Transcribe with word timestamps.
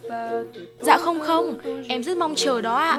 Dạ 0.79 0.97
không 0.97 1.19
không, 1.19 1.57
em 1.87 2.03
rất 2.03 2.17
mong 2.17 2.35
chờ 2.35 2.61
đó 2.61 2.75
ạ. 2.75 2.97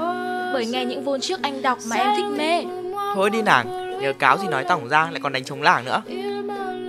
Bởi 0.52 0.66
nghe 0.66 0.84
những 0.84 1.04
vôn 1.04 1.20
trước 1.20 1.42
anh 1.42 1.62
đọc 1.62 1.78
mà 1.90 1.96
em 1.96 2.10
thích 2.16 2.38
mê. 2.38 2.64
Thôi 3.14 3.30
đi 3.30 3.42
nàng, 3.42 3.98
nhờ 4.00 4.12
cáo 4.18 4.36
thì 4.36 4.48
nói 4.48 4.64
tổng 4.64 4.88
ra 4.88 5.08
lại 5.10 5.20
còn 5.22 5.32
đánh 5.32 5.44
trống 5.44 5.62
lảng 5.62 5.84
nữa. 5.84 6.02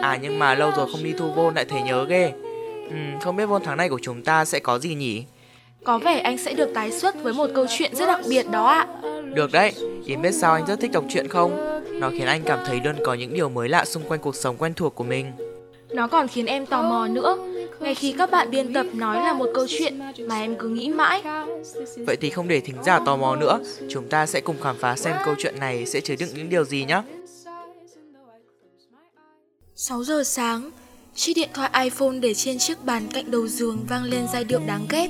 À 0.01 0.17
nhưng 0.21 0.39
mà 0.39 0.55
lâu 0.55 0.71
rồi 0.77 0.87
không 0.91 1.03
đi 1.03 1.13
thu 1.17 1.31
vôn 1.31 1.55
lại 1.55 1.65
thấy 1.65 1.81
nhớ 1.81 2.05
ghê. 2.09 2.33
Ừ, 2.89 2.95
không 3.21 3.35
biết 3.35 3.45
vôn 3.45 3.61
tháng 3.63 3.77
này 3.77 3.89
của 3.89 3.99
chúng 4.01 4.23
ta 4.23 4.45
sẽ 4.45 4.59
có 4.59 4.79
gì 4.79 4.95
nhỉ? 4.95 5.23
Có 5.83 5.97
vẻ 5.97 6.19
anh 6.19 6.37
sẽ 6.37 6.53
được 6.53 6.69
tái 6.73 6.91
xuất 6.91 7.23
với 7.23 7.33
một 7.33 7.47
câu 7.55 7.65
chuyện 7.77 7.95
rất 7.95 8.05
đặc 8.05 8.19
biệt 8.29 8.49
đó 8.51 8.65
ạ. 8.65 8.87
Được 9.33 9.51
đấy, 9.51 9.73
Yến 10.05 10.21
biết 10.21 10.31
sao 10.31 10.53
anh 10.53 10.65
rất 10.65 10.79
thích 10.79 10.91
đọc 10.91 11.03
truyện 11.09 11.27
không? 11.27 11.81
Nó 11.99 12.09
khiến 12.09 12.27
anh 12.27 12.41
cảm 12.45 12.59
thấy 12.65 12.81
luôn 12.83 12.95
có 13.05 13.13
những 13.13 13.33
điều 13.33 13.49
mới 13.49 13.69
lạ 13.69 13.85
xung 13.85 14.03
quanh 14.03 14.19
cuộc 14.19 14.35
sống 14.35 14.57
quen 14.57 14.73
thuộc 14.73 14.95
của 14.95 15.03
mình. 15.03 15.31
Nó 15.89 16.07
còn 16.07 16.27
khiến 16.27 16.45
em 16.45 16.65
tò 16.65 16.81
mò 16.81 17.07
nữa. 17.07 17.37
Ngay 17.79 17.95
khi 17.95 18.15
các 18.17 18.31
bạn 18.31 18.51
biên 18.51 18.73
tập 18.73 18.85
nói 18.93 19.17
là 19.23 19.33
một 19.33 19.49
câu 19.53 19.65
chuyện 19.69 19.99
mà 20.27 20.39
em 20.39 20.55
cứ 20.55 20.69
nghĩ 20.69 20.89
mãi. 20.89 21.23
Vậy 21.97 22.15
thì 22.21 22.29
không 22.29 22.47
để 22.47 22.59
thính 22.59 22.83
giả 22.83 22.99
tò 23.05 23.15
mò 23.17 23.35
nữa, 23.35 23.59
chúng 23.89 24.09
ta 24.09 24.25
sẽ 24.25 24.41
cùng 24.41 24.55
khám 24.61 24.75
phá 24.79 24.95
xem 24.95 25.15
câu 25.25 25.35
chuyện 25.37 25.59
này 25.59 25.85
sẽ 25.85 26.01
chứa 26.01 26.15
đựng 26.19 26.29
những 26.33 26.49
điều 26.49 26.63
gì 26.63 26.85
nhé. 26.85 27.01
6 29.75 30.03
giờ 30.03 30.23
sáng, 30.23 30.71
chiếc 31.17 31.33
điện 31.33 31.49
thoại 31.53 31.69
iPhone 31.83 32.19
để 32.19 32.33
trên 32.33 32.57
chiếc 32.59 32.85
bàn 32.85 33.07
cạnh 33.13 33.31
đầu 33.31 33.47
giường 33.47 33.85
vang 33.89 34.03
lên 34.03 34.25
giai 34.33 34.43
điệu 34.43 34.59
đáng 34.67 34.85
ghét 34.89 35.09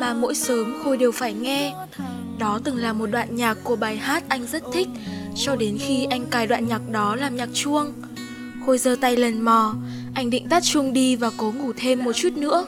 mà 0.00 0.14
mỗi 0.14 0.34
sớm 0.34 0.80
Khôi 0.84 0.96
đều 0.96 1.12
phải 1.12 1.32
nghe. 1.32 1.72
Đó 2.38 2.60
từng 2.64 2.76
là 2.76 2.92
một 2.92 3.06
đoạn 3.06 3.36
nhạc 3.36 3.58
của 3.64 3.76
bài 3.76 3.96
hát 3.96 4.24
anh 4.28 4.46
rất 4.46 4.62
thích, 4.72 4.88
cho 5.36 5.56
đến 5.56 5.78
khi 5.80 6.06
anh 6.10 6.26
cài 6.26 6.46
đoạn 6.46 6.68
nhạc 6.68 6.90
đó 6.90 7.16
làm 7.16 7.36
nhạc 7.36 7.48
chuông. 7.54 7.92
Khôi 8.66 8.78
giơ 8.78 8.96
tay 9.00 9.16
lần 9.16 9.44
mò, 9.44 9.74
anh 10.14 10.30
định 10.30 10.48
tắt 10.48 10.62
chuông 10.62 10.92
đi 10.92 11.16
và 11.16 11.30
cố 11.36 11.52
ngủ 11.52 11.72
thêm 11.76 12.04
một 12.04 12.12
chút 12.12 12.32
nữa. 12.36 12.66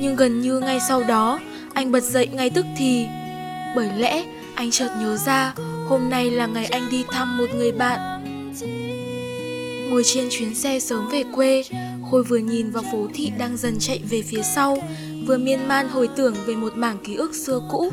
Nhưng 0.00 0.16
gần 0.16 0.40
như 0.40 0.60
ngay 0.60 0.80
sau 0.88 1.02
đó, 1.02 1.40
anh 1.74 1.92
bật 1.92 2.02
dậy 2.02 2.26
ngay 2.26 2.50
tức 2.50 2.66
thì. 2.76 3.06
Bởi 3.76 3.90
lẽ, 3.98 4.24
anh 4.54 4.70
chợt 4.70 4.88
nhớ 5.00 5.16
ra, 5.16 5.54
hôm 5.88 6.10
nay 6.10 6.30
là 6.30 6.46
ngày 6.46 6.66
anh 6.66 6.90
đi 6.90 7.04
thăm 7.10 7.38
một 7.38 7.46
người 7.54 7.72
bạn. 7.72 8.22
Ngồi 9.90 10.02
trên 10.04 10.28
chuyến 10.30 10.54
xe 10.54 10.80
sớm 10.80 11.08
về 11.08 11.24
quê, 11.34 11.64
Khôi 12.10 12.22
vừa 12.22 12.36
nhìn 12.36 12.70
vào 12.70 12.82
phố 12.92 13.08
thị 13.14 13.32
đang 13.38 13.56
dần 13.56 13.76
chạy 13.78 14.00
về 14.10 14.22
phía 14.22 14.42
sau, 14.42 14.78
vừa 15.26 15.38
miên 15.38 15.68
man 15.68 15.88
hồi 15.88 16.08
tưởng 16.16 16.34
về 16.46 16.56
một 16.56 16.76
mảng 16.76 16.98
ký 17.04 17.14
ức 17.14 17.34
xưa 17.34 17.60
cũ. 17.70 17.92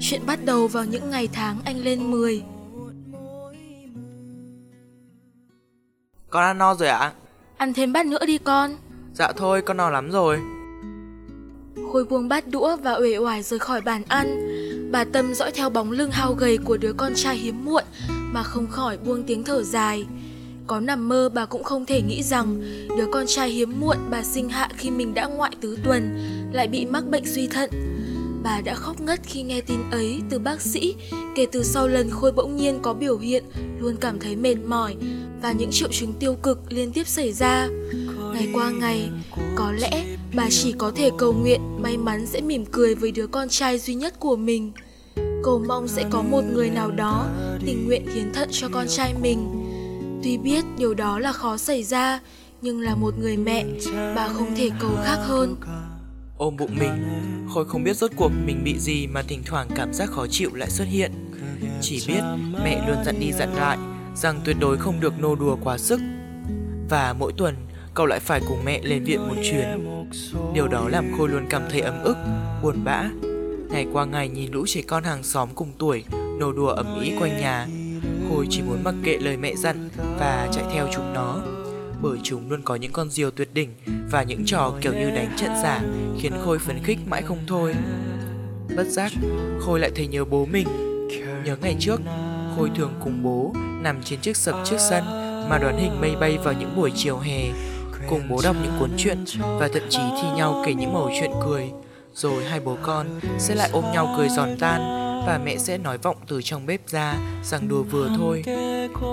Chuyện 0.00 0.20
bắt 0.26 0.44
đầu 0.44 0.68
vào 0.68 0.84
những 0.84 1.10
ngày 1.10 1.28
tháng 1.32 1.58
anh 1.64 1.84
lên 1.84 2.10
10. 2.10 2.42
Con 6.30 6.42
ăn 6.42 6.58
no 6.58 6.74
rồi 6.74 6.88
ạ? 6.88 6.98
À? 6.98 7.12
Ăn 7.56 7.72
thêm 7.74 7.92
bát 7.92 8.06
nữa 8.06 8.26
đi 8.26 8.38
con. 8.38 8.70
Dạ 9.14 9.32
thôi, 9.36 9.62
con 9.62 9.76
no 9.76 9.90
lắm 9.90 10.10
rồi. 10.10 10.38
Khôi 11.92 12.04
buông 12.04 12.28
bát 12.28 12.48
đũa 12.48 12.76
và 12.76 12.94
uể 12.94 13.18
oải 13.18 13.42
rời 13.42 13.58
khỏi 13.58 13.80
bàn 13.80 14.02
ăn. 14.08 14.46
Bà 14.92 15.04
Tâm 15.04 15.34
dõi 15.34 15.50
theo 15.52 15.70
bóng 15.70 15.90
lưng 15.90 16.10
hao 16.10 16.32
gầy 16.32 16.58
của 16.58 16.76
đứa 16.76 16.92
con 16.92 17.12
trai 17.14 17.36
hiếm 17.36 17.64
muộn 17.64 17.84
mà 18.08 18.42
không 18.42 18.66
khỏi 18.66 18.98
buông 18.98 19.22
tiếng 19.22 19.44
thở 19.44 19.62
dài. 19.62 20.06
Có 20.70 20.80
nằm 20.80 21.08
mơ 21.08 21.28
bà 21.34 21.46
cũng 21.46 21.64
không 21.64 21.86
thể 21.86 22.02
nghĩ 22.02 22.22
rằng 22.22 22.60
đứa 22.96 23.06
con 23.12 23.26
trai 23.26 23.50
hiếm 23.50 23.80
muộn 23.80 23.96
bà 24.10 24.22
sinh 24.22 24.48
hạ 24.48 24.68
khi 24.76 24.90
mình 24.90 25.14
đã 25.14 25.26
ngoại 25.26 25.52
tứ 25.60 25.78
tuần 25.84 26.18
lại 26.52 26.68
bị 26.68 26.86
mắc 26.86 27.04
bệnh 27.10 27.26
suy 27.26 27.46
thận. 27.46 27.70
Bà 28.42 28.60
đã 28.60 28.74
khóc 28.74 29.00
ngất 29.00 29.20
khi 29.22 29.42
nghe 29.42 29.60
tin 29.60 29.90
ấy 29.90 30.20
từ 30.30 30.38
bác 30.38 30.60
sĩ 30.60 30.94
kể 31.36 31.46
từ 31.52 31.62
sau 31.62 31.88
lần 31.88 32.10
Khôi 32.10 32.32
bỗng 32.32 32.56
nhiên 32.56 32.78
có 32.82 32.94
biểu 32.94 33.18
hiện 33.18 33.44
luôn 33.80 33.96
cảm 34.00 34.20
thấy 34.20 34.36
mệt 34.36 34.54
mỏi 34.66 34.96
và 35.42 35.52
những 35.52 35.70
triệu 35.70 35.88
chứng 35.92 36.12
tiêu 36.12 36.34
cực 36.34 36.58
liên 36.68 36.92
tiếp 36.92 37.06
xảy 37.06 37.32
ra. 37.32 37.68
Ngày 38.34 38.48
qua 38.52 38.70
ngày, 38.70 39.10
có 39.56 39.72
lẽ 39.72 40.04
bà 40.34 40.48
chỉ 40.50 40.72
có 40.72 40.92
thể 40.96 41.10
cầu 41.18 41.32
nguyện 41.32 41.60
may 41.82 41.96
mắn 41.96 42.26
sẽ 42.26 42.40
mỉm 42.40 42.64
cười 42.72 42.94
với 42.94 43.12
đứa 43.12 43.26
con 43.26 43.48
trai 43.48 43.78
duy 43.78 43.94
nhất 43.94 44.20
của 44.20 44.36
mình. 44.36 44.72
Cầu 45.42 45.62
mong 45.68 45.88
sẽ 45.88 46.04
có 46.10 46.22
một 46.22 46.42
người 46.54 46.70
nào 46.70 46.90
đó 46.90 47.26
tình 47.66 47.86
nguyện 47.86 48.06
hiến 48.14 48.32
thận 48.32 48.48
cho 48.52 48.68
con 48.72 48.86
trai 48.88 49.14
mình 49.22 49.59
Tuy 50.22 50.38
biết 50.38 50.64
điều 50.78 50.94
đó 50.94 51.18
là 51.18 51.32
khó 51.32 51.56
xảy 51.56 51.82
ra, 51.82 52.20
nhưng 52.62 52.80
là 52.80 52.94
một 52.94 53.18
người 53.18 53.36
mẹ, 53.36 53.64
bà 54.16 54.28
không 54.28 54.54
thể 54.56 54.70
cầu 54.80 54.90
khác 55.04 55.18
hơn. 55.20 55.56
Ôm 56.36 56.56
bụng 56.56 56.76
mình, 56.78 57.04
Khôi 57.54 57.64
không 57.64 57.84
biết 57.84 57.96
rốt 57.96 58.10
cuộc 58.16 58.30
mình 58.46 58.64
bị 58.64 58.78
gì 58.78 59.06
mà 59.06 59.22
thỉnh 59.22 59.42
thoảng 59.46 59.68
cảm 59.74 59.92
giác 59.94 60.10
khó 60.10 60.26
chịu 60.30 60.50
lại 60.54 60.70
xuất 60.70 60.88
hiện. 60.88 61.12
Chỉ 61.80 62.02
biết 62.08 62.20
mẹ 62.64 62.88
luôn 62.88 62.96
dặn 63.04 63.20
đi 63.20 63.32
dặn 63.32 63.54
lại 63.54 63.78
rằng 64.16 64.40
tuyệt 64.44 64.56
đối 64.60 64.76
không 64.76 65.00
được 65.00 65.20
nô 65.20 65.34
đùa 65.34 65.56
quá 65.64 65.78
sức. 65.78 66.00
Và 66.90 67.14
mỗi 67.18 67.32
tuần 67.36 67.56
cậu 67.94 68.06
lại 68.06 68.20
phải 68.20 68.40
cùng 68.48 68.64
mẹ 68.64 68.80
lên 68.82 69.04
viện 69.04 69.28
một 69.28 69.36
chuyến. 69.42 69.86
Điều 70.54 70.68
đó 70.68 70.88
làm 70.88 71.12
Khôi 71.18 71.28
luôn 71.28 71.46
cảm 71.50 71.62
thấy 71.70 71.80
ấm 71.80 72.02
ức, 72.02 72.16
buồn 72.62 72.84
bã. 72.84 73.04
Ngày 73.70 73.86
qua 73.92 74.04
ngày 74.04 74.28
nhìn 74.28 74.52
lũ 74.52 74.64
trẻ 74.66 74.82
con 74.86 75.04
hàng 75.04 75.22
xóm 75.22 75.48
cùng 75.54 75.72
tuổi 75.78 76.04
nô 76.38 76.52
đùa 76.52 76.68
ẩm 76.68 77.00
ý 77.00 77.12
quanh 77.20 77.40
nhà 77.40 77.66
Khôi 78.30 78.46
chỉ 78.50 78.62
muốn 78.62 78.84
mặc 78.84 78.94
kệ 79.04 79.16
lời 79.16 79.36
mẹ 79.36 79.54
dặn 79.54 79.88
và 80.18 80.48
chạy 80.52 80.64
theo 80.72 80.88
chúng 80.92 81.12
nó 81.12 81.38
bởi 82.02 82.18
chúng 82.22 82.50
luôn 82.50 82.62
có 82.62 82.74
những 82.74 82.92
con 82.92 83.10
diều 83.10 83.30
tuyệt 83.30 83.48
đỉnh 83.54 83.74
và 84.10 84.22
những 84.22 84.42
trò 84.46 84.72
kiểu 84.80 84.92
như 84.92 85.10
đánh 85.10 85.32
trận 85.36 85.50
giả 85.62 85.80
khiến 86.20 86.32
Khôi 86.44 86.58
phấn 86.58 86.82
khích 86.82 86.98
mãi 87.06 87.22
không 87.22 87.38
thôi. 87.46 87.74
Bất 88.76 88.86
giác, 88.86 89.12
Khôi 89.60 89.80
lại 89.80 89.90
thấy 89.96 90.06
nhớ 90.06 90.24
bố 90.24 90.46
mình. 90.46 90.66
Nhớ 91.44 91.56
ngày 91.62 91.76
trước, 91.80 92.00
Khôi 92.56 92.70
thường 92.76 92.92
cùng 93.04 93.22
bố 93.22 93.52
nằm 93.82 94.02
trên 94.02 94.20
chiếc 94.20 94.36
sập 94.36 94.54
trước 94.64 94.78
sân 94.78 95.04
mà 95.48 95.58
đoán 95.58 95.78
hình 95.78 96.00
mây 96.00 96.16
bay 96.16 96.38
vào 96.44 96.54
những 96.54 96.76
buổi 96.76 96.92
chiều 96.94 97.18
hè, 97.18 97.42
cùng 98.08 98.28
bố 98.28 98.40
đọc 98.44 98.56
những 98.62 98.72
cuốn 98.78 98.90
truyện 98.96 99.24
và 99.40 99.68
thậm 99.74 99.82
chí 99.88 100.00
thi 100.22 100.28
nhau 100.36 100.62
kể 100.66 100.74
những 100.74 100.92
mẩu 100.92 101.10
chuyện 101.20 101.30
cười. 101.44 101.70
Rồi 102.14 102.44
hai 102.44 102.60
bố 102.60 102.76
con 102.82 103.06
sẽ 103.38 103.54
lại 103.54 103.70
ôm 103.72 103.84
nhau 103.92 104.14
cười 104.18 104.28
giòn 104.28 104.48
tan 104.60 105.09
và 105.26 105.40
mẹ 105.44 105.58
sẽ 105.58 105.78
nói 105.78 105.98
vọng 105.98 106.16
từ 106.26 106.42
trong 106.42 106.66
bếp 106.66 106.88
ra 106.88 107.14
rằng 107.44 107.68
đùa 107.68 107.82
vừa 107.82 108.08
thôi. 108.16 108.42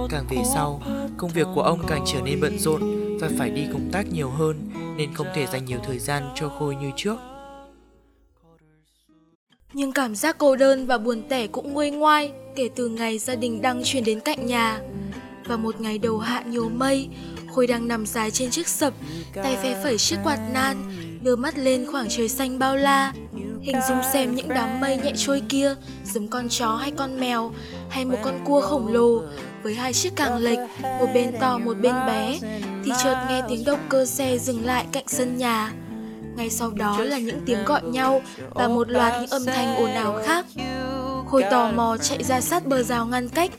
Càng 0.09 0.25
về 0.29 0.37
sau, 0.53 0.81
công 1.17 1.31
việc 1.31 1.47
của 1.55 1.61
ông 1.61 1.79
càng 1.87 2.05
trở 2.07 2.21
nên 2.21 2.41
bận 2.41 2.59
rộn 2.59 2.81
và 3.19 3.29
phải 3.37 3.49
đi 3.49 3.65
công 3.73 3.89
tác 3.91 4.05
nhiều 4.11 4.29
hơn 4.29 4.69
nên 4.97 5.13
không 5.13 5.27
thể 5.35 5.45
dành 5.45 5.65
nhiều 5.65 5.79
thời 5.83 5.99
gian 5.99 6.23
cho 6.35 6.49
Khôi 6.49 6.75
như 6.75 6.91
trước. 6.95 7.17
Nhưng 9.73 9.91
cảm 9.91 10.15
giác 10.15 10.35
cô 10.37 10.55
đơn 10.55 10.87
và 10.87 10.97
buồn 10.97 11.23
tẻ 11.29 11.47
cũng 11.47 11.73
nguôi 11.73 11.91
ngoai 11.91 12.31
kể 12.55 12.69
từ 12.75 12.89
ngày 12.89 13.17
gia 13.17 13.35
đình 13.35 13.61
đang 13.61 13.81
chuyển 13.83 14.03
đến 14.03 14.19
cạnh 14.19 14.45
nhà. 14.45 14.79
Và 15.45 15.57
một 15.57 15.81
ngày 15.81 15.97
đầu 15.97 16.17
hạ 16.17 16.43
nhiều 16.47 16.69
mây, 16.69 17.09
Khôi 17.55 17.67
đang 17.67 17.87
nằm 17.87 18.05
dài 18.05 18.31
trên 18.31 18.49
chiếc 18.49 18.67
sập, 18.67 18.93
tay 19.33 19.57
phe 19.63 19.83
phẩy 19.83 19.97
chiếc 19.97 20.17
quạt 20.23 20.39
nan, 20.53 20.77
đưa 21.21 21.35
mắt 21.35 21.57
lên 21.57 21.85
khoảng 21.91 22.07
trời 22.09 22.29
xanh 22.29 22.59
bao 22.59 22.75
la. 22.75 23.13
Hình 23.61 23.77
dung 23.89 23.97
xem 24.13 24.35
những 24.35 24.49
đám 24.49 24.79
mây 24.79 24.97
nhẹ 24.97 25.11
trôi 25.15 25.41
kia 25.49 25.75
giống 26.13 26.27
con 26.27 26.49
chó 26.49 26.75
hay 26.75 26.91
con 26.91 27.19
mèo 27.19 27.51
hay 27.89 28.05
một 28.05 28.17
con 28.23 28.39
cua 28.45 28.61
khổng 28.61 28.93
lồ 28.93 29.21
với 29.63 29.75
hai 29.75 29.93
chiếc 29.93 30.15
càng 30.15 30.37
lệch, 30.37 30.59
một 30.81 31.07
bên 31.13 31.35
to 31.39 31.57
một 31.57 31.77
bên 31.81 31.95
bé 32.07 32.37
thì 32.85 32.91
chợt 33.03 33.25
nghe 33.29 33.41
tiếng 33.49 33.65
động 33.65 33.79
cơ 33.89 34.05
xe 34.05 34.37
dừng 34.37 34.65
lại 34.65 34.85
cạnh 34.91 35.07
sân 35.07 35.37
nhà. 35.37 35.73
Ngay 36.35 36.49
sau 36.49 36.71
đó 36.71 36.99
là 36.99 37.17
những 37.17 37.41
tiếng 37.45 37.65
gọi 37.65 37.81
nhau 37.83 38.21
và 38.49 38.67
một 38.67 38.89
loạt 38.89 39.13
những 39.21 39.29
âm 39.29 39.45
thanh 39.45 39.75
ồn 39.75 39.91
ào 39.91 40.21
khác. 40.25 40.45
Khôi 41.27 41.43
tò 41.51 41.71
mò 41.71 41.97
chạy 41.97 42.23
ra 42.23 42.41
sát 42.41 42.65
bờ 42.65 42.83
rào 42.83 43.05
ngăn 43.05 43.29
cách, 43.29 43.51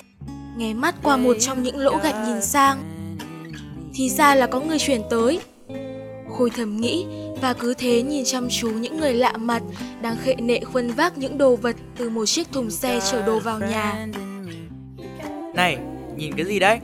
nghe 0.56 0.74
mắt 0.74 0.94
qua 1.02 1.16
một 1.16 1.36
trong 1.40 1.62
những 1.62 1.78
lỗ 1.78 1.96
gạch 2.02 2.26
nhìn 2.26 2.42
sang. 2.42 2.82
Thì 3.94 4.10
ra 4.10 4.34
là 4.34 4.46
có 4.46 4.60
người 4.60 4.78
chuyển 4.78 5.02
tới. 5.10 5.40
Khôi 6.38 6.50
thầm 6.50 6.76
nghĩ 6.76 7.06
và 7.42 7.52
cứ 7.52 7.74
thế 7.78 8.02
nhìn 8.02 8.24
chăm 8.24 8.48
chú 8.50 8.70
những 8.70 8.96
người 8.96 9.14
lạ 9.14 9.32
mặt 9.32 9.62
đang 10.02 10.16
khệ 10.16 10.34
nệ 10.34 10.60
khuân 10.60 10.90
vác 10.90 11.18
những 11.18 11.38
đồ 11.38 11.56
vật 11.56 11.76
từ 11.96 12.10
một 12.10 12.26
chiếc 12.26 12.52
thùng 12.52 12.70
xe 12.70 13.00
chở 13.10 13.22
đồ 13.26 13.38
vào 13.38 13.60
nhà. 13.60 14.06
Này, 15.54 15.78
nhìn 16.16 16.32
cái 16.36 16.46
gì 16.46 16.58
đấy? 16.58 16.78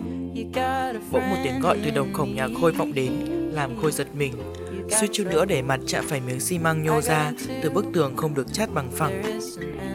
Bỗng 1.12 1.30
một 1.30 1.36
tiếng 1.44 1.60
gọi 1.60 1.78
từ 1.84 1.90
đồng 1.90 2.12
cổng 2.12 2.34
nhà 2.34 2.48
Khôi 2.60 2.72
vọng 2.72 2.94
đến, 2.94 3.12
làm 3.52 3.70
Khôi 3.82 3.92
giật 3.92 4.06
mình 4.14 4.32
suýt 4.88 5.08
chút 5.12 5.24
nữa 5.30 5.44
để 5.44 5.62
mặt 5.62 5.80
chạm 5.86 6.04
phải 6.08 6.20
miếng 6.20 6.40
xi 6.40 6.58
măng 6.58 6.82
nhô 6.82 7.00
ra 7.00 7.32
từ 7.62 7.70
bức 7.70 7.84
tường 7.94 8.16
không 8.16 8.34
được 8.34 8.52
chát 8.52 8.74
bằng 8.74 8.90
phẳng. 8.90 9.40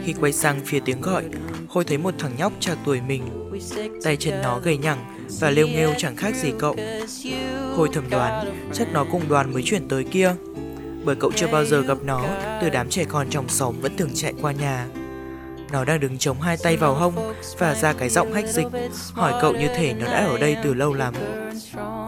Khi 0.04 0.14
quay 0.20 0.32
sang 0.32 0.60
phía 0.64 0.80
tiếng 0.84 1.00
gọi, 1.00 1.24
Khôi 1.68 1.84
thấy 1.84 1.98
một 1.98 2.14
thằng 2.18 2.32
nhóc 2.38 2.52
trạc 2.60 2.78
tuổi 2.84 3.00
mình. 3.00 3.22
Tay 4.04 4.16
chân 4.16 4.42
nó 4.42 4.60
gầy 4.64 4.76
nhẳng 4.76 5.26
và 5.40 5.50
lêu 5.50 5.66
nghêu 5.66 5.94
chẳng 5.98 6.16
khác 6.16 6.34
gì 6.34 6.52
cậu. 6.58 6.76
Khôi 7.76 7.88
thầm 7.92 8.10
đoán 8.10 8.52
chắc 8.72 8.92
nó 8.92 9.04
cùng 9.10 9.28
đoàn 9.28 9.52
mới 9.52 9.62
chuyển 9.62 9.88
tới 9.88 10.04
kia. 10.04 10.34
Bởi 11.04 11.16
cậu 11.16 11.32
chưa 11.32 11.46
bao 11.46 11.64
giờ 11.64 11.80
gặp 11.80 11.98
nó 12.04 12.24
từ 12.62 12.70
đám 12.70 12.90
trẻ 12.90 13.04
con 13.08 13.26
trong 13.30 13.48
xóm 13.48 13.80
vẫn 13.80 13.96
thường 13.96 14.10
chạy 14.14 14.34
qua 14.42 14.52
nhà. 14.52 14.86
Nó 15.72 15.84
đang 15.84 16.00
đứng 16.00 16.18
chống 16.18 16.40
hai 16.40 16.56
tay 16.62 16.76
vào 16.76 16.94
hông 16.94 17.14
và 17.58 17.74
ra 17.74 17.92
cái 17.92 18.08
giọng 18.08 18.32
hách 18.32 18.48
dịch, 18.48 18.66
hỏi 19.12 19.34
cậu 19.40 19.52
như 19.52 19.66
thể 19.76 19.92
nó 19.92 20.06
đã 20.06 20.26
ở 20.26 20.38
đây 20.38 20.56
từ 20.64 20.74
lâu 20.74 20.94
lắm. 20.94 21.14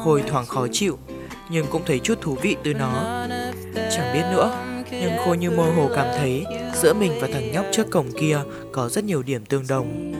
Khôi 0.05 0.23
thoáng 0.23 0.46
khó 0.46 0.67
chịu, 0.73 0.99
nhưng 1.48 1.66
cũng 1.70 1.82
thấy 1.86 1.98
chút 1.98 2.20
thú 2.20 2.36
vị 2.42 2.56
từ 2.64 2.74
nó. 2.74 3.26
Chẳng 3.74 4.12
biết 4.14 4.22
nữa, 4.32 4.52
nhưng 4.90 5.12
Khôi 5.24 5.38
như 5.38 5.50
mơ 5.50 5.64
hồ 5.76 5.90
cảm 5.94 6.06
thấy 6.18 6.44
giữa 6.82 6.94
mình 6.94 7.12
và 7.20 7.28
thằng 7.32 7.52
nhóc 7.52 7.64
trước 7.72 7.90
cổng 7.90 8.10
kia 8.20 8.40
có 8.72 8.88
rất 8.88 9.04
nhiều 9.04 9.22
điểm 9.22 9.44
tương 9.44 9.64
đồng. 9.68 10.12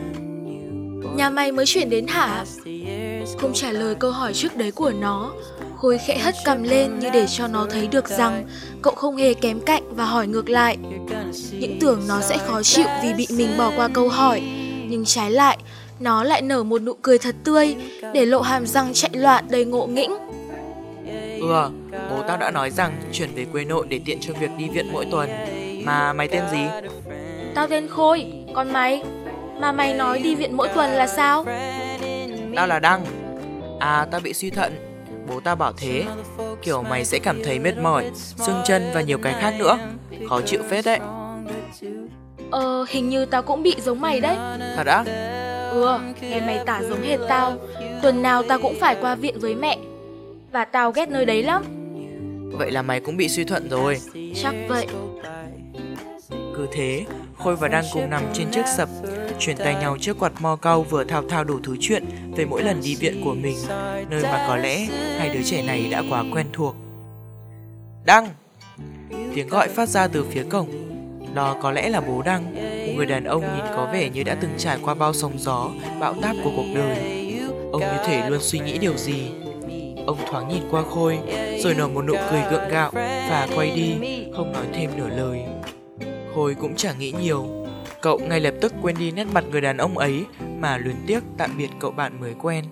Nhà 1.15 1.29
mày 1.29 1.51
mới 1.51 1.65
chuyển 1.65 1.89
đến 1.89 2.07
hả? 2.07 2.45
Không 3.37 3.53
trả 3.53 3.71
lời 3.71 3.95
câu 3.95 4.11
hỏi 4.11 4.33
trước 4.33 4.57
đấy 4.57 4.71
của 4.71 4.91
nó, 4.91 5.31
Khôi 5.77 5.97
khẽ 5.97 6.17
hất 6.17 6.35
cầm 6.45 6.63
lên 6.63 6.99
như 6.99 7.09
để 7.13 7.25
cho 7.27 7.47
nó 7.47 7.67
thấy 7.71 7.87
được 7.87 8.09
rằng 8.09 8.47
cậu 8.81 8.93
không 8.95 9.15
hề 9.15 9.33
kém 9.33 9.59
cạnh 9.59 9.95
và 9.95 10.05
hỏi 10.05 10.27
ngược 10.27 10.49
lại. 10.49 10.77
Những 11.51 11.77
tưởng 11.79 12.01
nó 12.07 12.21
sẽ 12.21 12.37
khó 12.37 12.63
chịu 12.63 12.85
vì 13.03 13.13
bị 13.13 13.27
mình 13.37 13.57
bỏ 13.57 13.71
qua 13.75 13.87
câu 13.87 14.09
hỏi, 14.09 14.41
nhưng 14.87 15.05
trái 15.05 15.31
lại, 15.31 15.57
nó 15.99 16.23
lại 16.23 16.41
nở 16.41 16.63
một 16.63 16.81
nụ 16.81 16.93
cười 17.01 17.17
thật 17.17 17.35
tươi 17.43 17.75
để 18.13 18.25
lộ 18.25 18.41
hàm 18.41 18.65
răng 18.65 18.93
chạy 18.93 19.11
loạn 19.13 19.45
đầy 19.49 19.65
ngộ 19.65 19.87
nghĩnh. 19.87 20.17
Ừ, 21.47 21.69
bố 22.09 22.21
tao 22.27 22.37
đã 22.37 22.51
nói 22.51 22.69
rằng 22.69 22.91
chuyển 23.11 23.29
về 23.35 23.45
quê 23.51 23.65
nội 23.65 23.85
để 23.89 23.99
tiện 24.05 24.19
cho 24.21 24.33
việc 24.33 24.51
đi 24.57 24.69
viện 24.69 24.89
mỗi 24.93 25.05
tuần. 25.11 25.29
Mà 25.85 26.13
mày 26.13 26.27
tên 26.27 26.43
gì? 26.51 26.67
Tao 27.55 27.67
tên 27.67 27.87
Khôi, 27.87 28.25
còn 28.55 28.73
mày? 28.73 29.03
Mà 29.59 29.71
mày 29.71 29.93
nói 29.93 30.19
đi 30.19 30.35
viện 30.35 30.57
mỗi 30.57 30.67
tuần 30.67 30.89
là 30.89 31.07
sao? 31.07 31.45
Tao 32.55 32.67
là 32.67 32.79
Đăng. 32.79 33.05
À, 33.79 34.07
tao 34.11 34.21
bị 34.21 34.33
suy 34.33 34.49
thận. 34.49 34.73
Bố 35.29 35.39
tao 35.39 35.55
bảo 35.55 35.73
thế. 35.77 36.03
Kiểu 36.61 36.83
mày 36.83 37.05
sẽ 37.05 37.19
cảm 37.19 37.43
thấy 37.43 37.59
mệt 37.59 37.77
mỏi, 37.77 38.11
xương 38.15 38.61
chân 38.65 38.91
và 38.93 39.01
nhiều 39.01 39.17
cái 39.17 39.33
khác 39.41 39.53
nữa. 39.59 39.77
Khó 40.29 40.41
chịu 40.41 40.59
phết 40.69 40.85
đấy. 40.85 40.99
Ờ, 42.51 42.85
hình 42.89 43.09
như 43.09 43.25
tao 43.25 43.41
cũng 43.41 43.63
bị 43.63 43.75
giống 43.81 44.01
mày 44.01 44.19
đấy. 44.19 44.35
Thật 44.75 44.87
á? 44.87 45.03
Ừ, 45.71 45.99
nghe 46.21 46.39
mày 46.39 46.59
tả 46.65 46.81
giống 46.89 47.01
hệt 47.01 47.19
tao. 47.29 47.53
Tuần 48.01 48.21
nào 48.21 48.43
tao 48.43 48.59
cũng 48.59 48.79
phải 48.79 48.95
qua 49.01 49.15
viện 49.15 49.39
với 49.39 49.55
mẹ. 49.55 49.77
Và 50.53 50.65
tao 50.65 50.91
ghét 50.91 51.09
nơi 51.09 51.25
đấy 51.25 51.43
lắm. 51.43 51.63
Vậy 52.57 52.71
là 52.71 52.81
mày 52.81 52.99
cũng 52.99 53.17
bị 53.17 53.29
suy 53.29 53.43
thuận 53.43 53.69
rồi. 53.69 53.97
Chắc 54.35 54.55
vậy. 54.67 54.87
Cứ 56.29 56.67
thế, 56.73 57.05
Khôi 57.37 57.55
và 57.55 57.67
Đăng 57.67 57.83
cùng 57.93 58.09
nằm 58.09 58.23
trên 58.33 58.51
chiếc 58.51 58.65
sập, 58.77 58.89
chuyển 59.39 59.57
tay 59.57 59.75
nhau 59.75 59.97
chiếc 59.97 60.19
quạt 60.19 60.31
mo 60.41 60.55
cau 60.55 60.83
vừa 60.83 61.03
thao 61.03 61.23
thao 61.29 61.43
đủ 61.43 61.59
thứ 61.63 61.75
chuyện 61.79 62.05
về 62.35 62.45
mỗi 62.45 62.63
lần 62.63 62.81
đi 62.83 62.95
viện 62.95 63.21
của 63.23 63.33
mình, 63.33 63.57
nơi 64.09 64.23
mà 64.23 64.45
có 64.47 64.55
lẽ 64.55 64.87
hai 65.17 65.29
đứa 65.29 65.41
trẻ 65.43 65.63
này 65.63 65.87
đã 65.91 66.03
quá 66.09 66.23
quen 66.33 66.45
thuộc. 66.53 66.75
Đăng! 68.05 68.27
Tiếng 69.35 69.47
gọi 69.47 69.67
phát 69.67 69.89
ra 69.89 70.07
từ 70.07 70.25
phía 70.31 70.43
cổng. 70.49 70.69
Đó 71.33 71.57
có 71.61 71.71
lẽ 71.71 71.89
là 71.89 72.01
bố 72.01 72.21
Đăng, 72.21 72.55
một 72.87 72.93
người 72.95 73.05
đàn 73.05 73.23
ông 73.23 73.41
nhìn 73.41 73.65
có 73.75 73.89
vẻ 73.93 74.09
như 74.09 74.23
đã 74.23 74.35
từng 74.41 74.51
trải 74.57 74.77
qua 74.83 74.93
bao 74.93 75.13
sóng 75.13 75.33
gió, 75.37 75.69
bão 75.99 76.13
táp 76.21 76.35
của 76.43 76.51
cuộc 76.55 76.67
đời. 76.75 76.97
Ông 77.71 77.81
như 77.81 77.97
thể 78.05 78.29
luôn 78.29 78.39
suy 78.41 78.59
nghĩ 78.59 78.77
điều 78.77 78.97
gì. 78.97 79.31
Ông 80.05 80.17
thoáng 80.29 80.47
nhìn 80.47 80.63
qua 80.71 80.83
Khôi, 80.89 81.19
rồi 81.59 81.73
nở 81.77 81.87
một 81.87 82.01
nụ 82.05 82.13
cười 82.31 82.41
gượng 82.51 82.69
gạo 82.69 82.91
và 83.29 83.47
quay 83.55 83.71
đi, 83.75 83.95
không 84.35 84.51
nói 84.51 84.65
thêm 84.73 84.89
nửa 84.97 85.09
lời. 85.09 85.41
Khôi 86.35 86.55
cũng 86.55 86.75
chẳng 86.75 86.99
nghĩ 86.99 87.13
nhiều. 87.21 87.45
Cậu 88.01 88.19
ngay 88.19 88.39
lập 88.39 88.53
tức 88.61 88.73
quên 88.81 88.95
đi 88.99 89.11
nét 89.11 89.27
mặt 89.33 89.43
người 89.51 89.61
đàn 89.61 89.77
ông 89.77 89.97
ấy 89.97 90.25
mà 90.59 90.77
luyến 90.77 90.95
tiếc 91.07 91.23
tạm 91.37 91.57
biệt 91.57 91.69
cậu 91.79 91.91
bạn 91.91 92.21
mới 92.21 92.33
quen. 92.41 92.65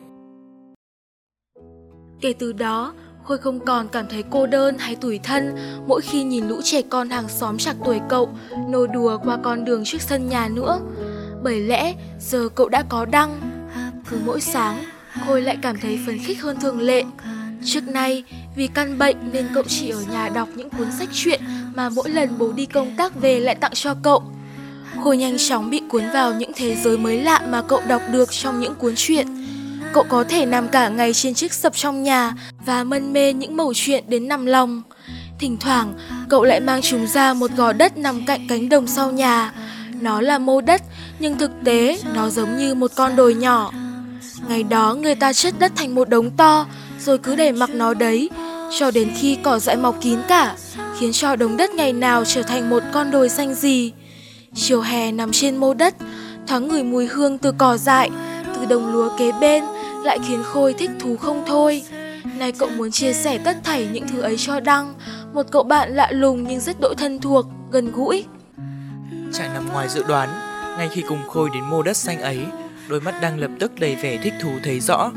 Kể 2.22 2.34
từ 2.34 2.54
đó, 2.54 2.94
Khôi 3.24 3.38
không 3.38 3.66
còn 3.66 3.88
cảm 3.88 4.06
thấy 4.10 4.24
cô 4.30 4.48
đơn 4.48 4.78
hay 4.78 4.96
tủi 4.96 5.20
thân 5.20 5.56
mỗi 5.88 6.02
khi 6.02 6.24
nhìn 6.24 6.48
lũ 6.48 6.62
trẻ 6.64 6.82
con 6.90 7.10
hàng 7.10 7.30
xóm 7.30 7.58
chạc 7.58 7.76
tuổi 7.86 8.00
cậu 8.10 8.30
nô 8.70 8.88
đùa 8.88 9.18
qua 9.24 9.38
con 9.44 9.66
đường 9.66 9.82
trước 9.86 10.02
sân 10.02 10.30
nhà 10.30 10.48
nữa. 10.48 10.80
Bởi 11.44 11.62
lẽ 11.62 11.96
giờ 12.20 12.50
cậu 12.56 12.70
đã 12.70 12.84
có 12.90 13.06
đăng. 13.06 13.40
Cứ 14.10 14.18
mỗi 14.26 14.42
sáng, 14.42 14.84
Khôi 15.20 15.42
lại 15.42 15.58
cảm 15.62 15.80
thấy 15.80 16.00
phấn 16.06 16.20
khích 16.20 16.42
hơn 16.42 16.60
thường 16.60 16.80
lệ. 16.80 17.04
Trước 17.66 17.88
nay, 17.88 18.24
vì 18.56 18.68
căn 18.68 18.98
bệnh 18.98 19.18
nên 19.32 19.48
cậu 19.54 19.64
chỉ 19.68 19.90
ở 19.90 20.02
nhà 20.12 20.30
đọc 20.30 20.50
những 20.56 20.70
cuốn 20.70 20.92
sách 21.00 21.10
truyện 21.14 21.42
mà 21.76 21.90
mỗi 21.90 22.10
lần 22.10 22.38
bố 22.38 22.52
đi 22.52 22.66
công 22.66 22.96
tác 22.96 23.16
về 23.22 23.40
lại 23.40 23.56
tặng 23.56 23.72
cho 23.74 23.96
cậu. 24.04 24.24
Khôi 25.04 25.18
nhanh 25.18 25.38
chóng 25.38 25.70
bị 25.70 25.82
cuốn 25.90 26.04
vào 26.14 26.34
những 26.34 26.52
thế 26.56 26.76
giới 26.76 26.98
mới 26.98 27.22
lạ 27.22 27.42
mà 27.50 27.62
cậu 27.62 27.82
đọc 27.88 28.02
được 28.12 28.32
trong 28.32 28.60
những 28.60 28.76
cuốn 28.76 28.94
truyện. 28.96 29.28
Cậu 29.94 30.04
có 30.10 30.24
thể 30.24 30.46
nằm 30.46 30.68
cả 30.68 30.90
ngày 30.90 31.14
trên 31.14 31.34
chiếc 31.34 31.54
sập 31.54 31.76
trong 31.76 32.04
nhà 32.04 32.34
và 32.66 32.84
mân 32.84 33.14
mê 33.14 33.34
những 33.34 33.58
mẩu 33.58 33.74
chuyện 33.76 34.04
đến 34.08 34.28
nằm 34.28 34.46
lòng. 34.46 34.82
Thỉnh 35.40 35.58
thoảng, 35.60 35.94
cậu 36.30 36.44
lại 36.44 36.60
mang 36.60 36.82
chúng 36.82 37.08
ra 37.08 37.34
một 37.34 37.52
gò 37.58 37.74
đất 37.74 37.98
nằm 37.98 38.26
cạnh 38.26 38.48
cánh 38.50 38.70
đồng 38.70 38.88
sau 38.88 39.12
nhà. 39.12 39.54
Nó 40.02 40.22
là 40.22 40.38
mô 40.38 40.62
đất, 40.62 40.82
nhưng 41.20 41.38
thực 41.38 41.52
tế 41.64 42.00
nó 42.16 42.30
giống 42.30 42.58
như 42.58 42.76
một 42.76 42.92
con 42.96 43.16
đồi 43.16 43.34
nhỏ. 43.36 43.72
Ngày 44.48 44.64
đó 44.64 44.96
người 44.96 45.16
ta 45.16 45.34
chất 45.34 45.54
đất 45.60 45.72
thành 45.76 45.96
một 45.96 46.10
đống 46.10 46.32
to, 46.32 46.66
rồi 47.00 47.18
cứ 47.18 47.36
để 47.36 47.52
mặc 47.52 47.70
nó 47.74 47.94
đấy, 47.94 48.30
cho 48.80 48.92
đến 48.92 49.12
khi 49.16 49.38
cỏ 49.44 49.60
dại 49.60 49.78
mọc 49.78 49.96
kín 50.02 50.20
cả, 50.28 50.56
khiến 51.00 51.12
cho 51.14 51.36
đống 51.36 51.58
đất 51.58 51.72
ngày 51.72 51.94
nào 51.94 52.26
trở 52.26 52.44
thành 52.44 52.70
một 52.70 52.84
con 52.92 53.12
đồi 53.12 53.30
xanh 53.30 53.54
gì. 53.54 53.92
Chiều 54.54 54.82
hè 54.82 55.12
nằm 55.12 55.32
trên 55.32 55.58
mô 55.58 55.74
đất, 55.74 55.96
thoáng 56.48 56.68
ngửi 56.68 56.84
mùi 56.84 57.08
hương 57.08 57.38
từ 57.38 57.52
cỏ 57.58 57.78
dại, 57.78 58.10
từ 58.56 58.66
đồng 58.66 58.92
lúa 58.92 59.18
kế 59.18 59.32
bên, 59.32 59.64
lại 60.04 60.20
khiến 60.28 60.44
Khôi 60.44 60.74
thích 60.74 60.92
thú 61.00 61.18
không 61.18 61.44
thôi. 61.48 61.84
Nay 62.38 62.52
cậu 62.52 62.70
muốn 62.70 62.92
chia 62.92 63.14
sẻ 63.14 63.38
tất 63.38 63.58
thảy 63.64 63.88
những 63.94 64.08
thứ 64.08 64.22
ấy 64.22 64.36
cho 64.38 64.60
Đăng, 64.60 64.94
một 65.34 65.46
cậu 65.52 65.64
bạn 65.64 65.96
lạ 65.96 66.08
lùng 66.12 66.44
nhưng 66.48 66.60
rất 66.60 66.80
độ 66.80 66.94
thân 66.98 67.20
thuộc, 67.20 67.46
gần 67.72 67.92
gũi. 67.92 68.26
Chẳng 69.34 69.54
nằm 69.54 69.70
ngoài 69.74 69.90
dự 69.90 70.04
đoán, 70.08 70.30
ngay 70.78 70.90
khi 70.92 71.04
cùng 71.08 71.20
Khôi 71.28 71.50
đến 71.54 71.64
mô 71.64 71.84
đất 71.84 71.98
xanh 71.98 72.22
ấy, 72.22 72.40
đôi 72.92 73.02
mắt 73.02 73.16
đang 73.22 73.40
lập 73.40 73.52
tức 73.60 73.72
đầy 73.80 73.96
vẻ 73.96 74.18
thích 74.18 74.34
thú 74.42 74.50
thấy 74.64 74.80
rõ. 74.80 75.12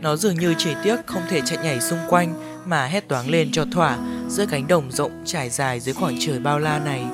Nó 0.00 0.16
dường 0.16 0.34
như 0.34 0.54
chỉ 0.58 0.70
tiếc 0.84 1.06
không 1.06 1.22
thể 1.28 1.40
chạy 1.40 1.58
nhảy 1.64 1.80
xung 1.80 1.98
quanh 2.08 2.34
mà 2.64 2.86
hét 2.86 3.08
toáng 3.08 3.30
lên 3.30 3.52
cho 3.52 3.64
thỏa 3.72 3.98
giữa 4.28 4.46
cánh 4.46 4.66
đồng 4.66 4.90
rộng 4.90 5.22
trải 5.24 5.50
dài 5.50 5.80
dưới 5.80 5.94
khoảng 5.94 6.16
trời 6.20 6.38
bao 6.38 6.58
la 6.58 6.78
này. 6.78 7.04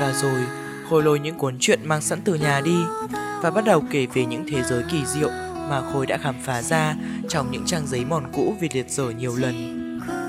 Và 0.00 0.12
rồi, 0.12 0.42
Khôi 0.90 1.02
lôi 1.02 1.20
những 1.20 1.38
cuốn 1.38 1.56
truyện 1.60 1.80
mang 1.84 2.00
sẵn 2.00 2.20
từ 2.24 2.34
nhà 2.34 2.60
đi 2.60 2.76
và 3.42 3.50
bắt 3.50 3.64
đầu 3.64 3.82
kể 3.90 4.06
về 4.14 4.24
những 4.24 4.44
thế 4.48 4.62
giới 4.62 4.82
kỳ 4.90 5.06
diệu 5.06 5.30
mà 5.68 5.82
Khôi 5.92 6.06
đã 6.06 6.18
khám 6.18 6.34
phá 6.44 6.62
ra 6.62 6.94
trong 7.28 7.50
những 7.50 7.66
trang 7.66 7.86
giấy 7.86 8.04
mòn 8.04 8.24
cũ 8.32 8.54
vì 8.60 8.68
liệt 8.72 8.90
dở 8.90 9.10
nhiều 9.10 9.36
lần. 9.36 9.54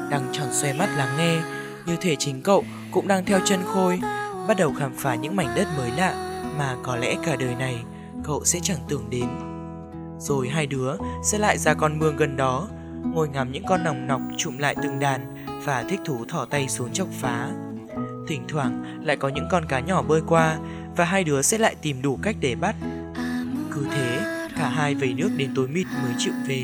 Đang 0.09 0.23
tròn 0.31 0.47
xoe 0.51 0.73
mắt 0.73 0.89
lắng 0.97 1.17
nghe, 1.17 1.37
như 1.85 1.95
thể 2.01 2.15
chính 2.15 2.41
cậu 2.41 2.63
cũng 2.91 3.07
đang 3.07 3.25
theo 3.25 3.39
chân 3.45 3.59
Khôi, 3.65 3.99
bắt 4.47 4.57
đầu 4.57 4.73
khám 4.79 4.91
phá 4.97 5.15
những 5.15 5.35
mảnh 5.35 5.53
đất 5.55 5.67
mới 5.77 5.91
lạ 5.97 6.41
mà 6.57 6.75
có 6.83 6.95
lẽ 6.95 7.15
cả 7.25 7.35
đời 7.35 7.55
này 7.55 7.83
cậu 8.25 8.45
sẽ 8.45 8.59
chẳng 8.63 8.79
tưởng 8.89 9.09
đến. 9.09 9.27
Rồi 10.19 10.49
hai 10.49 10.67
đứa 10.67 10.95
sẽ 11.23 11.37
lại 11.37 11.57
ra 11.57 11.73
con 11.73 11.99
mương 11.99 12.17
gần 12.17 12.37
đó, 12.37 12.67
ngồi 13.13 13.29
ngắm 13.29 13.51
những 13.51 13.63
con 13.67 13.83
nòng 13.83 14.07
nọc 14.07 14.21
trụm 14.37 14.57
lại 14.57 14.75
từng 14.83 14.99
đàn 14.99 15.45
và 15.65 15.83
thích 15.89 15.99
thú 16.05 16.25
thỏ 16.25 16.45
tay 16.45 16.67
xuống 16.67 16.93
chọc 16.93 17.07
phá. 17.21 17.49
Thỉnh 18.27 18.41
thoảng 18.47 19.01
lại 19.03 19.17
có 19.17 19.29
những 19.29 19.47
con 19.51 19.65
cá 19.65 19.79
nhỏ 19.79 20.01
bơi 20.01 20.21
qua 20.27 20.57
và 20.95 21.05
hai 21.05 21.23
đứa 21.23 21.41
sẽ 21.41 21.57
lại 21.57 21.75
tìm 21.81 22.01
đủ 22.01 22.19
cách 22.21 22.35
để 22.39 22.55
bắt. 22.55 22.75
Cứ 23.71 23.87
thế, 23.91 24.19
cả 24.57 24.69
hai 24.69 24.95
về 24.95 25.13
nước 25.13 25.29
đến 25.37 25.51
tối 25.55 25.67
mịt 25.67 25.87
mới 26.03 26.13
chịu 26.17 26.33
về. 26.47 26.63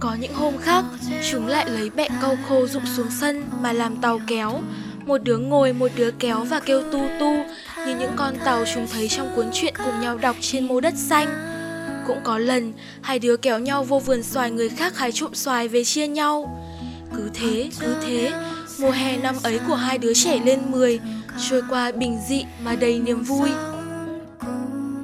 Có 0.00 0.14
những 0.20 0.34
hôm 0.34 0.54
khác, 0.58 0.84
chúng 1.30 1.46
lại 1.46 1.70
lấy 1.70 1.90
bẹ 1.90 2.08
câu 2.20 2.36
khô 2.48 2.66
rụng 2.66 2.86
xuống 2.86 3.10
sân 3.10 3.44
mà 3.60 3.72
làm 3.72 3.96
tàu 3.96 4.18
kéo. 4.26 4.60
Một 5.06 5.22
đứa 5.22 5.38
ngồi, 5.38 5.72
một 5.72 5.90
đứa 5.96 6.10
kéo 6.10 6.44
và 6.44 6.60
kêu 6.60 6.82
tu 6.82 7.00
tu 7.20 7.32
như 7.86 7.96
những 7.98 8.12
con 8.16 8.34
tàu 8.44 8.64
chúng 8.74 8.86
thấy 8.92 9.08
trong 9.08 9.32
cuốn 9.36 9.46
truyện 9.52 9.74
cùng 9.84 10.00
nhau 10.00 10.18
đọc 10.18 10.36
trên 10.40 10.66
mô 10.66 10.80
đất 10.80 10.94
xanh. 10.96 11.28
Cũng 12.06 12.20
có 12.24 12.38
lần, 12.38 12.72
hai 13.02 13.18
đứa 13.18 13.36
kéo 13.36 13.58
nhau 13.58 13.84
vô 13.84 13.98
vườn 13.98 14.22
xoài 14.22 14.50
người 14.50 14.68
khác 14.68 14.98
hái 14.98 15.12
trộm 15.12 15.34
xoài 15.34 15.68
về 15.68 15.84
chia 15.84 16.06
nhau. 16.06 16.58
Cứ 17.16 17.30
thế, 17.34 17.70
cứ 17.80 17.96
thế, 18.06 18.32
mùa 18.78 18.90
hè 18.90 19.16
năm 19.16 19.34
ấy 19.42 19.60
của 19.68 19.74
hai 19.74 19.98
đứa 19.98 20.14
trẻ 20.14 20.40
lên 20.44 20.60
10 20.66 21.00
trôi 21.50 21.62
qua 21.70 21.92
bình 21.92 22.18
dị 22.28 22.44
mà 22.64 22.76
đầy 22.76 22.98
niềm 22.98 23.22
vui. 23.22 23.50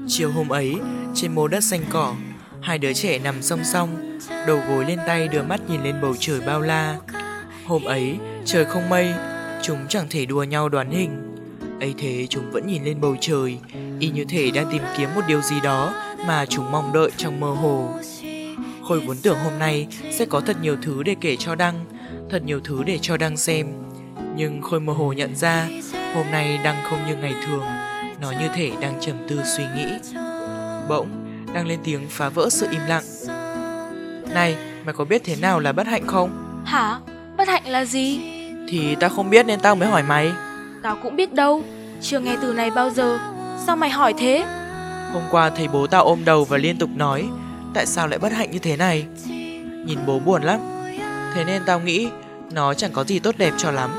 Chiều 0.09 0.31
hôm 0.33 0.49
ấy, 0.49 0.75
trên 1.15 1.35
mô 1.35 1.49
đất 1.49 1.65
xanh 1.65 1.85
cỏ, 1.91 2.15
hai 2.63 2.79
đứa 2.79 2.93
trẻ 2.93 3.19
nằm 3.19 3.43
song 3.43 3.61
song, 3.65 4.19
đầu 4.47 4.61
gối 4.69 4.85
lên 4.85 4.99
tay 5.07 5.29
đưa 5.29 5.43
mắt 5.43 5.61
nhìn 5.69 5.83
lên 5.83 6.01
bầu 6.03 6.15
trời 6.21 6.41
bao 6.41 6.61
la. 6.61 6.97
Hôm 7.67 7.85
ấy, 7.85 8.17
trời 8.45 8.65
không 8.65 8.89
mây, 8.89 9.15
chúng 9.69 9.89
chẳng 9.89 10.07
thể 10.11 10.27
đùa 10.27 10.43
nhau 10.43 10.69
đoán 10.69 10.91
hình. 10.91 11.37
ấy 11.81 11.95
thế 11.99 12.27
chúng 12.31 12.51
vẫn 12.51 12.67
nhìn 12.67 12.85
lên 12.85 13.01
bầu 13.01 13.17
trời, 13.21 13.59
y 14.01 14.11
như 14.11 14.25
thể 14.25 14.51
đang 14.51 14.71
tìm 14.73 14.83
kiếm 14.97 15.09
một 15.15 15.21
điều 15.29 15.43
gì 15.43 15.61
đó 15.61 15.95
mà 16.27 16.47
chúng 16.47 16.73
mong 16.73 16.93
đợi 16.93 17.11
trong 17.17 17.41
mơ 17.41 17.47
hồ. 17.47 17.95
Khôi 18.89 19.01
vốn 19.01 19.17
tưởng 19.23 19.39
hôm 19.39 19.59
nay 19.59 19.87
sẽ 20.13 20.25
có 20.25 20.41
thật 20.41 20.57
nhiều 20.63 20.77
thứ 20.83 21.03
để 21.03 21.17
kể 21.21 21.37
cho 21.37 21.55
Đăng, 21.55 21.85
thật 22.31 22.43
nhiều 22.45 22.61
thứ 22.65 22.83
để 22.83 22.99
cho 23.03 23.17
Đăng 23.17 23.37
xem. 23.37 23.67
Nhưng 24.37 24.63
Khôi 24.63 24.81
mơ 24.81 24.93
hồ 24.93 25.13
nhận 25.13 25.37
ra, 25.37 25.69
hôm 26.15 26.27
nay 26.31 26.61
Đăng 26.65 26.77
không 26.91 27.07
như 27.07 27.17
ngày 27.17 27.35
thường, 27.47 27.65
nó 28.21 28.31
như 28.31 28.49
thể 28.55 28.73
đang 28.81 29.01
trầm 29.01 29.17
tư 29.29 29.41
suy 29.57 29.65
nghĩ. 29.77 29.87
Bỗng, 30.89 31.09
Đăng 31.55 31.67
lên 31.67 31.79
tiếng 31.85 32.01
phá 32.09 32.29
vỡ 32.29 32.49
sự 32.51 32.67
im 32.71 32.83
lặng. 32.89 33.05
Này, 34.35 34.57
mày 34.85 34.95
có 34.95 35.05
biết 35.05 35.23
thế 35.25 35.37
nào 35.37 35.61
là 35.61 35.73
bất 35.73 35.87
hạnh 35.87 36.07
không? 36.07 36.63
Hả? 36.65 37.01
Bất 37.37 37.49
hạnh 37.49 37.67
là 37.67 37.85
gì? 37.85 38.38
Thì 38.69 38.97
tao 39.01 39.11
không 39.11 39.31
biết 39.31 39.47
nên 39.47 39.61
tao 39.61 39.75
mới 39.75 39.89
hỏi 39.89 40.03
mày. 40.03 40.33
Tao 40.83 40.97
cũng 41.03 41.17
biết 41.17 41.33
đâu, 41.35 41.63
chưa 42.01 42.21
nghe 42.21 42.37
từ 42.43 42.53
này 42.53 42.71
bao 42.71 42.91
giờ. 42.91 43.19
Sao 43.67 43.77
mày 43.77 43.91
hỏi 43.91 44.15
thế? 44.19 44.45
Hôm 45.13 45.23
qua 45.31 45.51
thấy 45.51 45.69
bố 45.69 45.87
tao 45.87 46.05
ôm 46.05 46.25
đầu 46.25 46.45
và 46.45 46.57
liên 46.57 46.79
tục 46.79 46.91
nói 46.97 47.29
Tại 47.75 47.87
sao 47.87 48.09
lại 48.09 48.19
bất 48.19 48.33
hạnh 48.33 48.51
như 48.51 48.59
thế 48.59 48.77
này? 48.77 49.07
Nhìn 49.87 49.99
bố 50.07 50.19
buồn 50.19 50.43
lắm. 50.43 50.61
Thế 51.35 51.45
nên 51.45 51.63
tao 51.67 51.81
nghĩ 51.81 52.09
nó 52.53 52.75
chẳng 52.75 52.93
có 52.93 53.05
gì 53.05 53.19
tốt 53.19 53.35
đẹp 53.39 53.53
cho 53.59 53.71
lắm. 53.71 53.91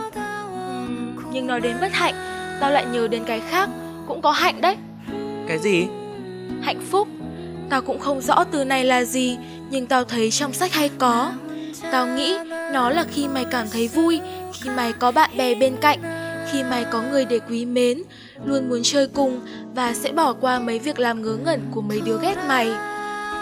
Nhưng 1.31 1.47
nói 1.47 1.61
đến 1.61 1.77
bất 1.81 1.93
hạnh 1.93 2.13
Tao 2.61 2.71
lại 2.71 2.85
nhớ 2.85 3.07
đến 3.07 3.23
cái 3.25 3.41
khác 3.49 3.69
Cũng 4.07 4.21
có 4.21 4.31
hạnh 4.31 4.61
đấy. 4.61 4.75
Cái 5.47 5.57
gì? 5.59 5.87
Hạnh 6.61 6.81
phúc. 6.91 7.07
Tao 7.69 7.81
cũng 7.81 7.99
không 7.99 8.21
rõ 8.21 8.43
từ 8.51 8.63
này 8.63 8.83
là 8.83 9.03
gì 9.03 9.37
Nhưng 9.69 9.85
tao 9.85 10.03
thấy 10.03 10.31
trong 10.31 10.53
sách 10.53 10.73
hay 10.73 10.89
có 10.97 11.31
Tao 11.91 12.07
nghĩ 12.07 12.37
nó 12.73 12.89
là 12.89 13.05
khi 13.11 13.27
mày 13.27 13.45
cảm 13.45 13.67
thấy 13.71 13.87
vui 13.87 14.21
Khi 14.53 14.69
mày 14.69 14.93
có 14.93 15.11
bạn 15.11 15.29
bè 15.37 15.55
bên 15.55 15.75
cạnh 15.81 15.99
Khi 16.51 16.63
mày 16.63 16.85
có 16.91 17.01
người 17.01 17.25
để 17.25 17.39
quý 17.49 17.65
mến 17.65 18.01
Luôn 18.45 18.69
muốn 18.69 18.79
chơi 18.83 19.07
cùng 19.07 19.41
Và 19.75 19.93
sẽ 19.93 20.11
bỏ 20.11 20.33
qua 20.33 20.59
mấy 20.59 20.79
việc 20.79 20.99
làm 20.99 21.21
ngớ 21.21 21.37
ngẩn 21.45 21.61
của 21.71 21.81
mấy 21.81 22.01
đứa 22.01 22.19
ghét 22.21 22.35
mày. 22.47 22.71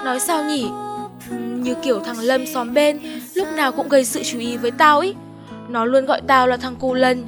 Nói 0.06 0.20
sao 0.20 0.44
nhỉ? 0.44 0.70
Như 1.40 1.76
kiểu 1.84 2.00
thằng 2.00 2.20
Lâm 2.20 2.46
xóm 2.48 2.74
bên 2.74 3.00
Lúc 3.34 3.48
nào 3.56 3.72
cũng 3.72 3.90
gây 3.90 4.06
sự 4.06 4.24
chú 4.24 4.40
ý 4.40 4.58
với 4.58 4.72
tao 4.72 5.00
ý. 5.00 5.14
Nó 5.70 5.86
luôn 5.86 6.06
gọi 6.06 6.22
tao 6.28 6.48
là 6.48 6.58
thằng 6.58 6.76
cô 6.80 6.94
lần, 6.94 7.26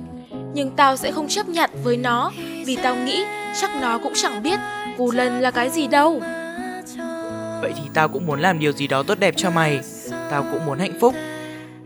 Nhưng 0.53 0.71
tao 0.71 0.97
sẽ 0.97 1.11
không 1.11 1.27
chấp 1.27 1.49
nhận 1.49 1.69
với 1.83 1.97
nó 1.97 2.31
Vì 2.65 2.75
tao 2.75 2.95
nghĩ 2.95 3.23
chắc 3.61 3.71
nó 3.81 3.97
cũng 3.97 4.13
chẳng 4.15 4.43
biết 4.43 4.59
Cù 4.97 5.11
lần 5.11 5.39
là 5.39 5.51
cái 5.51 5.69
gì 5.69 5.87
đâu. 5.87 6.21
Vậy 7.61 7.71
thì 7.75 7.83
tao 7.93 8.07
cũng 8.07 8.25
muốn 8.25 8.39
làm 8.39 8.59
điều 8.59 8.71
gì 8.71 8.87
đó 8.87 9.03
tốt 9.03 9.19
đẹp 9.19 9.33
cho 9.37 9.49
mày. 9.49 9.79
Tao 10.29 10.45
cũng 10.51 10.65
muốn 10.65 10.79
hạnh 10.79 10.99
phúc. 10.99 11.15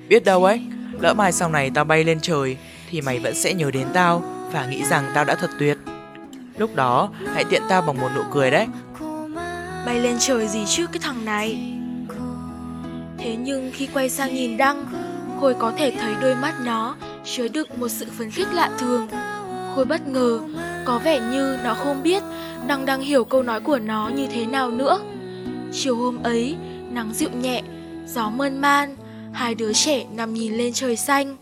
Biết 0.10 0.26
đâu 0.26 0.44
ấy, 0.44 0.62
Lỡ 1.00 1.14
mai 1.14 1.32
sau 1.32 1.50
này 1.50 1.72
tao 1.74 1.86
bay 1.86 2.04
lên 2.04 2.20
trời, 2.22 2.58
Thì 2.90 3.02
mày 3.02 3.20
vẫn 3.20 3.36
sẽ 3.36 3.54
nhớ 3.54 3.72
đến 3.72 3.88
tao 3.94 4.24
Và 4.52 4.66
nghĩ 4.66 4.84
rằng 4.84 5.12
tao 5.16 5.26
đã 5.26 5.36
thật 5.36 5.50
tuyệt. 5.60 5.78
Lúc 6.58 6.76
đó, 6.76 7.10
hãy 7.34 7.44
tiện 7.50 7.62
tao 7.70 7.82
bằng 7.82 7.98
một 7.98 8.10
nụ 8.16 8.22
cười 8.32 8.52
đấy. 8.52 8.68
Bay 9.86 10.00
lên 10.00 10.16
trời 10.20 10.48
gì 10.48 10.64
chứ 10.68 10.88
cái 10.88 11.00
thằng 11.02 11.26
này? 11.26 11.74
Thế 13.18 13.36
nhưng 13.36 13.72
khi 13.74 13.88
quay 13.94 14.10
sang 14.10 14.36
nhìn 14.36 14.58
Đăng, 14.58 14.86
Khôi 15.40 15.54
có 15.54 15.72
thể 15.78 15.92
thấy 16.00 16.14
đôi 16.22 16.36
mắt 16.36 16.54
nó 16.64 16.96
chứa 17.26 17.48
đựng 17.48 17.68
một 17.78 17.88
sự 17.88 18.08
phấn 18.18 18.32
khích 18.32 18.48
lạ 18.54 18.70
thường. 18.80 19.08
Khôi 19.76 19.86
bất 19.86 20.08
ngờ, 20.08 20.40
Có 20.86 21.00
vẻ 21.00 21.20
như 21.32 21.58
nó 21.64 21.74
không 21.74 22.04
biết 22.04 22.24
Đăng 22.68 22.86
đang 22.86 23.02
hiểu 23.02 23.26
câu 23.26 23.44
nói 23.44 23.60
của 23.62 23.80
nó 23.80 24.12
như 24.16 24.28
thế 24.34 24.46
nào 24.46 24.72
nữa. 24.72 25.00
Chiều 25.72 25.96
hôm 25.96 26.24
ấy 26.24 26.56
Nắng 26.92 27.14
dịu 27.14 27.30
nhẹ 27.42 27.62
Gió 28.08 28.30
mơn 28.30 28.62
man, 28.62 28.96
Hai 29.34 29.56
đứa 29.56 29.74
trẻ 29.74 30.06
nằm 30.12 30.34
nhìn 30.34 30.54
lên 30.54 30.74
trời 30.74 30.96
xanh 30.96 31.38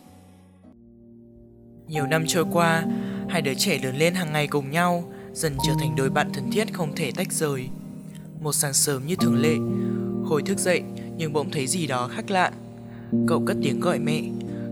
Nhiều 1.88 2.08
năm 2.08 2.24
trôi 2.28 2.46
qua, 2.52 2.86
Hai 3.30 3.42
đứa 3.42 3.54
trẻ 3.54 3.80
lớn 3.84 3.96
lên 3.98 4.14
hàng 4.14 4.34
ngày 4.34 4.48
cùng 4.48 4.72
nhau, 4.72 5.04
Dần 5.34 5.56
trở 5.68 5.74
thành 5.80 5.96
đôi 5.96 6.10
bạn 6.10 6.30
thân 6.34 6.52
thiết 6.52 6.74
không 6.74 6.96
thể 6.96 7.12
tách 7.16 7.32
rời 7.32 7.70
Một 8.42 8.54
sáng 8.54 8.74
sớm 8.74 9.06
như 9.06 9.16
thường 9.16 9.42
lệ, 9.42 9.56
hồi 10.26 10.42
thức 10.46 10.58
dậy 10.58 10.82
nhưng 11.18 11.34
bỗng 11.34 11.52
thấy 11.52 11.68
gì 11.68 11.88
đó 11.88 12.10
khác 12.12 12.32
lạ 12.32 12.52
Cậu 13.28 13.44
cất 13.46 13.58
tiếng 13.64 13.80
gọi 13.80 14.00
mẹ, 14.00 14.22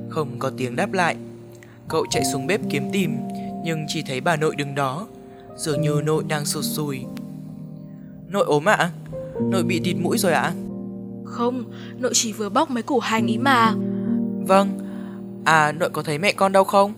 Không 0.10 0.40
có 0.40 0.52
tiếng 0.58 0.76
đáp 0.76 0.94
lại 0.94 1.16
Cậu 1.88 2.06
chạy 2.10 2.24
xuống 2.34 2.48
bếp 2.48 2.62
kiếm 2.70 2.84
tìm, 2.94 3.18
Nhưng 3.66 3.86
chỉ 3.88 4.04
thấy 4.08 4.22
bà 4.22 4.36
nội 4.36 4.56
đứng 4.56 4.76
đó, 4.76 5.08
Dường 5.56 5.82
như 5.82 6.02
nội 6.04 6.24
đang 6.28 6.46
sụt 6.46 6.64
sùi 6.64 7.06
Nội 8.28 8.46
ốm 8.46 8.70
ạ 8.70 8.74
à? 8.74 8.92
Nội 9.42 9.64
bị 9.64 9.82
tịt 9.84 9.96
mũi 9.96 10.18
rồi 10.18 10.34
ạ 10.34 10.42
à? 10.42 10.54
Không, 11.30 11.64
nội 11.98 12.12
chỉ 12.16 12.34
vừa 12.34 12.50
bóc 12.50 12.70
mấy 12.70 12.84
củ 12.84 13.00
hành 13.00 13.28
ý 13.28 13.38
mà. 13.38 13.74
Vâng. 14.48 14.80
À 15.46 15.72
nội 15.72 15.90
có 15.90 16.04
thấy 16.04 16.18
mẹ 16.18 16.32
con 16.32 16.52
đâu 16.52 16.64
không? 16.64 16.94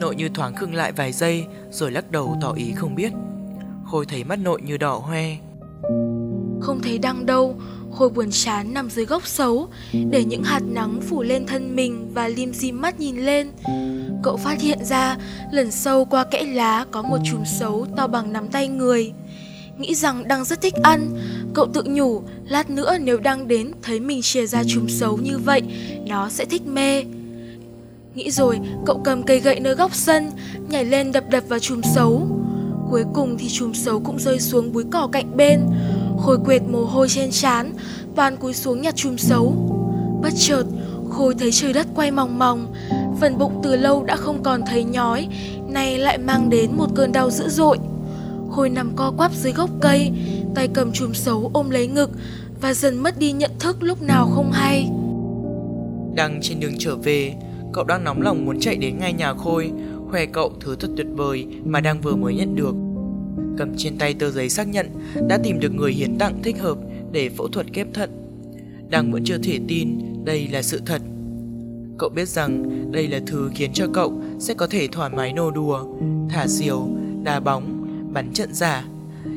Nội 0.00 0.16
như 0.16 0.28
thoáng 0.28 0.54
khựng 0.54 0.74
lại 0.74 0.92
vài 0.92 1.12
giây 1.12 1.46
Rồi 1.70 1.90
lắc 1.90 2.10
đầu 2.10 2.36
tỏ 2.40 2.52
ý 2.52 2.72
không 2.72 2.94
biết. 2.94 3.12
Khôi 3.86 4.06
thấy 4.06 4.24
mắt 4.24 4.38
nội 4.38 4.62
như 4.62 4.76
đỏ 4.76 4.94
hoe. 4.94 5.36
Không 6.60 6.80
thấy 6.82 6.98
đăng 6.98 7.26
đâu 7.26 7.56
Khôi 7.92 8.08
buồn 8.08 8.30
chán 8.30 8.74
nằm 8.74 8.90
dưới 8.90 9.04
gốc 9.04 9.26
xấu 9.26 9.68
Để 10.10 10.24
những 10.24 10.42
hạt 10.42 10.60
nắng 10.66 11.00
phủ 11.00 11.22
lên 11.22 11.46
thân 11.46 11.76
mình 11.76 12.10
Và 12.14 12.28
lim 12.28 12.52
dim 12.52 12.80
mắt 12.80 13.00
nhìn 13.00 13.16
lên. 13.16 13.50
Cậu 14.22 14.36
phát 14.36 14.60
hiện 14.60 14.84
ra 14.84 15.16
Lần 15.52 15.70
sâu 15.70 16.04
qua 16.04 16.24
kẽ 16.24 16.42
lá 16.42 16.86
Có 16.90 17.02
một 17.02 17.18
chùm 17.30 17.44
xấu 17.44 17.86
to 17.96 18.06
bằng 18.06 18.32
nắm 18.32 18.48
tay 18.48 18.68
người. 18.68 19.12
Nghĩ 19.78 19.94
rằng 19.94 20.28
Đăng 20.28 20.44
rất 20.44 20.60
thích 20.60 20.74
ăn 20.82 21.08
Cậu 21.54 21.66
tự 21.66 21.82
nhủ, 21.86 22.22
Lát 22.48 22.70
nữa 22.70 22.98
nếu 23.00 23.18
đang 23.18 23.48
đến, 23.48 23.72
Thấy 23.82 24.00
mình 24.00 24.22
chia 24.22 24.46
ra 24.46 24.62
chùm 24.66 24.86
xấu 24.88 25.16
như 25.16 25.38
vậy, 25.38 25.62
Nó 26.08 26.28
sẽ 26.28 26.44
thích 26.44 26.62
mê. 26.66 27.04
Nghĩ 28.14 28.30
rồi, 28.30 28.60
cậu 28.86 29.00
cầm 29.04 29.22
cây 29.22 29.40
gậy 29.40 29.60
nơi 29.60 29.74
góc 29.74 29.94
sân, 29.94 30.30
Nhảy 30.68 30.84
lên 30.84 31.12
đập 31.12 31.24
đập 31.30 31.44
vào 31.48 31.58
chùm 31.58 31.80
xấu. 31.94 32.26
Cuối 32.90 33.04
cùng 33.14 33.38
thì 33.38 33.48
chùm 33.48 33.72
xấu 33.72 34.00
cũng 34.00 34.18
rơi 34.18 34.40
xuống 34.40 34.72
búi 34.72 34.84
cỏ 34.90 35.08
cạnh 35.12 35.36
bên, 35.36 35.60
Khôi 36.18 36.38
quệt 36.44 36.62
mồ 36.62 36.84
hôi 36.84 37.08
trên 37.08 37.30
trán, 37.30 37.72
Toàn 38.16 38.36
cúi 38.36 38.54
xuống 38.54 38.82
nhặt 38.82 38.96
chùm 38.96 39.16
xấu. 39.16 39.54
Bất 40.22 40.32
chợt, 40.36 40.64
Khôi 41.10 41.34
thấy 41.34 41.52
trời 41.52 41.72
đất 41.72 41.86
quay 41.94 42.10
mòng 42.10 42.38
mòng, 42.38 42.66
Phần 43.20 43.38
bụng 43.38 43.60
từ 43.62 43.76
lâu 43.76 44.04
đã 44.04 44.16
không 44.16 44.42
còn 44.42 44.62
thấy 44.66 44.84
nhói, 44.84 45.28
Nay 45.68 45.98
lại 45.98 46.18
mang 46.18 46.50
đến 46.50 46.70
một 46.76 46.88
cơn 46.94 47.12
đau 47.12 47.30
dữ 47.30 47.48
dội. 47.48 47.78
Khôi 48.50 48.68
nằm 48.68 48.92
co 48.96 49.12
quắp 49.16 49.32
dưới 49.34 49.52
gốc 49.52 49.70
cây 49.80 50.12
Tay 50.54 50.68
cầm 50.74 50.92
chùm 50.92 51.12
xấu 51.12 51.50
ôm 51.54 51.70
lấy 51.70 51.86
ngực 51.86 52.10
Và 52.60 52.74
dần 52.74 52.98
mất 52.98 53.18
đi 53.18 53.32
nhận 53.32 53.50
thức 53.58 53.76
lúc 53.80 54.02
nào 54.02 54.30
không 54.34 54.52
hay. 54.52 54.90
Đang 56.16 56.38
trên 56.42 56.60
đường 56.60 56.74
trở 56.78 56.96
về 56.96 57.34
Cậu 57.72 57.84
đang 57.84 58.04
nóng 58.04 58.22
lòng 58.22 58.44
muốn 58.44 58.60
chạy 58.60 58.76
đến 58.76 58.98
ngay 58.98 59.12
nhà 59.12 59.34
Khôi 59.34 59.72
Khoe 60.10 60.26
cậu 60.26 60.52
thứ 60.60 60.76
thật 60.76 60.88
tuyệt 60.96 61.06
vời 61.10 61.46
Mà 61.64 61.80
đang 61.80 62.00
vừa 62.00 62.16
mới 62.16 62.34
nhận 62.34 62.54
được. 62.54 62.74
Cầm 63.58 63.76
trên 63.76 63.98
tay 63.98 64.14
tờ 64.14 64.30
giấy 64.30 64.48
xác 64.48 64.68
nhận 64.68 64.86
Đã 65.28 65.38
tìm 65.42 65.60
được 65.60 65.74
người 65.74 65.92
hiến 65.92 66.18
tặng 66.18 66.42
thích 66.42 66.60
hợp 66.60 66.78
Để 67.12 67.28
phẫu 67.28 67.48
thuật 67.48 67.66
ghép 67.74 67.86
thận. 67.94 68.10
Đang 68.90 69.12
vẫn 69.12 69.24
chưa 69.24 69.38
thể 69.38 69.58
tin 69.68 69.98
đây 70.24 70.48
là 70.48 70.62
sự 70.62 70.80
thật. 70.86 71.02
Cậu 71.98 72.08
biết 72.08 72.28
rằng 72.28 72.64
đây 72.92 73.08
là 73.08 73.20
thứ 73.26 73.50
khiến 73.54 73.72
cho 73.72 73.86
cậu 73.92 74.22
sẽ 74.38 74.54
có 74.54 74.66
thể 74.66 74.88
thoải 74.88 75.10
mái 75.10 75.32
nô 75.32 75.50
đùa, 75.50 75.84
thả 76.30 76.46
diều, 76.46 76.88
đá 77.22 77.40
bóng, 77.40 77.86
bắn 78.12 78.32
trận 78.32 78.54
giả. 78.54 78.84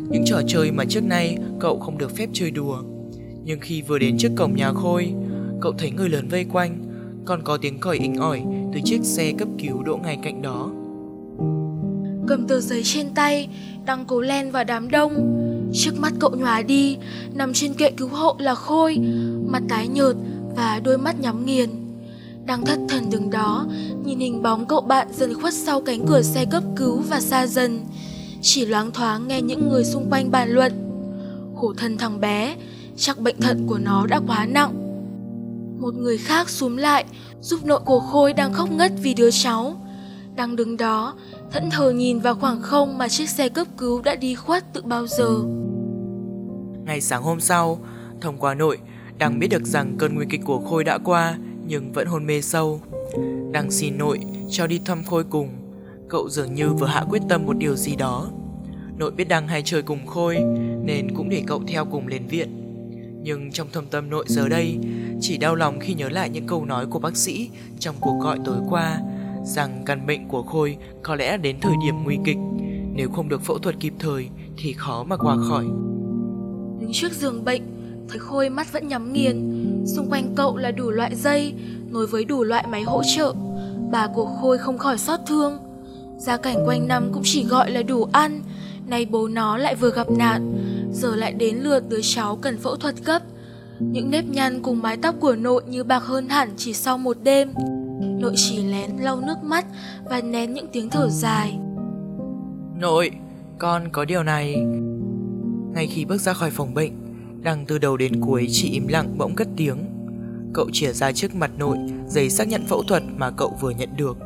Những 0.10 0.26
trò 0.26 0.42
chơi 0.48 0.72
mà 0.72 0.86
trước 0.86 1.04
nay 1.04 1.38
cậu 1.60 1.80
không 1.80 1.98
được 1.98 2.16
phép 2.16 2.30
chơi 2.34 2.52
đùa. 2.52 2.82
Nhưng 3.44 3.60
khi 3.60 3.82
vừa 3.82 4.00
đến 4.00 4.18
trước 4.18 4.32
cổng 4.38 4.56
nhà 4.56 4.72
Khôi, 4.74 5.14
cậu 5.62 5.74
thấy 5.78 5.92
người 5.92 6.10
lớn 6.10 6.28
vây 6.28 6.46
quanh, 6.46 6.78
còn 7.26 7.42
có 7.44 7.58
tiếng 7.58 7.80
còi 7.80 7.98
inh 7.98 8.16
ỏi 8.16 8.44
từ 8.74 8.80
chiếc 8.86 9.04
xe 9.04 9.34
cấp 9.38 9.48
cứu 9.60 9.84
đỗ 9.84 9.98
ngay 9.98 10.18
cạnh 10.24 10.42
đó. 10.42 10.72
Cầm 12.28 12.48
tờ 12.48 12.60
giấy 12.60 12.82
trên 12.84 13.14
tay, 13.16 13.50
đang 13.86 14.06
cố 14.06 14.22
len 14.22 14.52
vào 14.52 14.64
đám 14.64 14.92
đông. 14.92 15.40
Trước 15.74 16.00
mắt 16.00 16.14
cậu 16.20 16.32
nhòa 16.36 16.62
đi, 16.62 16.98
nằm 17.34 17.54
trên 17.54 17.74
kệ 17.74 17.92
cứu 17.92 18.08
hộ 18.08 18.36
là 18.40 18.56
Khôi, 18.56 18.98
mặt 19.48 19.64
tái 19.70 19.88
nhợt 19.88 20.16
và 20.56 20.82
đôi 20.84 20.98
mắt 20.98 21.20
nhắm 21.20 21.46
nghiền. 21.46 21.70
Đang 22.46 22.66
thất 22.66 22.80
thần 22.90 23.10
đứng 23.12 23.30
đó, 23.30 23.68
nhìn 24.06 24.20
hình 24.20 24.42
bóng 24.42 24.66
cậu 24.66 24.82
bạn 24.82 25.08
dần 25.14 25.34
khuất 25.34 25.54
sau 25.54 25.82
cánh 25.82 26.06
cửa 26.08 26.22
xe 26.22 26.46
cấp 26.46 26.64
cứu 26.76 27.02
và 27.10 27.20
xa 27.20 27.48
dần. 27.48 27.80
Chỉ 28.46 28.66
loáng 28.66 28.92
thoáng 28.92 29.28
nghe 29.28 29.42
những 29.42 29.70
người 29.70 29.84
xung 29.84 30.10
quanh 30.10 30.32
bàn 30.32 30.50
luận. 30.50 30.72
Khổ 31.56 31.74
thân 31.78 31.98
thằng 31.98 32.20
bé, 32.20 32.56
chắc 32.96 33.20
bệnh 33.20 33.42
thận 33.42 33.68
của 33.68 33.78
nó 33.78 34.06
đã 34.08 34.22
quá 34.28 34.46
nặng. 34.46 34.74
Một 35.80 35.96
người 35.96 36.18
khác 36.18 36.50
xuống 36.50 36.78
lại, 36.78 37.06
giúp 37.42 37.66
nội 37.66 37.80
của 37.86 38.00
Khôi 38.00 38.34
đang 38.34 38.54
khóc 38.54 38.72
ngất 38.72 38.92
vì 39.02 39.14
đứa 39.14 39.30
cháu. 39.32 39.76
Đang 40.36 40.56
đứng 40.56 40.78
đó, 40.78 41.14
thẫn 41.52 41.70
thờ 41.70 41.92
nhìn 41.92 42.20
vào 42.20 42.36
khoảng 42.36 42.62
không 42.62 42.98
mà 42.98 43.08
chiếc 43.08 43.30
xe 43.30 43.50
cấp 43.50 43.68
cứu 43.78 44.02
đã 44.02 44.16
đi 44.16 44.36
khuất 44.36 44.74
từ 44.74 44.82
bao 44.82 45.08
giờ. 45.08 45.40
Ngày 46.86 47.02
sáng 47.02 47.24
hôm 47.24 47.40
sau, 47.40 47.80
thông 48.22 48.38
qua 48.38 48.54
nội, 48.54 48.78
đang 49.18 49.40
biết 49.40 49.48
được 49.48 49.66
rằng 49.66 49.96
cơn 49.98 50.16
nguy 50.16 50.26
kịch 50.30 50.42
của 50.46 50.60
Khôi 50.60 50.84
đã 50.84 50.98
qua 50.98 51.38
nhưng 51.68 51.92
vẫn 51.92 52.08
hôn 52.08 52.26
mê 52.26 52.42
sâu. 52.42 52.82
Đang 53.52 53.72
xin 53.72 53.98
nội 53.98 54.20
cho 54.50 54.68
đi 54.68 54.80
thăm 54.86 55.04
Khôi 55.04 55.24
cùng. 55.24 55.63
Cậu 56.10 56.30
dường 56.30 56.54
như 56.54 56.74
vừa 56.74 56.88
hạ 56.88 57.04
quyết 57.10 57.22
tâm 57.30 57.46
một 57.46 57.58
điều 57.58 57.76
gì 57.76 57.96
đó. 57.96 58.28
Nội 58.98 59.12
biết 59.12 59.28
Đăng 59.28 59.48
hay 59.48 59.62
chơi 59.66 59.82
cùng 59.82 60.06
Khôi 60.06 60.38
nên 60.84 61.16
cũng 61.16 61.30
để 61.30 61.44
cậu 61.48 61.62
theo 61.68 61.86
cùng 61.86 62.08
lên 62.08 62.28
viện. 62.28 62.50
Nhưng 63.24 63.52
trong 63.52 63.68
thâm 63.72 63.86
tâm 63.86 64.10
nội 64.10 64.26
giờ 64.28 64.50
đây 64.50 64.78
chỉ 65.22 65.38
đau 65.38 65.56
lòng 65.56 65.80
khi 65.80 65.94
nhớ 65.94 66.10
lại 66.10 66.30
những 66.30 66.48
câu 66.48 66.66
nói 66.66 66.86
của 66.86 67.00
bác 67.00 67.18
sĩ 67.18 67.50
trong 67.80 67.96
cuộc 68.00 68.20
gọi 68.22 68.40
tối 68.46 68.58
qua 68.70 69.00
rằng 69.46 69.84
căn 69.86 70.08
bệnh 70.08 70.28
của 70.28 70.44
Khôi 70.44 70.78
có 71.04 71.16
lẽ 71.16 71.38
đến 71.38 71.60
thời 71.62 71.74
điểm 71.86 72.04
nguy 72.04 72.18
kịch. 72.26 72.38
Nếu 72.96 73.10
không 73.10 73.30
được 73.30 73.42
phẫu 73.42 73.58
thuật 73.58 73.76
kịp 73.80 73.94
thời 74.00 74.30
thì 74.58 74.74
khó 74.74 75.04
mà 75.04 75.18
qua 75.18 75.38
khỏi. 75.50 75.66
Đứng 76.80 76.92
trước 76.94 77.12
giường 77.12 77.46
bệnh, 77.46 77.62
thấy 78.10 78.20
Khôi 78.20 78.50
mắt 78.50 78.74
vẫn 78.74 78.88
nhắm 78.88 79.14
nghiền. 79.14 79.64
Xung 79.96 80.10
quanh 80.10 80.34
cậu 80.36 80.58
là 80.58 80.72
đủ 80.72 80.90
loại 80.90 81.16
dây, 81.16 81.54
nối 81.90 82.08
với 82.08 82.26
đủ 82.26 82.44
loại 82.44 82.66
máy 82.68 82.84
hỗ 82.84 83.02
trợ. 83.16 83.34
Bà 83.92 84.08
của 84.08 84.26
Khôi 84.26 84.58
không 84.58 84.78
khỏi 84.78 84.98
xót 84.98 85.20
thương. 85.28 85.58
Gia 86.26 86.38
cảnh 86.38 86.66
quanh 86.66 86.88
năm 86.88 87.10
cũng 87.14 87.24
chỉ 87.26 87.44
gọi 87.44 87.72
là 87.72 87.84
đủ 87.84 88.08
ăn, 88.12 88.42
nay 88.88 89.06
bố 89.06 89.28
nó 89.28 89.58
lại 89.58 89.76
vừa 89.76 89.92
gặp 89.92 90.12
nạn, 90.12 90.54
giờ 90.92 91.16
lại 91.16 91.34
đến 91.34 91.56
lượt 91.56 91.84
đứa 91.90 92.00
cháu 92.04 92.36
cần 92.36 92.58
phẫu 92.58 92.76
thuật 92.76 92.96
gấp. 93.06 93.20
Những 93.80 94.12
nếp 94.12 94.26
nhăn 94.26 94.62
cùng 94.62 94.82
mái 94.82 94.98
tóc 94.98 95.16
của 95.20 95.36
nội 95.36 95.64
như 95.68 95.84
bạc 95.84 96.04
hơn 96.04 96.30
hẳn 96.30 96.50
chỉ 96.58 96.74
sau 96.74 96.98
một 96.98 97.18
đêm. 97.24 97.54
Nội 98.20 98.34
chỉ 98.36 98.64
lén 98.64 98.92
lau 99.00 99.22
nước 99.22 99.44
mắt 99.44 99.66
và 100.06 100.22
nén 100.22 100.54
những 100.54 100.68
tiếng 100.74 100.90
thở 100.90 101.10
dài. 101.10 101.60
Nội, 102.80 103.12
con 103.58 103.90
có 103.92 104.06
điều 104.06 104.24
này. 104.24 104.56
Ngay 105.74 105.88
khi 105.88 106.06
bước 106.06 106.22
ra 106.22 106.34
khỏi 106.34 106.50
phòng 106.50 106.74
bệnh, 106.74 106.92
Đằng 107.42 107.66
từ 107.66 107.78
đầu 107.78 107.98
đến 107.98 108.22
cuối 108.22 108.48
chỉ 108.52 108.70
im 108.70 108.88
lặng 108.88 109.18
bỗng 109.18 109.36
cất 109.36 109.48
tiếng. 109.58 109.78
Cậu 110.54 110.70
chìa 110.74 110.92
ra 110.92 111.12
trước 111.12 111.36
mặt 111.36 111.52
nội 111.58 111.78
giấy 112.08 112.30
xác 112.30 112.48
nhận 112.48 112.66
phẫu 112.68 112.84
thuật 112.84 113.04
mà 113.18 113.32
cậu 113.32 113.58
vừa 113.62 113.70
nhận 113.70 113.90
được. 113.98 114.18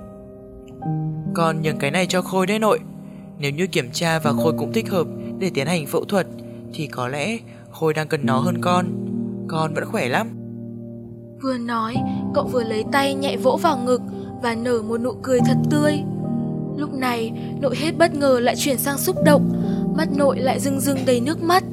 Con 1.38 1.62
nhường 1.62 1.78
cái 1.78 1.92
này 1.92 2.06
cho 2.06 2.22
Khôi 2.22 2.48
đấy 2.48 2.60
nội. 2.60 2.80
Nếu 3.40 3.52
như 3.52 3.68
kiểm 3.68 3.90
tra 3.94 4.20
và 4.20 4.34
Khôi 4.34 4.54
cũng 4.58 4.74
thích 4.74 4.90
hợp 4.90 5.08
để 5.40 5.52
tiến 5.54 5.68
hành 5.68 5.86
phẫu 5.86 6.06
thuật 6.06 6.28
thì 6.74 6.88
có 6.88 7.08
lẽ 7.08 7.38
Khôi 7.72 7.94
đang 7.94 8.08
cần 8.08 8.26
nó 8.26 8.40
hơn 8.40 8.62
con. 8.62 8.86
Con 9.48 9.74
vẫn 9.74 9.86
khỏe 9.86 10.08
lắm. 10.08 10.28
Vừa 11.44 11.58
nói, 11.58 11.96
cậu 12.34 12.44
vừa 12.44 12.64
lấy 12.64 12.84
tay 12.92 13.14
nhẹ 13.14 13.38
vỗ 13.38 13.58
vào 13.62 13.78
ngực 13.78 14.02
và 14.42 14.56
nở 14.56 14.82
một 14.82 15.02
nụ 15.02 15.14
cười 15.24 15.40
thật 15.46 15.58
tươi. 15.70 16.00
Lúc 16.78 16.94
này, 16.94 17.32
nội 17.62 17.76
hết 17.76 17.98
bất 17.98 18.16
ngờ 18.16 18.40
lại 18.40 18.56
chuyển 18.56 18.78
sang 18.78 18.98
xúc 18.98 19.16
động, 19.26 19.50
mắt 19.98 20.08
nội 20.16 20.40
lại 20.40 20.60
rưng 20.60 20.80
rưng 20.80 21.06
đầy 21.06 21.20
nước 21.20 21.44
mắt, 21.44 21.64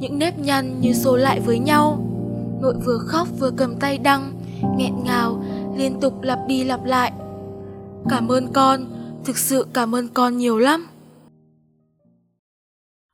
những 0.00 0.18
nếp 0.18 0.38
nhăn 0.38 0.80
như 0.80 0.92
xô 0.92 1.16
lại 1.16 1.40
với 1.40 1.58
nhau. 1.58 2.04
Nội 2.60 2.74
vừa 2.84 2.98
khóc 2.98 3.28
vừa 3.38 3.50
cầm 3.50 3.74
tay 3.76 3.98
đăng, 3.98 4.32
nghẹn 4.76 4.92
ngào, 5.04 5.44
liên 5.76 6.00
tục 6.00 6.22
lặp 6.22 6.38
đi 6.48 6.64
lặp 6.64 6.84
lại. 6.84 7.12
Cảm 8.10 8.32
ơn 8.32 8.52
con, 8.52 8.97
thực 9.28 9.38
sự 9.38 9.66
cảm 9.74 9.94
ơn 9.94 10.08
con 10.08 10.36
nhiều 10.36 10.58
lắm. 10.58 10.86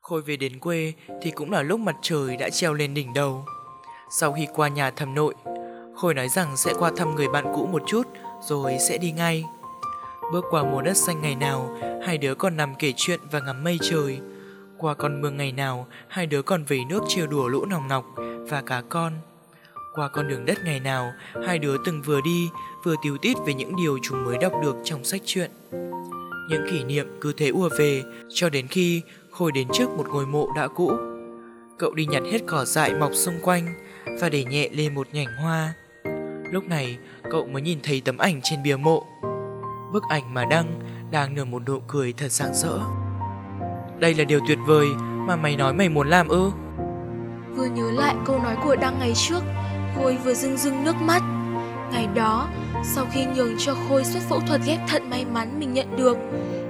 Khôi 0.01 0.23
về 0.23 0.37
đến 0.37 0.61
quê 0.61 0.93
thì 1.23 1.31
cũng 1.31 1.51
là 1.51 1.63
lúc 1.63 1.81
mặt 1.81 1.97
trời 2.03 2.37
đã 2.37 2.51
treo 2.51 2.75
lên 2.75 2.95
đỉnh 2.95 3.15
đầu. 3.15 3.45
Sau 4.21 4.33
khi 4.33 4.47
qua 4.55 4.69
nhà 4.69 4.91
thăm 4.91 5.15
nội, 5.15 5.35
Khôi 5.97 6.15
nói 6.15 6.29
rằng 6.29 6.57
sẽ 6.57 6.75
qua 6.79 6.93
thăm 6.97 7.15
người 7.15 7.29
bạn 7.29 7.45
cũ 7.55 7.67
một 7.67 7.83
chút 7.87 8.07
rồi 8.43 8.77
sẽ 8.89 8.99
đi 8.99 9.13
ngay. 9.13 9.45
Bước 10.33 10.45
qua 10.51 10.63
mùa 10.63 10.83
đất 10.83 10.97
xanh 10.97 11.23
ngày 11.23 11.35
nào, 11.35 11.77
hai 12.07 12.19
đứa 12.19 12.35
còn 12.35 12.57
nằm 12.57 12.75
kể 12.79 12.93
chuyện 12.97 13.21
và 13.31 13.41
ngắm 13.41 13.65
mây 13.65 13.79
trời. 13.83 14.21
Qua 14.79 14.95
con 14.95 15.21
mương 15.21 15.37
ngày 15.37 15.53
nào, 15.53 15.87
hai 16.09 16.27
đứa 16.27 16.43
còn 16.43 16.65
về 16.65 16.81
nước 16.89 17.01
trêu 17.09 17.27
đùa 17.27 17.49
lũ 17.49 17.65
nòng 17.65 17.89
nọc 17.89 18.05
và 18.49 18.63
cá 18.63 18.83
con. 18.89 19.13
Qua 19.95 20.09
con 20.09 20.29
đường 20.29 20.45
đất 20.45 20.59
ngày 20.65 20.81
nào, 20.81 21.13
hai 21.47 21.59
đứa 21.59 21.77
từng 21.85 22.03
vừa 22.03 22.21
đi, 22.21 22.51
vừa 22.85 22.95
tiêu 23.03 23.17
tít 23.23 23.37
về 23.47 23.55
những 23.55 23.77
điều 23.77 23.99
chúng 24.03 24.25
mới 24.25 24.39
đọc 24.39 24.53
được 24.63 24.77
trong 24.85 25.05
sách 25.05 25.21
truyện. 25.25 25.51
Những 26.49 26.67
kỷ 26.71 26.85
niệm 26.85 27.07
cứ 27.21 27.33
thế 27.37 27.49
ùa 27.49 27.69
về 27.79 28.03
cho 28.29 28.51
đến 28.51 28.67
khi 28.67 29.03
Khôi 29.31 29.53
đến 29.53 29.69
trước 29.73 29.91
một 29.91 30.07
ngôi 30.09 30.27
mộ 30.27 30.49
đã 30.57 30.69
cũ. 30.69 30.93
Cậu 31.79 31.95
đi 31.95 32.07
nhặt 32.07 32.23
hết 32.33 32.39
cỏ 32.47 32.65
dại 32.65 32.95
mọc 32.95 33.11
xung 33.15 33.35
quanh 33.43 33.67
và 34.21 34.29
để 34.29 34.45
nhẹ 34.45 34.69
lên 34.73 34.95
một 34.95 35.07
nhành 35.13 35.27
hoa. 35.43 35.75
Lúc 36.51 36.65
này, 36.65 36.99
cậu 37.31 37.47
mới 37.47 37.63
nhìn 37.63 37.79
thấy 37.83 38.03
tấm 38.05 38.19
ảnh 38.19 38.41
trên 38.43 38.63
bia 38.63 38.77
mộ. 38.77 39.07
Bức 39.93 40.03
ảnh 40.09 40.35
mà 40.35 40.45
Đăng 40.45 40.81
đang 41.11 41.35
nở 41.35 41.45
một 41.45 41.63
nụ 41.67 41.81
cười 41.89 42.13
thật 42.13 42.29
sáng 42.33 42.55
rỡ. 42.55 42.79
Đây 43.99 44.15
là 44.15 44.25
điều 44.25 44.41
tuyệt 44.49 44.59
vời 44.67 44.87
mà 44.99 45.37
mày 45.37 45.57
nói 45.57 45.75
mày 45.75 45.89
muốn 45.89 46.09
làm 46.09 46.29
ư? 46.29 46.51
Vừa 47.57 47.67
nhớ 47.67 47.91
lại 47.91 48.15
câu 48.27 48.39
nói 48.39 48.57
của 48.65 48.77
Đăng 48.77 48.99
ngày 48.99 49.13
trước, 49.15 49.41
Khôi 49.97 50.17
vừa 50.25 50.35
rưng 50.35 50.57
rưng 50.57 50.85
nước 50.85 50.97
mắt. 51.01 51.23
Ngày 51.93 52.09
đó, 52.15 52.49
sau 52.95 53.07
khi 53.13 53.27
nhường 53.37 53.55
cho 53.59 53.75
Khôi 53.89 54.05
suất 54.05 54.23
phẫu 54.23 54.41
thuật 54.41 54.61
ghép 54.67 54.79
thận 54.89 55.11
may 55.11 55.25
mắn 55.25 55.61
mình 55.61 55.73
nhận 55.73 55.97
được, 55.97 56.19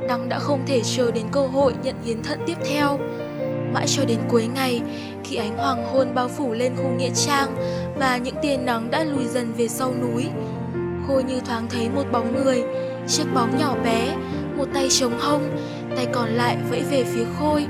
Đăng 0.09 0.29
đã 0.29 0.39
không 0.39 0.61
thể 0.67 0.83
chờ 0.97 1.11
đến 1.11 1.25
cơ 1.33 1.41
hội 1.41 1.75
nhận 1.83 1.95
hiến 2.05 2.23
thận 2.23 2.39
tiếp 2.47 2.57
theo. 2.71 2.99
Mãi 3.73 3.87
cho 3.89 4.05
đến 4.05 4.19
cuối 4.29 4.47
ngày, 4.55 4.83
khi 5.25 5.37
ánh 5.37 5.57
hoàng 5.57 5.85
hôn 5.93 6.15
bao 6.15 6.29
phủ 6.29 6.53
lên 6.53 6.77
khu 6.77 6.91
nghĩa 6.91 7.11
trang 7.15 7.57
và 7.97 8.17
những 8.17 8.35
tia 8.43 8.57
nắng 8.57 8.91
đã 8.91 9.05
lùi 9.05 9.25
dần 9.25 9.53
về 9.53 9.69
sau 9.69 9.95
núi, 10.03 10.27
Khôi 11.09 11.25
như 11.25 11.41
thoáng 11.41 11.67
thấy 11.71 11.89
một 11.89 12.05
bóng 12.13 12.45
người, 12.45 12.63
chiếc 13.09 13.25
bóng 13.35 13.59
nhỏ 13.59 13.77
bé, 13.85 14.17
một 14.57 14.65
tay 14.75 14.89
chống 14.91 15.19
hông, 15.21 15.57
tay 15.97 16.07
còn 16.13 16.29
lại 16.29 16.57
vẫy 16.71 16.83
về 16.91 17.05
phía 17.05 17.25
Khôi. 17.39 17.67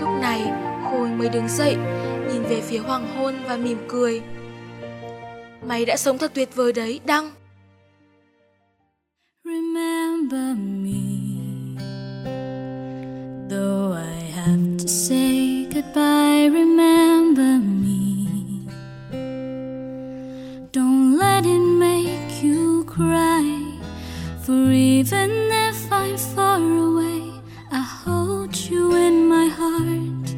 Lúc 0.00 0.08
này, 0.20 0.52
Khôi 0.90 1.08
mới 1.08 1.28
đứng 1.28 1.48
dậy, 1.48 1.76
nhìn 2.32 2.42
về 2.42 2.60
phía 2.60 2.78
hoàng 2.78 3.06
hôn 3.16 3.34
và 3.48 3.56
mỉm 3.56 3.78
cười. 3.88 4.22
Mày 5.66 5.84
đã 5.84 5.96
sống 5.96 6.18
thật 6.18 6.32
tuyệt 6.34 6.54
vời 6.54 6.72
đấy, 6.72 7.00
Đăng. 7.04 7.30
Remember 9.44 10.56
me 10.56 11.00
Though 13.50 13.92
I 13.96 14.30
have 14.34 14.78
to 14.78 14.86
say 14.86 15.66
goodbye, 15.74 16.48
remember 16.48 17.58
me 17.60 18.26
Don't 20.72 21.18
let 21.18 21.44
it 21.44 21.60
make 21.78 22.42
you 22.42 22.84
cry 22.86 23.42
For 24.46 24.72
even 24.72 25.30
if 25.50 25.90
I'm 25.90 26.16
far 26.16 26.60
away 26.60 27.22
I 27.72 27.82
hold 28.04 28.54
you 28.70 28.94
in 28.94 29.28
my 29.28 29.48
heart 29.48 30.34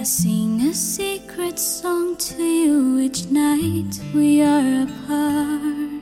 I 0.00 0.04
sing 0.04 0.60
a 0.70 0.74
song 1.58 2.16
to 2.16 2.42
you 2.42 2.98
each 3.00 3.26
night 3.26 4.00
we 4.14 4.42
are 4.42 4.84
apart. 4.84 6.01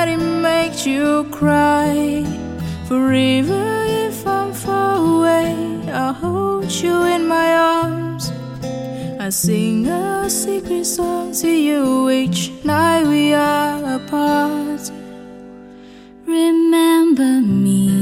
Don't 0.00 0.08
it 0.08 0.40
make 0.40 0.86
you 0.86 1.24
cry. 1.30 2.24
Forever, 2.88 3.84
if 3.86 4.26
I'm 4.26 4.50
far 4.54 4.96
away, 4.96 5.52
I'll 5.92 6.14
hold 6.14 6.72
you 6.72 7.02
in 7.02 7.28
my 7.28 7.52
arms. 7.52 8.32
I 9.20 9.28
sing 9.28 9.88
a 9.88 10.30
secret 10.30 10.86
song 10.86 11.34
to 11.42 11.50
you 11.50 12.08
each 12.08 12.50
night 12.64 13.04
we 13.04 13.34
are 13.34 13.96
apart. 13.96 14.90
Remember 16.24 17.42
me, 17.42 17.99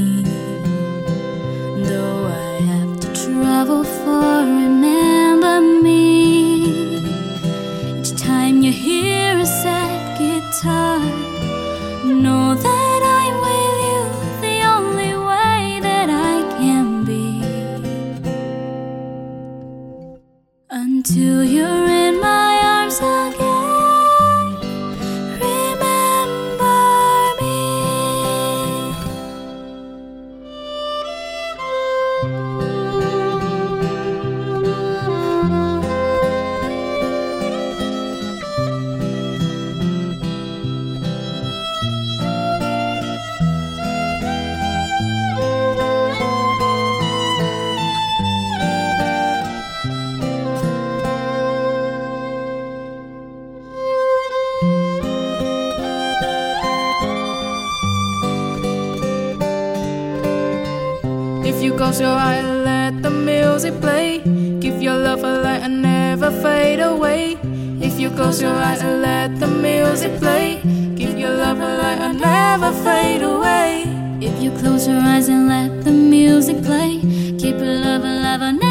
Close 61.79 62.01
your 62.01 62.09
eye, 62.09 62.41
let 62.41 63.01
the 63.01 63.09
music 63.09 63.79
play. 63.79 64.19
Give 64.59 64.81
your 64.81 64.97
love 64.97 65.23
a 65.23 65.39
light 65.39 65.61
and 65.61 65.81
never 65.81 66.29
fade 66.29 66.81
away. 66.81 67.37
If 67.79 67.97
you 67.97 68.09
close 68.09 68.41
your 68.41 68.51
eyes 68.51 68.81
and 68.81 69.01
let 69.01 69.39
the 69.39 69.47
music 69.47 70.19
play, 70.19 70.59
give 70.97 71.17
your 71.17 71.29
love 71.29 71.57
a 71.61 71.77
light 71.81 71.99
and 71.99 72.19
never 72.19 72.73
fade 72.83 73.21
away. 73.21 73.85
If 74.19 74.43
you 74.43 74.51
close 74.59 74.89
your 74.89 74.99
eyes 74.99 75.29
and 75.29 75.47
let 75.47 75.85
the 75.85 75.91
music 75.91 76.61
play, 76.65 76.99
keep 77.39 77.57
your 77.57 77.75
love 77.85 78.03
alive 78.03 78.41
and 78.41 78.59
never 78.59 78.68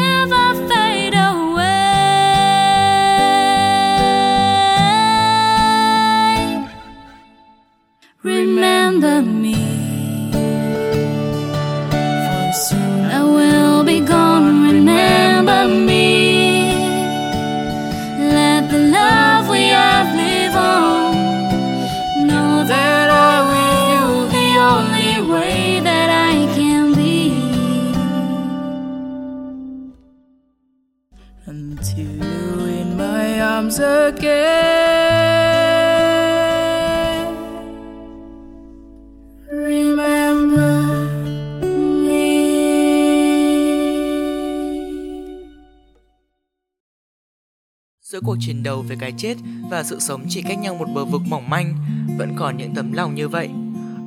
đầu 48.69 48.81
với 48.81 48.97
cái 48.97 49.13
chết 49.17 49.35
và 49.69 49.83
sự 49.83 49.99
sống 49.99 50.25
chỉ 50.29 50.41
cách 50.41 50.59
nhau 50.59 50.75
một 50.75 50.87
bờ 50.95 51.05
vực 51.05 51.21
mỏng 51.27 51.49
manh, 51.49 51.73
vẫn 52.17 52.33
còn 52.35 52.57
những 52.57 52.73
tấm 52.75 52.93
lòng 52.93 53.15
như 53.15 53.27
vậy. 53.27 53.49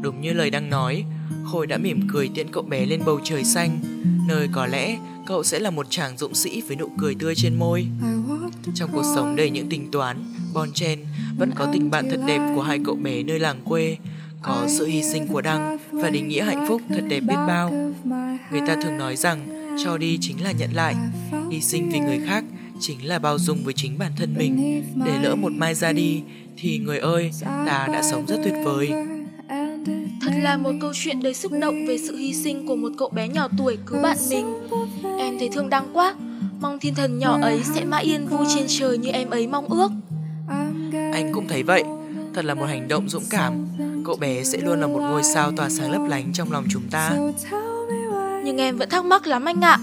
Đúng 0.01 0.21
như 0.21 0.33
lời 0.33 0.51
đang 0.51 0.71
nói, 0.71 1.05
Khôi 1.45 1.67
đã 1.67 1.79
mỉm 1.79 2.09
cười 2.13 2.31
tiễn 2.35 2.51
cậu 2.53 2.63
bé 2.63 2.87
lên 2.87 3.01
bầu 3.07 3.21
trời 3.25 3.45
xanh, 3.45 3.79
nơi 4.29 4.49
có 4.53 4.67
lẽ 4.67 4.97
cậu 5.27 5.45
sẽ 5.45 5.59
là 5.59 5.71
một 5.71 5.87
chàng 5.91 6.17
dũng 6.17 6.35
sĩ 6.35 6.63
với 6.69 6.77
nụ 6.77 6.89
cười 6.99 7.15
tươi 7.15 7.35
trên 7.35 7.55
môi. 7.55 7.87
Trong 8.75 8.91
cuộc 8.93 9.03
sống 9.15 9.37
đầy 9.37 9.51
những 9.51 9.69
tình 9.69 9.91
toán, 9.91 10.17
bon 10.55 10.73
chen, 10.73 10.99
vẫn 11.39 11.51
có 11.55 11.69
tình 11.73 11.91
bạn 11.91 12.11
thật 12.11 12.21
đẹp 12.27 12.53
của 12.55 12.63
hai 12.63 12.79
cậu 12.85 12.95
bé 12.95 13.23
nơi 13.23 13.39
làng 13.39 13.61
quê, 13.65 13.97
có 14.43 14.67
sự 14.69 14.87
hy 14.87 15.03
sinh 15.03 15.27
của 15.27 15.41
Đăng 15.41 15.79
và 15.91 16.11
định 16.11 16.29
nghĩa 16.29 16.45
hạnh 16.45 16.65
phúc 16.69 16.83
thật 16.89 17.03
đẹp 17.09 17.21
biết 17.21 17.37
bao. 17.47 17.71
Người 18.51 18.61
ta 18.67 18.77
thường 18.83 18.99
nói 18.99 19.17
rằng 19.17 19.49
cho 19.85 19.99
đi 19.99 20.19
chính 20.21 20.43
là 20.43 20.53
nhận 20.53 20.71
lại, 20.73 20.95
hy 21.51 21.61
sinh 21.61 21.91
vì 21.93 21.99
người 21.99 22.21
khác 22.27 22.45
chính 22.83 23.09
là 23.09 23.19
bao 23.19 23.39
dung 23.39 23.65
với 23.65 23.75
chính 23.75 23.99
bản 23.99 24.13
thân 24.17 24.35
mình. 24.39 24.83
Để 25.07 25.19
lỡ 25.23 25.35
một 25.35 25.53
mai 25.53 25.75
ra 25.75 25.93
đi 25.93 26.23
thì 26.57 26.79
người 26.79 26.99
ơi, 26.99 27.31
ta 27.43 27.89
đã 27.93 28.03
sống 28.03 28.27
rất 28.27 28.37
tuyệt 28.45 28.55
vời. 28.65 28.93
Thật 30.23 30.33
là 30.43 30.57
một 30.57 30.73
câu 30.81 30.91
chuyện 30.95 31.23
đầy 31.23 31.35
xúc 31.35 31.53
động 31.61 31.87
về 31.87 31.99
sự 31.99 32.17
hy 32.17 32.35
sinh 32.35 32.67
của 32.67 32.77
một 32.77 32.89
cậu 32.99 33.09
bé 33.09 33.29
nhỏ 33.29 33.49
tuổi 33.59 33.79
cứu 33.87 34.03
bạn 34.03 34.17
mình. 34.31 34.55
Em 35.19 35.39
thấy 35.39 35.49
thương 35.53 35.71
Đăng 35.71 35.91
quá, 35.93 36.15
mong 36.61 36.79
thiên 36.79 36.95
thần 36.95 37.19
nhỏ 37.19 37.39
ấy 37.43 37.61
sẽ 37.75 37.85
mãi 37.85 38.05
yên 38.05 38.27
vui 38.27 38.47
trên 38.55 38.65
trời 38.69 38.99
như 38.99 39.11
em 39.11 39.31
ấy 39.31 39.47
mong 39.47 39.67
ước. 39.67 39.91
Anh 41.13 41.31
cũng 41.33 41.49
thấy 41.49 41.63
vậy, 41.63 41.85
thật 42.35 42.45
là 42.45 42.55
một 42.55 42.67
hành 42.67 42.89
động 42.89 43.09
dũng 43.09 43.25
cảm. 43.31 43.67
Cậu 44.05 44.17
bé 44.17 44.45
sẽ 44.45 44.59
luôn 44.59 44.81
là 44.81 44.87
một 44.87 45.01
ngôi 45.01 45.23
sao 45.23 45.53
tỏa 45.53 45.69
sáng 45.69 45.91
lấp 45.91 46.03
lánh 46.09 46.33
trong 46.33 46.53
lòng 46.53 46.65
chúng 46.71 46.89
ta. 46.91 47.13
Nhưng 48.45 48.57
em 48.57 48.77
vẫn 48.77 48.89
thắc 48.91 49.05
mắc 49.05 49.27
lắm 49.27 49.45
anh 49.45 49.61
ạ. 49.61 49.79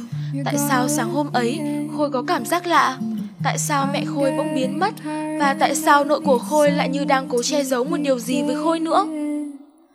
Tại 0.46 0.58
sao 0.70 0.88
sáng 0.88 1.10
hôm 1.10 1.32
ấy 1.34 1.60
Khôi 2.00 2.10
có 2.10 2.24
cảm 2.28 2.46
giác 2.46 2.68
lạ? 2.68 2.98
Tại 3.44 3.58
sao 3.58 3.90
mẹ 3.94 4.06
Khôi 4.06 4.32
bỗng 4.38 4.56
biến 4.56 4.80
mất? 4.80 4.94
Và 5.40 5.56
tại 5.60 5.76
sao 5.76 6.06
nội 6.06 6.22
của 6.22 6.38
Khôi 6.38 6.72
lại 6.72 6.90
như 6.90 7.06
đang 7.06 7.28
cố 7.30 7.44
che 7.44 7.64
giấu 7.64 7.84
một 7.84 7.98
điều 7.98 8.20
gì 8.20 8.44
với 8.44 8.56
Khôi 8.56 8.80
nữa? 8.80 9.06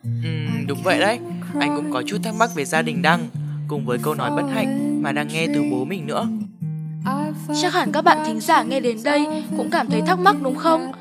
Ừm, 0.03 0.67
đúng 0.67 0.79
vậy 0.83 1.01
đấy, 1.01 1.19
anh 1.61 1.77
cũng 1.77 1.93
có 1.93 2.03
chút 2.07 2.17
thắc 2.23 2.35
mắc 2.35 2.51
về 2.55 2.65
gia 2.65 2.83
đình 2.83 3.03
Đăng, 3.03 3.29
cùng 3.69 3.87
với 3.87 3.99
câu 4.03 4.15
nói 4.15 4.31
bất 4.31 4.43
hạnh 4.55 5.03
mà 5.03 5.13
đang 5.13 5.29
nghe 5.29 5.47
từ 5.55 5.63
bố 5.71 5.85
mình 5.85 6.07
nữa. 6.07 6.29
Chắc 7.63 7.75
hẳn 7.75 7.93
các 7.93 8.03
bạn 8.03 8.19
thính 8.27 8.41
giả 8.41 8.63
nghe 8.63 8.81
đến 8.81 8.99
đây 9.05 9.27
cũng 9.57 9.71
cảm 9.71 9.91
thấy 9.91 10.03
thắc 10.07 10.19
mắc 10.19 10.37
đúng 10.43 10.57
không? 10.57 10.93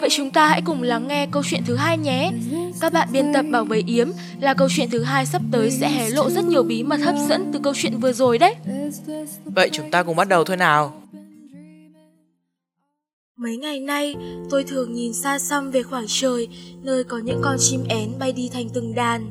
Vậy 0.00 0.10
chúng 0.10 0.30
ta 0.30 0.48
hãy 0.48 0.62
cùng 0.62 0.82
lắng 0.82 1.08
nghe 1.08 1.26
câu 1.26 1.42
chuyện 1.46 1.62
thứ 1.66 1.76
hai 1.76 1.98
nhé. 1.98 2.32
Các 2.80 2.92
bạn 2.92 3.08
biên 3.12 3.32
tập 3.32 3.44
bảo 3.50 3.64
vệ 3.64 3.82
Yếm 3.86 4.08
là 4.40 4.54
câu 4.54 4.68
chuyện 4.70 4.90
thứ 4.90 5.02
hai 5.02 5.26
sắp 5.26 5.42
tới 5.52 5.70
sẽ 5.70 5.90
hé 5.90 6.10
lộ 6.10 6.30
rất 6.30 6.44
nhiều 6.44 6.62
bí 6.62 6.82
mật 6.82 7.00
hấp 7.00 7.14
dẫn 7.28 7.50
từ 7.52 7.58
câu 7.62 7.72
chuyện 7.76 7.98
vừa 7.98 8.12
rồi 8.12 8.38
đấy. 8.38 8.54
Vậy 9.44 9.70
chúng 9.72 9.90
ta 9.90 10.02
cùng 10.02 10.16
bắt 10.16 10.28
đầu 10.28 10.44
thôi 10.44 10.56
nào. 10.56 11.02
Mấy 13.36 13.56
ngày 13.56 13.80
nay, 13.80 14.14
tôi 14.50 14.64
thường 14.64 14.92
nhìn 14.92 15.14
xa 15.14 15.38
xăm 15.38 15.70
về 15.70 15.82
khoảng 15.82 16.04
trời, 16.08 16.48
nơi 16.82 17.04
có 17.04 17.18
những 17.18 17.40
con 17.42 17.56
chim 17.58 17.84
én 17.88 18.12
bay 18.18 18.32
đi 18.32 18.50
thành 18.52 18.68
từng 18.74 18.94
đàn. 18.94 19.26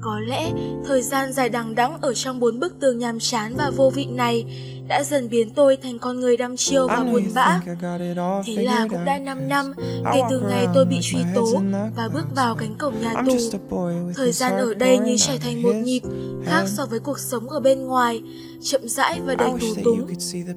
Có 0.00 0.20
lẽ, 0.20 0.52
thời 0.86 1.02
gian 1.02 1.32
dài 1.32 1.48
đằng 1.48 1.74
đẵng 1.74 2.00
ở 2.00 2.14
trong 2.14 2.40
bốn 2.40 2.60
bức 2.60 2.80
tường 2.80 2.98
nhàm 2.98 3.18
chán 3.18 3.54
và 3.58 3.70
vô 3.76 3.90
vị 3.90 4.06
này 4.06 4.44
đã 4.90 5.04
dần 5.04 5.28
biến 5.30 5.50
tôi 5.50 5.76
thành 5.76 5.98
con 5.98 6.20
người 6.20 6.36
đăm 6.36 6.56
chiêu 6.56 6.88
và 6.88 7.04
buồn 7.12 7.22
bã. 7.34 7.60
Thế 8.46 8.64
là 8.64 8.86
cũng 8.90 9.04
đã 9.04 9.18
5 9.18 9.48
năm 9.48 9.72
kể 10.14 10.20
từ 10.30 10.40
ngày 10.40 10.66
tôi 10.74 10.84
bị 10.84 10.98
truy 11.02 11.18
tố 11.34 11.46
và 11.96 12.08
bước 12.14 12.24
vào 12.36 12.54
cánh 12.54 12.74
cổng 12.78 12.94
nhà 13.00 13.14
tù. 13.26 13.58
Thời 14.16 14.32
gian 14.32 14.52
ở 14.52 14.74
đây 14.74 14.98
như 14.98 15.16
trải 15.18 15.38
thành 15.38 15.62
một 15.62 15.72
nhịp, 15.72 16.00
khác 16.46 16.64
so 16.66 16.86
với 16.86 17.00
cuộc 17.00 17.18
sống 17.18 17.48
ở 17.48 17.60
bên 17.60 17.86
ngoài, 17.86 18.22
chậm 18.62 18.88
rãi 18.88 19.20
và 19.26 19.34
đầy 19.34 19.50
tù 19.60 19.66
túng. 19.84 20.06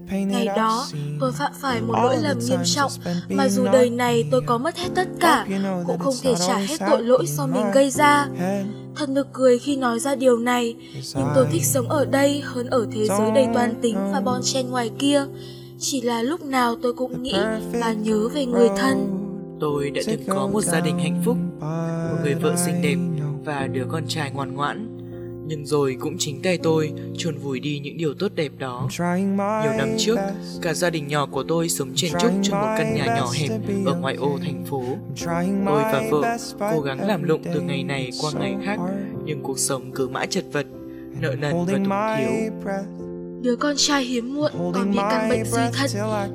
Ngày 0.09 0.45
đó, 0.45 0.87
tôi 1.19 1.31
phạm 1.31 1.51
phải 1.61 1.81
một 1.81 1.95
lỗi 2.03 2.17
lầm 2.21 2.39
nghiêm 2.39 2.59
trọng 2.65 2.91
mà 3.29 3.49
dù 3.49 3.65
đời 3.73 3.89
này 3.89 4.25
tôi 4.31 4.41
có 4.45 4.57
mất 4.57 4.77
hết 4.77 4.89
tất 4.95 5.07
cả, 5.19 5.45
cũng 5.87 5.99
không 5.99 6.15
thể 6.21 6.33
trả 6.47 6.57
hết 6.57 6.77
tội 6.89 7.03
lỗi 7.03 7.25
do 7.27 7.47
mình 7.47 7.71
gây 7.73 7.89
ra. 7.89 8.27
Thật 8.95 9.09
nực 9.09 9.27
cười 9.33 9.59
khi 9.59 9.75
nói 9.75 9.99
ra 9.99 10.15
điều 10.15 10.37
này, 10.37 10.75
nhưng 11.15 11.27
tôi 11.35 11.47
thích 11.51 11.65
sống 11.65 11.89
ở 11.89 12.05
đây 12.05 12.41
hơn 12.45 12.69
ở 12.69 12.87
thế 12.91 13.05
giới 13.05 13.31
đầy 13.35 13.47
toan 13.53 13.81
tính 13.81 13.97
và 14.11 14.21
bon 14.25 14.41
chen 14.43 14.69
ngoài 14.69 14.91
kia. 14.99 15.25
Chỉ 15.79 16.01
là 16.01 16.21
lúc 16.21 16.43
nào 16.45 16.75
tôi 16.81 16.93
cũng 16.93 17.23
nghĩ 17.23 17.35
và 17.73 17.93
nhớ 17.93 18.27
về 18.33 18.45
người 18.45 18.69
thân. 18.77 19.19
Tôi 19.59 19.89
đã 19.89 20.01
từng 20.07 20.21
có 20.27 20.47
một 20.47 20.61
gia 20.61 20.79
đình 20.79 20.99
hạnh 20.99 21.21
phúc, 21.25 21.37
một 22.09 22.17
người 22.23 22.33
vợ 22.33 22.55
xinh 22.65 22.81
đẹp 22.81 22.97
và 23.45 23.67
đứa 23.67 23.85
con 23.89 24.03
trai 24.07 24.31
ngoan 24.31 24.53
ngoãn. 24.53 24.89
Nhưng 25.47 25.65
rồi 25.65 25.97
cũng 25.99 26.15
chính 26.19 26.41
tay 26.41 26.57
tôi 26.57 26.93
chôn 27.17 27.37
vùi 27.37 27.59
đi 27.59 27.79
những 27.79 27.97
điều 27.97 28.13
tốt 28.13 28.31
đẹp 28.35 28.51
đó. 28.57 28.87
Nhiều 29.63 29.73
năm 29.77 29.89
trước, 29.97 30.17
cả 30.61 30.73
gia 30.73 30.89
đình 30.89 31.07
nhỏ 31.07 31.25
của 31.25 31.43
tôi 31.43 31.69
sống 31.69 31.89
chen 31.95 32.11
chúc 32.21 32.31
trong 32.43 32.61
một 32.61 32.75
căn 32.77 32.95
nhà 32.95 33.05
nhỏ 33.05 33.31
hẹp 33.33 33.49
ở 33.85 33.95
ngoại 33.95 34.15
ô 34.15 34.39
thành 34.43 34.65
phố. 34.65 34.83
Tôi 35.65 35.83
và 35.83 36.03
vợ 36.11 36.37
cố 36.59 36.81
gắng 36.81 37.07
làm 37.07 37.23
lụng 37.23 37.41
từ 37.53 37.61
ngày 37.61 37.83
này 37.83 38.09
qua 38.21 38.31
ngày 38.39 38.55
khác, 38.65 38.79
nhưng 39.25 39.41
cuộc 39.43 39.59
sống 39.59 39.91
cứ 39.91 40.07
mãi 40.07 40.27
chật 40.27 40.45
vật, 40.51 40.65
nợ 41.21 41.35
nần 41.35 41.53
và 41.65 41.73
túng 41.73 41.89
thiếu. 42.17 42.51
Đứa 43.43 43.55
con 43.55 43.73
trai 43.77 44.03
hiếm 44.03 44.33
muộn 44.33 44.51
còn 44.73 44.91
bị 44.91 44.97
căn 45.09 45.29
bệnh 45.29 45.45
suy 45.45 45.61
thận 45.73 45.89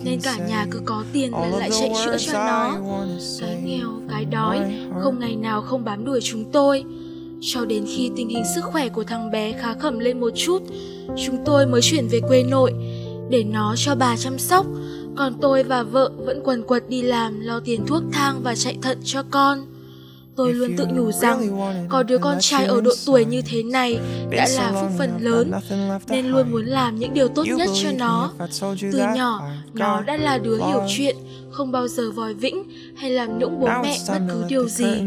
Nên 0.05 0.21
cả 0.21 0.37
nhà 0.49 0.67
cứ 0.71 0.81
có 0.85 1.05
tiền 1.13 1.33
là 1.33 1.49
lại 1.59 1.71
chạy 1.81 1.91
chữa 2.05 2.17
cho 2.19 2.33
nó. 2.33 2.77
Cái 3.41 3.63
nghèo, 3.65 3.89
cái 4.11 4.25
đói 4.25 4.75
Không 5.03 5.19
ngày 5.19 5.37
nào 5.37 5.63
không 5.63 5.85
bám 5.85 6.05
đuổi 6.05 6.21
chúng 6.23 6.45
tôi. 6.53 6.85
Cho 7.41 7.65
đến 7.65 7.85
khi 7.87 8.11
tình 8.17 8.29
hình 8.29 8.43
sức 8.55 8.65
khỏe 8.65 8.89
của 8.89 9.05
thằng 9.05 9.31
bé 9.31 9.53
khá 9.53 9.75
khẩm 9.75 9.99
lên 9.99 10.21
một 10.21 10.31
chút 10.35 10.63
Chúng 11.27 11.37
tôi 11.45 11.67
mới 11.67 11.81
chuyển 11.83 12.09
về 12.09 12.21
quê 12.29 12.43
nội 12.43 12.73
Để 13.31 13.45
nó 13.45 13.75
cho 13.77 13.95
bà 13.95 14.17
chăm 14.17 14.39
sóc. 14.39 14.67
Còn 15.17 15.35
tôi 15.41 15.63
và 15.63 15.83
vợ 15.83 16.13
vẫn 16.17 16.41
quần 16.45 16.63
quật 16.63 16.89
đi 16.89 17.03
làm 17.03 17.41
Lo 17.41 17.61
tiền 17.61 17.87
thuốc 17.87 18.03
thang 18.13 18.41
và 18.43 18.55
chạy 18.55 18.79
thận 18.83 18.99
cho 19.05 19.23
con 19.31 19.67
Tôi 20.39 20.55
luôn 20.55 20.77
tự 20.77 20.87
nhủ 20.87 21.13
rằng 21.13 21.59
có 21.89 22.03
đứa 22.03 22.19
con 22.19 22.37
trai 22.41 22.67
ở 22.67 22.81
độ 22.81 22.91
tuổi 23.07 23.25
như 23.25 23.43
thế 23.43 23.63
này 23.63 23.99
đã 24.31 24.49
là 24.49 24.73
phúc 24.81 24.91
phần 24.99 25.11
lớn 25.21 25.53
nên 26.09 26.27
luôn 26.27 26.51
muốn 26.51 26.65
làm 26.67 26.97
những 26.97 27.15
điều 27.15 27.29
tốt 27.29 27.45
nhất 27.45 27.69
cho 27.83 27.91
nó. 27.99 28.33
Từ 28.93 28.99
nhỏ, 29.15 29.43
nó 29.73 30.01
đã 30.01 30.17
là 30.17 30.39
đứa 30.39 30.57
hiểu 30.57 30.83
chuyện, 30.97 31.17
không 31.59 31.73
bao 31.73 31.89
giờ 31.89 32.11
vòi 32.11 32.35
vĩnh 32.35 32.63
hay 32.97 33.11
làm 33.11 33.39
nũng 33.39 33.61
bố 33.61 33.69
mẹ 33.83 33.99
bất 34.09 34.21
cứ 34.29 34.45
điều 34.49 34.69
gì. 34.69 35.03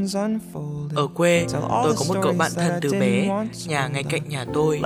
Ở 0.96 1.08
quê, 1.08 1.46
tôi 1.84 1.94
có 1.98 2.06
một 2.08 2.16
cậu 2.24 2.34
bạn 2.34 2.52
thân 2.56 2.72
từ 2.82 2.92
bé, 2.92 3.46
nhà 3.68 3.88
ngay 3.88 4.04
cạnh 4.04 4.30
nhà 4.30 4.46
tôi. 4.54 4.82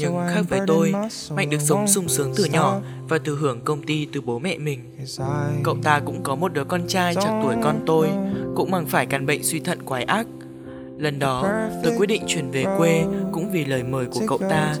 Nhưng 0.00 0.14
khác 0.34 0.42
với 0.48 0.60
tôi, 0.66 0.94
Mạnh 1.30 1.50
được 1.50 1.60
sống 1.60 1.88
sung 1.88 2.08
sướng 2.08 2.32
từ 2.36 2.44
nhỏ 2.44 2.80
và 3.08 3.18
từ 3.18 3.36
hưởng 3.36 3.60
công 3.64 3.82
ty 3.82 4.06
từ 4.12 4.20
bố 4.20 4.38
mẹ 4.38 4.58
mình. 4.58 4.80
Cậu 5.62 5.76
ta 5.82 6.00
cũng 6.00 6.22
có 6.22 6.34
một 6.34 6.52
đứa 6.52 6.64
con 6.64 6.88
trai 6.88 7.14
chạc 7.14 7.32
tuổi 7.42 7.54
con 7.62 7.82
tôi, 7.86 8.08
cũng 8.54 8.70
mang 8.70 8.86
phải 8.86 9.06
căn 9.06 9.26
bệnh 9.26 9.42
suy 9.42 9.60
thận 9.60 9.82
quái 9.82 10.04
ác. 10.04 10.26
Lần 10.98 11.18
đó, 11.18 11.48
tôi 11.84 11.92
quyết 11.98 12.06
định 12.06 12.22
chuyển 12.26 12.50
về 12.50 12.64
quê 12.78 13.04
cũng 13.32 13.50
vì 13.52 13.64
lời 13.64 13.82
mời 13.82 14.06
của 14.06 14.20
cậu 14.28 14.38
ta. 14.38 14.74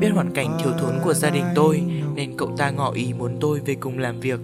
Biết 0.00 0.08
hoàn 0.14 0.30
cảnh 0.34 0.58
thiếu 0.62 0.72
thốn 0.78 0.94
của 1.04 1.14
gia 1.14 1.30
đình 1.30 1.44
tôi 1.54 1.82
nên 2.14 2.36
cậu 2.36 2.54
ta 2.56 2.70
ngỏ 2.70 2.92
ý 2.92 3.12
muốn 3.18 3.36
tôi 3.40 3.60
về 3.66 3.74
cùng 3.74 3.98
làm 3.98 4.20
việc. 4.20 4.40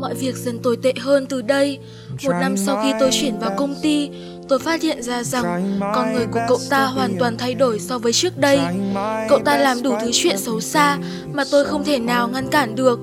Mọi 0.00 0.14
việc 0.14 0.36
dần 0.36 0.58
tồi 0.58 0.76
tệ 0.82 0.92
hơn 1.00 1.26
từ 1.26 1.42
đây. 1.42 1.78
Một 2.24 2.32
năm 2.40 2.56
sau 2.56 2.80
khi 2.82 2.92
tôi 3.00 3.10
chuyển 3.12 3.38
vào 3.38 3.50
công 3.58 3.74
ty, 3.82 4.10
tôi 4.48 4.58
phát 4.58 4.82
hiện 4.82 5.02
ra 5.02 5.22
rằng 5.22 5.80
con 5.94 6.14
người 6.14 6.26
của 6.32 6.40
cậu 6.48 6.58
ta 6.70 6.84
hoàn 6.84 7.16
toàn 7.18 7.38
thay 7.38 7.54
đổi 7.54 7.80
so 7.80 7.98
với 7.98 8.12
trước 8.12 8.38
đây. 8.38 8.58
Cậu 9.28 9.38
ta 9.44 9.56
làm 9.56 9.82
đủ 9.82 9.94
thứ 10.00 10.10
chuyện 10.12 10.38
xấu 10.38 10.60
xa 10.60 10.98
mà 11.32 11.44
tôi 11.50 11.64
không 11.64 11.84
thể 11.84 11.98
nào 11.98 12.28
ngăn 12.28 12.48
cản 12.48 12.74
được. 12.74 13.00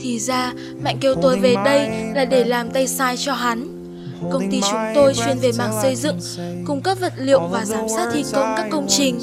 Thì 0.00 0.18
ra, 0.18 0.52
Mạnh 0.84 0.98
kêu 1.00 1.14
tôi 1.22 1.38
về 1.38 1.54
đây 1.64 1.88
là 2.14 2.24
để 2.24 2.44
làm 2.44 2.70
tay 2.70 2.86
sai 2.86 3.16
cho 3.16 3.32
hắn. 3.32 3.68
Công 4.32 4.50
ty 4.50 4.60
chúng 4.60 4.80
tôi 4.94 5.14
chuyên 5.14 5.38
về 5.38 5.50
mảng 5.58 5.72
xây 5.82 5.96
dựng, 5.96 6.18
cung 6.66 6.80
cấp 6.80 6.98
vật 7.00 7.12
liệu 7.18 7.40
và 7.40 7.64
giám 7.64 7.88
sát 7.88 8.10
thi 8.12 8.24
công 8.32 8.54
các 8.56 8.66
công 8.70 8.86
trình. 8.88 9.20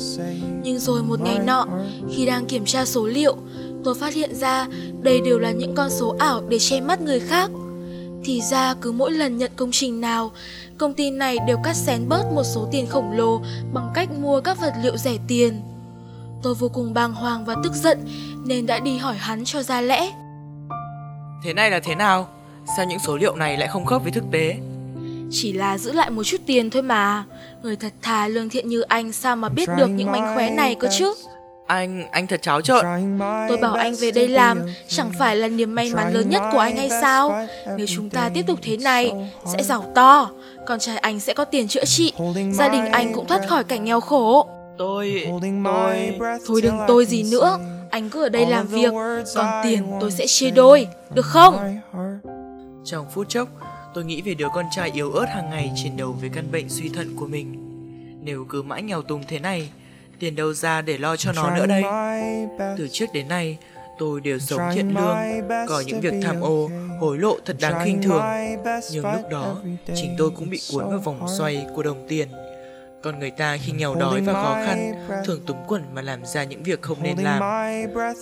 Nhưng 0.64 0.80
rồi 0.80 1.04
một 1.04 1.22
ngày 1.22 1.40
nọ, 1.40 1.68
khi 2.16 2.26
đang 2.26 2.46
kiểm 2.46 2.66
tra 2.66 2.86
số 2.86 3.06
liệu, 3.06 3.38
tôi 3.84 3.96
phát 3.96 4.14
hiện 4.14 4.36
ra 4.36 4.68
đây 5.02 5.22
đều 5.22 5.40
là 5.40 5.52
những 5.52 5.76
con 5.76 5.90
số 5.90 6.16
ảo 6.20 6.42
để 6.50 6.60
che 6.60 6.82
mắt 6.82 7.02
người 7.02 7.20
khác. 7.20 7.50
Thì 8.24 8.42
ra 8.42 8.74
cứ 8.82 8.92
mỗi 8.92 9.12
lần 9.12 9.38
nhận 9.38 9.52
công 9.56 9.72
trình 9.72 10.02
nào, 10.02 10.32
công 10.78 10.94
ty 10.94 11.12
này 11.12 11.38
đều 11.48 11.58
cắt 11.64 11.76
xén 11.76 12.10
bớt 12.10 12.24
một 12.34 12.44
số 12.44 12.68
tiền 12.72 12.88
khổng 12.88 13.12
lồ 13.12 13.42
bằng 13.74 13.92
cách 13.94 14.10
mua 14.20 14.42
các 14.42 14.62
vật 14.62 14.74
liệu 14.84 14.98
rẻ 14.98 15.18
tiền. 15.28 15.62
Tôi 16.44 16.54
vô 16.54 16.70
cùng 16.70 16.94
bàng 16.94 17.14
hoàng 17.14 17.46
và 17.46 17.56
tức 17.64 17.74
giận 17.74 18.08
nên 18.46 18.66
đã 18.66 18.80
đi 18.80 18.98
hỏi 18.98 19.16
hắn 19.16 19.46
cho 19.46 19.64
ra 19.64 19.82
lẽ. 19.82 20.12
Thế 21.44 21.54
này 21.54 21.72
là 21.72 21.80
thế 21.80 21.96
nào? 21.96 22.28
Sao 22.78 22.86
những 22.86 23.00
số 23.00 23.18
liệu 23.18 23.36
này 23.36 23.58
lại 23.58 23.68
không 23.68 23.86
khớp 23.86 24.04
với 24.04 24.12
thực 24.12 24.24
tế? 24.32 24.58
Chỉ 25.32 25.54
là 25.54 25.78
giữ 25.78 25.92
lại 25.92 26.10
một 26.10 26.24
chút 26.24 26.38
tiền 26.46 26.70
thôi 26.70 26.82
mà. 26.82 27.24
Người 27.64 27.76
thật 27.76 27.94
thà 28.02 28.28
lương 28.28 28.50
thiện 28.50 28.68
như 28.68 28.82
anh 28.82 29.12
sao 29.12 29.36
mà 29.36 29.50
biết 29.50 29.70
được 29.78 29.88
những 29.88 30.12
mánh 30.12 30.36
khóe 30.36 30.50
này 30.50 30.76
cơ 30.76 30.88
chứ? 31.00 31.14
Anh, 31.72 32.04
anh 32.12 32.28
thật 32.28 32.42
cháo 32.42 32.62
trợn. 32.62 32.86
Tôi 33.50 33.58
bảo 33.58 33.74
anh 33.74 33.96
về 33.96 34.12
đây 34.12 34.28
làm 34.28 34.62
chẳng 34.88 35.12
phải 35.20 35.36
là 35.36 35.48
niềm 35.48 35.76
may 35.76 35.92
mắn 35.94 36.14
lớn 36.14 36.30
nhất 36.30 36.42
của 36.52 36.60
anh 36.60 36.78
hay 36.78 36.90
sao? 36.90 37.48
Nếu 37.78 37.88
chúng 37.88 38.10
ta 38.10 38.30
tiếp 38.34 38.48
tục 38.48 38.60
thế 38.62 38.78
này, 38.78 39.12
sẽ 39.54 39.64
giàu 39.64 39.92
to. 39.96 40.30
Con 40.68 40.80
trai 40.80 40.98
anh 40.98 41.20
sẽ 41.20 41.34
có 41.34 41.46
tiền 41.46 41.68
chữa 41.68 41.86
trị. 41.86 42.14
Gia 42.54 42.70
đình 42.70 42.86
anh 42.86 43.14
cũng 43.14 43.28
thoát 43.28 43.42
khỏi 43.50 43.64
cảnh 43.64 43.86
nghèo 43.86 44.00
khổ. 44.00 44.48
Tôi, 44.78 45.28
tôi... 45.64 46.20
Thôi 46.48 46.62
đừng 46.62 46.78
tôi 46.88 47.06
gì 47.06 47.24
nữa. 47.32 47.60
Anh 47.90 48.10
cứ 48.10 48.24
ở 48.24 48.30
đây 48.30 48.46
làm 48.46 48.68
việc, 48.68 48.94
còn 49.36 49.64
tiền 49.64 49.84
tôi 50.02 50.12
sẽ 50.12 50.28
chia 50.28 50.52
đôi, 50.52 50.88
được 51.14 51.26
không? 51.26 51.80
Trong 52.86 53.06
phút 53.14 53.30
chốc, 53.30 53.48
tôi 53.94 54.06
nghĩ 54.06 54.22
về 54.22 54.34
đứa 54.34 54.48
con 54.56 54.66
trai 54.76 54.92
yếu 54.94 55.12
ớt 55.12 55.26
hàng 55.30 55.50
ngày 55.50 55.72
chiến 55.76 55.98
đấu 55.98 56.16
với 56.22 56.30
căn 56.36 56.52
bệnh 56.52 56.70
suy 56.70 56.90
thận 56.90 57.16
của 57.20 57.28
mình. 57.28 57.56
Nếu 58.24 58.46
cứ 58.50 58.62
mãi 58.62 58.82
nghèo 58.82 59.02
túng 59.02 59.24
thế 59.28 59.40
này, 59.40 59.70
tiền 60.22 60.36
đâu 60.36 60.54
ra 60.54 60.82
để 60.82 60.98
lo 60.98 61.16
cho 61.16 61.32
nó 61.32 61.56
nữa 61.56 61.66
đây? 61.66 61.84
Từ 62.78 62.88
trước 62.92 63.06
đến 63.14 63.28
nay, 63.28 63.58
tôi 64.00 64.22
đều 64.22 64.40
sống 64.40 64.62
thiện 64.74 64.96
lương, 64.96 65.18
có 65.68 65.84
những 65.86 66.02
việc 66.02 66.14
tham 66.24 66.42
ô, 66.42 66.70
hối 67.00 67.18
lộ 67.18 67.38
thật 67.46 67.56
đáng 67.60 67.86
khinh 67.86 68.02
thường. 68.02 68.24
Nhưng 68.92 69.06
lúc 69.06 69.30
đó, 69.32 69.58
chính 69.96 70.16
tôi 70.18 70.30
cũng 70.30 70.50
bị 70.50 70.60
cuốn 70.74 70.90
vào 70.90 71.00
vòng 71.00 71.28
xoay 71.38 71.66
của 71.76 71.84
đồng 71.84 72.06
tiền. 72.08 72.28
Còn 73.04 73.20
người 73.20 73.32
ta 73.32 73.58
khi 73.58 73.72
nghèo 73.72 73.96
đói 73.96 74.22
và 74.22 74.34
khó 74.34 74.54
khăn 74.66 74.94
thường 75.26 75.42
túng 75.46 75.64
quẩn 75.68 75.84
mà 75.94 76.02
làm 76.02 76.26
ra 76.26 76.44
những 76.44 76.64
việc 76.64 76.82
không 76.82 77.04
nên 77.04 77.18
làm. 77.18 77.42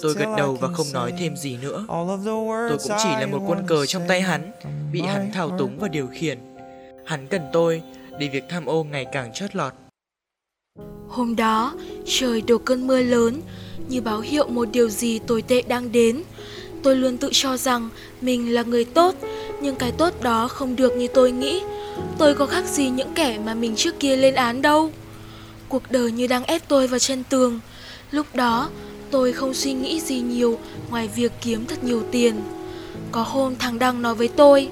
Tôi 0.01 0.13
gật 0.13 0.35
đầu 0.37 0.57
và 0.61 0.67
không 0.67 0.87
nói 0.93 1.13
thêm 1.19 1.37
gì 1.37 1.57
nữa. 1.57 1.85
Tôi 1.87 2.77
cũng 2.83 2.97
chỉ 3.03 3.09
là 3.09 3.25
một 3.31 3.43
quân 3.47 3.67
cờ 3.67 3.85
trong 3.85 4.03
tay 4.07 4.21
hắn, 4.21 4.51
bị 4.91 5.01
hắn 5.01 5.31
thao 5.31 5.57
túng 5.57 5.79
và 5.79 5.87
điều 5.87 6.07
khiển. 6.07 6.39
Hắn 7.05 7.27
cần 7.27 7.41
tôi 7.53 7.81
để 8.19 8.27
việc 8.27 8.43
tham 8.49 8.65
ô 8.65 8.83
ngày 8.83 9.05
càng 9.11 9.33
chót 9.33 9.55
lọt. 9.55 9.73
Hôm 11.09 11.35
đó, 11.35 11.73
trời 12.05 12.41
đổ 12.41 12.57
cơn 12.57 12.87
mưa 12.87 13.01
lớn, 13.01 13.41
như 13.89 14.01
báo 14.01 14.19
hiệu 14.19 14.47
một 14.47 14.67
điều 14.71 14.89
gì 14.89 15.19
tồi 15.19 15.41
tệ 15.41 15.61
đang 15.61 15.91
đến. 15.91 16.23
Tôi 16.83 16.95
luôn 16.95 17.17
tự 17.17 17.29
cho 17.31 17.57
rằng 17.57 17.89
mình 18.21 18.53
là 18.53 18.63
người 18.63 18.85
tốt, 18.85 19.15
nhưng 19.61 19.75
cái 19.75 19.91
tốt 19.91 20.13
đó 20.21 20.47
không 20.47 20.75
được 20.75 20.95
như 20.95 21.07
tôi 21.07 21.31
nghĩ. 21.31 21.61
Tôi 22.17 22.35
có 22.35 22.45
khác 22.45 22.65
gì 22.65 22.89
những 22.89 23.13
kẻ 23.15 23.39
mà 23.45 23.53
mình 23.53 23.75
trước 23.75 23.99
kia 23.99 24.15
lên 24.17 24.35
án 24.35 24.61
đâu. 24.61 24.91
Cuộc 25.69 25.83
đời 25.89 26.11
như 26.11 26.27
đang 26.27 26.43
ép 26.43 26.67
tôi 26.67 26.87
vào 26.87 26.99
chân 26.99 27.23
tường. 27.29 27.59
Lúc 28.11 28.25
đó, 28.33 28.69
tôi 29.11 29.33
không 29.33 29.53
suy 29.53 29.73
nghĩ 29.73 29.99
gì 29.99 30.19
nhiều 30.19 30.59
ngoài 30.89 31.09
việc 31.15 31.31
kiếm 31.41 31.65
thật 31.65 31.83
nhiều 31.83 32.03
tiền. 32.11 32.35
Có 33.11 33.21
hôm 33.23 33.55
thằng 33.55 33.79
Đăng 33.79 34.01
nói 34.01 34.15
với 34.15 34.27
tôi, 34.27 34.69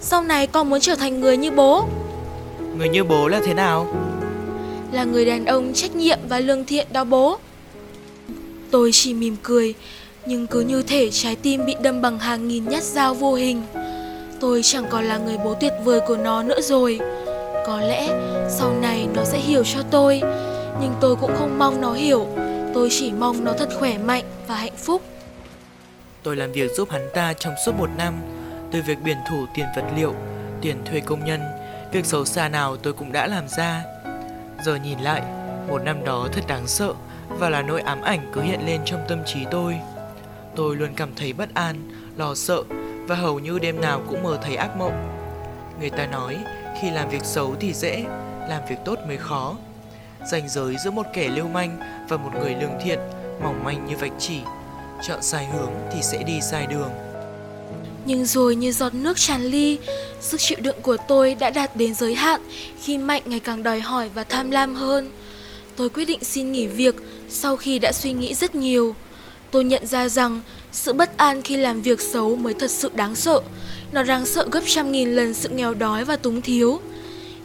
sau 0.00 0.22
này 0.22 0.46
con 0.46 0.70
muốn 0.70 0.80
trở 0.80 0.94
thành 0.94 1.20
người 1.20 1.36
như 1.36 1.50
bố. 1.50 1.88
Người 2.78 2.88
như 2.88 3.04
bố 3.04 3.28
là 3.28 3.40
thế 3.46 3.54
nào? 3.54 4.07
Là 4.92 5.04
người 5.04 5.24
đàn 5.24 5.44
ông 5.44 5.72
trách 5.74 5.96
nhiệm 5.96 6.18
và 6.28 6.40
lương 6.40 6.64
thiện 6.64 6.86
đó 6.92 7.04
bố. 7.04 7.38
Tôi 8.70 8.90
chỉ 8.92 9.14
mỉm 9.14 9.36
cười, 9.42 9.74
nhưng 10.26 10.46
cứ 10.46 10.60
như 10.60 10.82
thể 10.82 11.10
trái 11.10 11.36
tim 11.36 11.66
bị 11.66 11.74
đâm 11.82 12.02
bằng 12.02 12.18
hàng 12.18 12.48
nghìn 12.48 12.68
nhát 12.68 12.82
dao 12.82 13.14
vô 13.14 13.34
hình. 13.34 13.62
Tôi 14.40 14.62
chẳng 14.62 14.84
còn 14.90 15.04
là 15.04 15.18
người 15.18 15.38
bố 15.44 15.54
tuyệt 15.54 15.72
vời 15.84 16.00
của 16.06 16.16
nó 16.16 16.42
nữa 16.42 16.60
rồi. 16.60 17.00
Có 17.66 17.80
lẽ 17.80 18.08
sau 18.50 18.74
này 18.82 19.08
nó 19.14 19.24
sẽ 19.24 19.38
hiểu 19.38 19.64
cho 19.64 19.82
tôi, 19.90 20.20
nhưng 20.80 20.92
tôi 21.00 21.16
cũng 21.16 21.36
không 21.38 21.58
mong 21.58 21.80
nó 21.80 21.92
hiểu. 21.92 22.28
Tôi 22.74 22.88
chỉ 22.90 23.12
mong 23.12 23.44
nó 23.44 23.52
thật 23.52 23.68
khỏe 23.78 23.98
mạnh 23.98 24.24
và 24.46 24.54
hạnh 24.54 24.76
phúc. 24.76 25.02
Tôi 26.22 26.36
làm 26.36 26.52
việc 26.52 26.70
giúp 26.76 26.90
hắn 26.90 27.08
ta 27.14 27.32
trong 27.32 27.54
suốt 27.66 27.72
một 27.78 27.88
năm, 27.98 28.14
từ 28.72 28.82
việc 28.86 28.98
biển 29.04 29.16
thủ 29.30 29.46
tiền 29.54 29.66
vật 29.76 29.84
liệu, 29.96 30.14
tiền 30.60 30.76
thuê 30.84 31.00
công 31.00 31.24
nhân, 31.24 31.40
việc 31.92 32.06
xấu 32.06 32.24
xa 32.24 32.48
nào 32.48 32.76
tôi 32.76 32.92
cũng 32.92 33.12
đã 33.12 33.26
làm 33.26 33.48
ra. 33.48 33.82
Giờ 34.64 34.74
nhìn 34.76 34.98
lại, 34.98 35.22
một 35.68 35.82
năm 35.82 36.04
đó 36.04 36.28
thật 36.32 36.44
đáng 36.48 36.66
sợ 36.66 36.92
và 37.28 37.48
là 37.48 37.62
nỗi 37.62 37.80
ám 37.80 38.02
ảnh 38.02 38.30
cứ 38.32 38.40
hiện 38.40 38.66
lên 38.66 38.80
trong 38.84 39.00
tâm 39.08 39.18
trí 39.26 39.44
tôi. 39.50 39.76
Tôi 40.56 40.76
luôn 40.76 40.94
cảm 40.96 41.14
thấy 41.16 41.32
bất 41.32 41.54
an, 41.54 41.90
lo 42.16 42.34
sợ 42.34 42.62
và 43.06 43.14
hầu 43.14 43.38
như 43.38 43.58
đêm 43.58 43.80
nào 43.80 44.00
cũng 44.08 44.22
mơ 44.22 44.38
thấy 44.42 44.56
ác 44.56 44.76
mộng. 44.76 45.08
Người 45.80 45.90
ta 45.90 46.06
nói, 46.06 46.36
khi 46.80 46.90
làm 46.90 47.08
việc 47.08 47.24
xấu 47.24 47.54
thì 47.60 47.72
dễ, 47.72 48.04
làm 48.48 48.62
việc 48.68 48.76
tốt 48.84 48.98
mới 49.06 49.16
khó. 49.16 49.56
Ranh 50.30 50.48
giới 50.48 50.76
giữa 50.84 50.90
một 50.90 51.06
kẻ 51.12 51.28
lưu 51.28 51.48
manh 51.48 51.78
và 52.08 52.16
một 52.16 52.30
người 52.40 52.54
lương 52.54 52.78
thiện, 52.80 52.98
mỏng 53.42 53.64
manh 53.64 53.86
như 53.86 53.96
vạch 53.96 54.12
chỉ. 54.18 54.40
Chọn 55.02 55.22
sai 55.22 55.46
hướng 55.46 55.72
thì 55.92 56.02
sẽ 56.02 56.22
đi 56.22 56.40
sai 56.40 56.66
đường. 56.66 57.07
Nhưng 58.08 58.26
rồi 58.26 58.56
như 58.56 58.72
giọt 58.72 58.94
nước 58.94 59.16
tràn 59.16 59.44
ly, 59.44 59.78
sức 60.20 60.40
chịu 60.40 60.58
đựng 60.60 60.76
của 60.82 60.96
tôi 61.08 61.34
đã 61.34 61.50
đạt 61.50 61.76
đến 61.76 61.94
giới 61.94 62.14
hạn 62.14 62.40
khi 62.82 62.98
Mạnh 62.98 63.22
ngày 63.26 63.40
càng 63.40 63.62
đòi 63.62 63.80
hỏi 63.80 64.10
và 64.14 64.24
tham 64.24 64.50
lam 64.50 64.74
hơn. 64.74 65.10
Tôi 65.76 65.88
quyết 65.88 66.04
định 66.04 66.24
xin 66.24 66.52
nghỉ 66.52 66.66
việc 66.66 66.94
sau 67.28 67.56
khi 67.56 67.78
đã 67.78 67.92
suy 67.92 68.12
nghĩ 68.12 68.34
rất 68.34 68.54
nhiều. 68.54 68.94
Tôi 69.50 69.64
nhận 69.64 69.86
ra 69.86 70.08
rằng 70.08 70.40
sự 70.72 70.92
bất 70.92 71.16
an 71.16 71.42
khi 71.42 71.56
làm 71.56 71.82
việc 71.82 72.00
xấu 72.00 72.36
mới 72.36 72.54
thật 72.54 72.70
sự 72.70 72.90
đáng 72.94 73.14
sợ. 73.14 73.40
Nó 73.92 74.02
đáng 74.02 74.26
sợ 74.26 74.48
gấp 74.52 74.62
trăm 74.66 74.92
nghìn 74.92 75.16
lần 75.16 75.34
sự 75.34 75.48
nghèo 75.48 75.74
đói 75.74 76.04
và 76.04 76.16
túng 76.16 76.42
thiếu. 76.42 76.80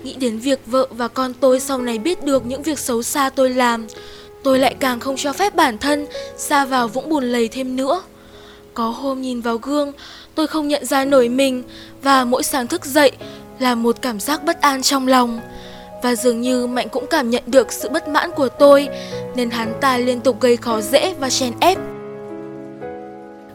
Nghĩ 0.04 0.14
đến 0.14 0.40
việc 0.40 0.60
vợ 0.66 0.88
và 0.92 1.08
con 1.08 1.34
tôi 1.34 1.60
sau 1.60 1.82
này 1.82 1.98
biết 1.98 2.24
được 2.24 2.46
những 2.46 2.64
việc 2.64 2.80
xấu 2.80 3.04
xa 3.04 3.30
tôi 3.30 3.50
làm, 3.50 3.88
tôi 4.44 4.60
lại 4.60 4.76
càng 4.80 5.00
không 5.00 5.18
cho 5.18 5.34
phép 5.34 5.56
bản 5.56 5.78
thân 5.78 6.06
xa 6.38 6.66
vào 6.66 6.88
vũng 6.88 7.10
bùn 7.10 7.24
lầy 7.24 7.48
thêm 7.48 7.76
nữa. 7.76 8.02
Có 8.74 8.90
hôm 8.90 9.22
nhìn 9.22 9.42
vào 9.42 9.58
gương, 9.58 9.92
tôi 10.36 10.48
không 10.48 10.68
nhận 10.68 10.86
ra 10.86 11.06
nổi 11.06 11.30
mình 11.30 11.64
và 12.02 12.26
mỗi 12.26 12.44
sáng 12.44 12.68
thức 12.68 12.86
dậy 12.86 13.12
là 13.60 13.76
một 13.76 13.96
cảm 14.02 14.20
giác 14.20 14.44
bất 14.44 14.62
an 14.62 14.82
trong 14.82 15.08
lòng. 15.08 15.40
Và 16.04 16.16
dường 16.16 16.42
như 16.42 16.68
Mạnh 16.68 16.90
cũng 16.90 17.06
cảm 17.10 17.30
nhận 17.30 17.44
được 17.46 17.72
sự 17.72 17.90
bất 17.90 18.08
mãn 18.08 18.32
của 18.32 18.50
tôi 18.50 18.90
nên 19.36 19.50
hắn 19.50 19.74
ta 19.82 19.98
liên 19.98 20.22
tục 20.22 20.42
gây 20.42 20.58
khó 20.58 20.82
dễ 20.82 21.14
và 21.20 21.30
chèn 21.30 21.54
ép. 21.60 21.78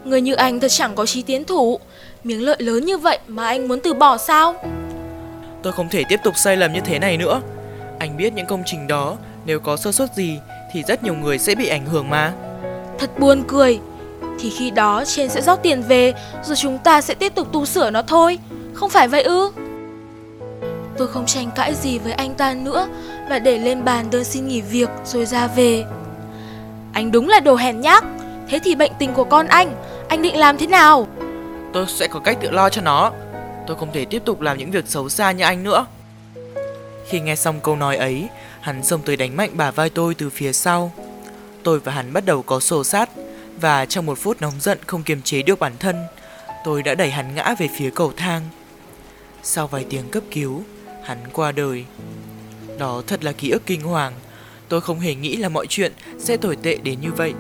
Người 0.05 0.21
như 0.21 0.35
anh 0.35 0.61
thật 0.61 0.69
chẳng 0.71 0.95
có 0.95 1.07
trí 1.07 1.23
tiến 1.23 1.45
thủ, 1.45 1.81
miếng 2.25 2.43
lợi 2.43 2.57
lớn 2.59 2.85
như 2.85 2.99
vậy 2.99 3.19
mà 3.27 3.47
anh 3.47 3.69
muốn 3.69 3.81
từ 3.81 3.95
bỏ 3.95 4.17
sao? 4.17 4.55
Tôi 5.63 5.73
không 5.73 5.89
thể 5.89 6.03
tiếp 6.09 6.21
tục 6.25 6.35
sai 6.37 6.57
lầm 6.57 6.73
như 6.73 6.81
thế 6.81 6.99
này 6.99 7.17
nữa. 7.17 7.41
Anh 7.99 8.17
biết 8.17 8.33
những 8.33 8.47
công 8.47 8.63
trình 8.67 8.87
đó 8.87 9.17
nếu 9.47 9.61
có 9.61 9.77
sơ 9.77 9.93
suất 9.93 10.15
gì 10.15 10.39
thì 10.73 10.83
rất 10.89 11.05
nhiều 11.05 11.15
người 11.15 11.39
sẽ 11.39 11.55
bị 11.55 11.69
ảnh 11.69 11.87
hưởng 11.87 12.11
mà. 12.11 12.33
Thật 12.99 13.19
buồn 13.19 13.45
cười. 13.49 13.79
Thì 14.39 14.51
khi 14.51 14.71
đó 14.71 15.05
trên 15.07 15.29
sẽ 15.29 15.43
rót 15.43 15.57
tiền 15.63 15.83
về 15.83 16.13
rồi 16.45 16.57
chúng 16.57 16.79
ta 16.79 17.01
sẽ 17.01 17.15
tiếp 17.15 17.35
tục 17.35 17.49
tu 17.53 17.67
sửa 17.67 17.91
nó 17.91 18.03
thôi. 18.03 18.39
Không 18.75 18.91
phải 18.91 19.09
vậy 19.09 19.23
ư? 19.23 19.51
Tôi 20.99 21.09
không 21.09 21.27
tranh 21.27 21.51
cãi 21.57 21.75
gì 21.75 21.99
với 21.99 22.13
anh 22.13 22.35
ta 22.35 22.55
nữa 22.55 22.89
và 23.31 23.39
để 23.39 23.59
lên 23.59 23.85
bàn 23.85 24.11
đơn 24.11 24.25
xin 24.25 24.49
nghỉ 24.49 24.61
việc 24.61 24.89
rồi 25.05 25.27
ra 25.27 25.47
về. 25.47 25.85
Anh 26.93 27.13
đúng 27.13 27.29
là 27.29 27.41
đồ 27.41 27.57
hèn 27.57 27.81
nhát. 27.81 28.05
Thế 28.49 28.59
thì 28.65 28.75
bệnh 28.75 28.93
tình 28.99 29.15
của 29.15 29.25
con 29.25 29.47
anh, 29.47 29.75
anh 30.09 30.23
định 30.23 30.37
làm 30.37 30.59
thế 30.59 30.67
nào? 30.67 31.07
Tôi 31.73 31.87
sẽ 31.89 32.07
có 32.07 32.21
cách 32.21 32.39
tự 32.41 32.51
lo 32.51 32.69
cho 32.69 32.83
nó. 32.83 33.13
Tôi 33.67 33.77
không 33.77 33.93
thể 33.93 34.05
tiếp 34.05 34.23
tục 34.25 34.41
làm 34.41 34.59
những 34.59 34.71
việc 34.71 34.85
xấu 34.89 35.09
xa 35.09 35.33
như 35.33 35.45
anh 35.45 35.63
nữa. 35.63 35.87
Khi 37.07 37.21
nghe 37.21 37.37
xong 37.37 37.61
câu 37.61 37.77
nói 37.77 37.97
ấy, 37.97 38.29
hắn 38.61 38.85
xông 38.85 39.01
tới 39.03 39.17
đánh 39.17 39.37
mạnh 39.37 39.51
bà 39.53 39.71
vai 39.71 39.91
tôi 39.91 40.15
từ 40.15 40.31
phía 40.31 40.53
sau. 40.53 40.93
Tôi 41.63 41.81
và 41.81 41.93
hắn 41.93 42.13
bắt 42.13 42.25
đầu 42.25 42.43
có 42.43 42.61
xô 42.61 42.85
sát 42.85 43.11
và 43.61 43.87
trong 43.87 44.07
một 44.07 44.19
phút 44.19 44.41
nóng 44.41 44.61
giận 44.61 44.79
không 44.87 45.03
kiềm 45.03 45.23
chế 45.23 45.43
được 45.43 45.59
bản 45.59 45.73
thân, 45.79 45.97
tôi 46.65 46.83
đã 46.83 46.95
đẩy 46.95 47.11
hắn 47.11 47.35
ngã 47.35 47.55
về 47.59 47.69
phía 47.79 47.91
cầu 47.91 48.13
thang. 48.17 48.43
Sau 49.43 49.67
vài 49.67 49.87
tiếng 49.91 50.09
cấp 50.09 50.23
cứu, 50.31 50.63
hắn 51.05 51.19
qua 51.33 51.53
đời. 51.53 51.85
Đó 52.79 53.03
thật 53.07 53.25
là 53.25 53.33
ký 53.33 53.51
ức 53.51 53.63
kinh 53.67 53.83
hoàng. 53.83 54.13
Tôi 54.69 54.81
không 54.81 55.01
hề 55.01 55.15
nghĩ 55.15 55.37
là 55.37 55.49
mọi 55.49 55.67
chuyện 55.67 55.93
sẽ 56.19 56.37
tồi 56.37 56.57
tệ 56.57 56.77
đến 56.77 57.01
như 57.01 57.13
vậy. 57.13 57.35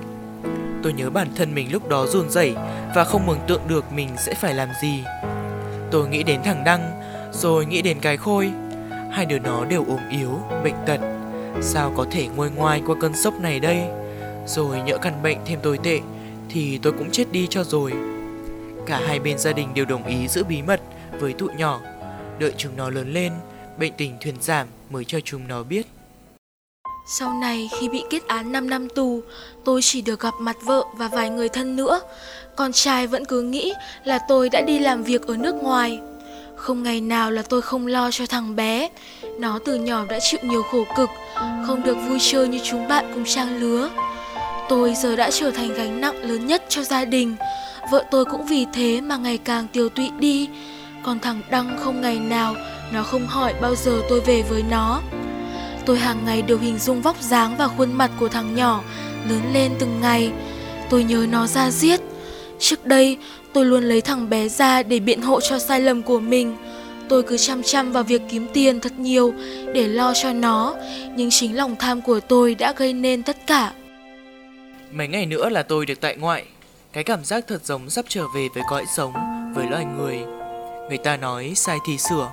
Tôi 0.83 0.93
nhớ 0.93 1.11
bản 1.11 1.29
thân 1.37 1.55
mình 1.55 1.73
lúc 1.73 1.89
đó 1.89 2.07
run 2.07 2.31
rẩy 2.31 2.55
và 2.95 3.05
không 3.05 3.27
mường 3.27 3.41
tượng 3.47 3.69
được 3.69 3.93
mình 3.93 4.09
sẽ 4.27 4.35
phải 4.35 4.55
làm 4.55 4.69
gì. 4.83 5.03
Tôi 5.91 6.09
nghĩ 6.09 6.23
đến 6.23 6.41
thằng 6.45 6.65
Đăng, 6.65 7.01
rồi 7.33 7.67
nghĩ 7.67 7.83
đến 7.83 8.01
cái 8.01 8.17
khôi. 8.17 8.51
Hai 9.13 9.27
đứa 9.27 9.39
nó 9.39 9.65
đều 9.65 9.85
ốm 9.85 10.01
yếu, 10.11 10.41
bệnh 10.65 10.75
tật. 10.87 11.01
Sao 11.63 11.93
có 11.97 12.07
thể 12.11 12.27
nguôi 12.27 12.51
ngoai 12.51 12.83
qua 12.87 12.97
cơn 13.01 13.17
sốc 13.17 13.41
này 13.41 13.61
đây? 13.61 13.81
Rồi 14.49 14.81
nhỡ 14.81 14.99
căn 14.99 15.23
bệnh 15.23 15.39
thêm 15.47 15.59
tồi 15.63 15.79
tệ 15.83 16.01
thì 16.49 16.79
tôi 16.83 16.93
cũng 16.93 17.11
chết 17.11 17.33
đi 17.33 17.47
cho 17.51 17.65
rồi. 17.65 17.93
Cả 18.87 19.01
hai 19.07 19.21
bên 19.21 19.39
gia 19.39 19.53
đình 19.53 19.75
đều 19.75 19.85
đồng 19.85 20.07
ý 20.07 20.29
giữ 20.29 20.45
bí 20.45 20.63
mật 20.63 20.81
với 21.21 21.33
tụi 21.33 21.49
nhỏ. 21.57 21.81
Đợi 22.39 22.53
chúng 22.57 22.77
nó 22.77 22.91
lớn 22.91 23.13
lên, 23.13 23.33
bệnh 23.79 23.93
tình 23.97 24.17
thuyền 24.21 24.35
giảm 24.41 24.67
mới 24.91 25.05
cho 25.05 25.21
chúng 25.21 25.49
nó 25.49 25.63
biết. 25.63 25.87
Sau 27.19 27.33
này 27.33 27.71
khi 27.79 27.89
bị 27.89 28.05
kết 28.11 28.27
án 28.27 28.53
5 28.53 28.71
năm 28.71 28.89
tù, 28.89 29.21
tôi 29.65 29.81
chỉ 29.83 30.03
được 30.03 30.21
gặp 30.21 30.35
mặt 30.41 30.57
vợ 30.65 30.85
và 30.97 31.09
vài 31.09 31.31
người 31.31 31.49
thân 31.49 31.77
nữa. 31.77 32.01
Con 32.57 32.73
trai 32.73 33.07
vẫn 33.07 33.25
cứ 33.25 33.43
nghĩ 33.43 33.73
là 34.05 34.19
tôi 34.29 34.49
đã 34.49 34.61
đi 34.61 34.79
làm 34.79 35.03
việc 35.03 35.27
ở 35.27 35.37
nước 35.37 35.55
ngoài. 35.55 36.01
Không 36.57 36.83
ngày 36.83 37.01
nào 37.01 37.31
là 37.31 37.43
tôi 37.43 37.63
không 37.63 37.87
lo 37.87 38.11
cho 38.11 38.27
thằng 38.27 38.57
bé. 38.57 38.89
Nó 39.39 39.59
từ 39.65 39.75
nhỏ 39.75 40.05
đã 40.09 40.19
chịu 40.21 40.41
nhiều 40.43 40.63
khổ 40.63 40.85
cực, 40.97 41.09
không 41.67 41.83
được 41.83 41.97
vui 42.09 42.19
chơi 42.21 42.49
như 42.49 42.59
chúng 42.65 42.89
bạn 42.89 43.11
cùng 43.15 43.25
trang 43.25 43.57
lứa. 43.57 43.91
Tôi 44.69 44.95
giờ 44.95 45.17
đã 45.17 45.31
trở 45.31 45.51
thành 45.51 45.75
gánh 45.75 46.01
nặng 46.01 46.23
lớn 46.23 46.47
nhất 46.47 46.63
cho 46.69 46.83
gia 46.83 47.05
đình. 47.05 47.37
Vợ 47.91 48.05
tôi 48.11 48.25
cũng 48.25 48.47
vì 48.47 48.67
thế 48.73 49.01
mà 49.01 49.17
ngày 49.17 49.39
càng 49.39 49.67
tiêu 49.73 49.89
tụy 49.89 50.11
đi. 50.19 50.49
Còn 51.03 51.19
thằng 51.19 51.41
Đăng 51.51 51.79
không 51.81 52.01
ngày 52.01 52.19
nào 52.19 52.55
nó 52.93 53.03
không 53.03 53.27
hỏi 53.27 53.55
bao 53.61 53.75
giờ 53.75 54.01
tôi 54.09 54.21
về 54.21 54.43
với 54.49 54.63
nó. 54.71 55.01
Tôi 55.87 55.99
hàng 55.99 56.19
ngày 56.27 56.43
đều 56.43 56.59
hình 56.59 56.79
dung 56.79 57.03
vóc 57.03 57.23
dáng 57.23 57.55
và 57.59 57.69
khuôn 57.69 57.93
mặt 57.93 58.11
của 58.21 58.29
thằng 58.29 58.55
nhỏ 58.55 58.83
lớn 59.29 59.41
lên 59.53 59.73
từng 59.79 60.01
ngày. 60.01 60.33
Tôi 60.91 61.05
nhớ 61.05 61.27
nó 61.31 61.47
ra 61.47 61.71
giết. 61.71 62.01
Trước 62.59 62.87
đây, 62.87 63.17
tôi 63.53 63.65
luôn 63.67 63.85
lấy 63.85 64.01
thằng 64.01 64.31
bé 64.31 64.49
ra 64.49 64.83
để 64.83 65.01
biện 65.01 65.23
hộ 65.23 65.41
cho 65.41 65.59
sai 65.59 65.81
lầm 65.81 66.03
của 66.03 66.21
mình. 66.21 66.57
Tôi 67.09 67.23
cứ 67.23 67.37
chăm 67.37 67.63
chăm 67.63 67.93
vào 67.93 68.03
việc 68.03 68.23
kiếm 68.31 68.47
tiền 68.53 68.81
thật 68.81 68.93
nhiều 68.99 69.35
để 69.75 69.89
lo 69.89 70.13
cho 70.23 70.33
nó, 70.33 70.75
nhưng 71.17 71.31
chính 71.31 71.57
lòng 71.57 71.77
tham 71.79 72.01
của 72.01 72.21
tôi 72.21 72.55
đã 72.55 72.73
gây 72.77 72.93
nên 72.93 73.23
tất 73.23 73.37
cả. 73.47 73.73
Mấy 74.93 75.09
ngày 75.09 75.27
nữa 75.27 75.49
là 75.49 75.63
tôi 75.63 75.87
được 75.87 76.01
tại 76.01 76.17
ngoại. 76.17 76.45
Cái 76.93 77.05
cảm 77.05 77.25
giác 77.25 77.45
thật 77.49 77.65
giống 77.65 77.91
sắp 77.91 78.05
trở 78.09 78.25
về 78.35 78.49
với 78.55 78.63
cõi 78.71 78.85
sống, 78.97 79.13
với 79.55 79.67
loài 79.67 79.85
người. 79.85 80.19
Người 80.89 80.99
ta 80.99 81.17
nói 81.17 81.53
sai 81.57 81.79
thì 81.87 81.99
sửa. 81.99 82.31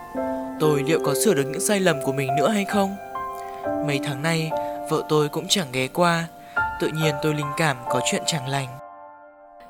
Tôi 0.60 0.84
liệu 0.88 1.00
có 1.06 1.13
sửa 1.24 1.34
được 1.34 1.44
những 1.52 1.62
sai 1.62 1.80
lầm 1.80 2.02
của 2.02 2.13
mình 2.13 2.30
nữa 2.38 2.50
hay 2.50 2.65
không? 2.65 2.96
Mấy 3.88 4.00
tháng 4.04 4.22
nay, 4.22 4.50
vợ 4.89 5.04
tôi 5.10 5.30
cũng 5.30 5.46
chẳng 5.50 5.68
ghé 5.72 5.88
qua. 5.88 6.28
Tự 6.82 6.88
nhiên 6.88 7.15
tôi 7.24 7.34
linh 7.34 7.52
cảm 7.58 7.78
có 7.89 8.02
chuyện 8.12 8.24
chẳng 8.26 8.48
lành. 8.48 8.68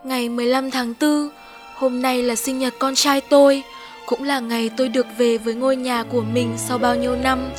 Ngày 0.04 0.30
15 0.30 0.71
tháng 0.71 0.93
4, 1.02 1.30
hôm 1.76 2.02
nay 2.02 2.24
là 2.24 2.36
sinh 2.36 2.60
nhật 2.60 2.74
con 2.80 2.95
trai 2.95 3.21
tôi, 3.21 3.63
cũng 4.06 4.24
là 4.24 4.39
ngày 4.39 4.69
tôi 4.78 4.89
được 4.89 5.06
về 5.17 5.38
với 5.38 5.54
ngôi 5.54 5.76
nhà 5.76 6.04
của 6.04 6.21
mình 6.21 6.54
sau 6.58 6.78
bao 6.78 6.95
nhiêu 6.95 7.15
năm. 7.15 7.52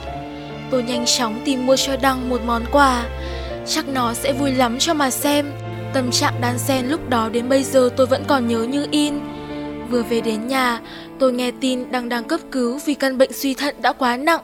Tôi 0.70 0.82
nhanh 0.82 1.04
chóng 1.06 1.40
tìm 1.44 1.66
mua 1.66 1.76
cho 1.76 1.96
Đăng 1.96 2.28
một 2.28 2.40
món 2.46 2.64
quà, 2.72 3.04
chắc 3.68 3.88
nó 3.88 4.14
sẽ 4.14 4.32
vui 4.32 4.52
lắm 4.52 4.78
cho 4.78 4.94
mà 4.94 5.10
xem. 5.10 5.52
Tâm 5.94 6.10
trạng 6.10 6.34
đan 6.40 6.58
xen 6.58 6.86
lúc 6.86 7.08
đó 7.08 7.28
đến 7.28 7.48
bây 7.48 7.62
giờ 7.62 7.90
tôi 7.96 8.06
vẫn 8.06 8.24
còn 8.28 8.48
nhớ 8.48 8.62
như 8.62 8.86
in. 8.90 9.14
Vừa 9.90 10.02
về 10.02 10.20
đến 10.20 10.46
nhà, 10.48 10.80
tôi 11.18 11.32
nghe 11.32 11.50
tin 11.60 11.90
đang 11.90 12.08
đang 12.08 12.24
cấp 12.24 12.40
cứu 12.50 12.80
vì 12.86 12.94
căn 12.94 13.18
bệnh 13.18 13.32
suy 13.32 13.54
thận 13.54 13.74
đã 13.82 13.92
quá 13.92 14.16
nặng. 14.16 14.40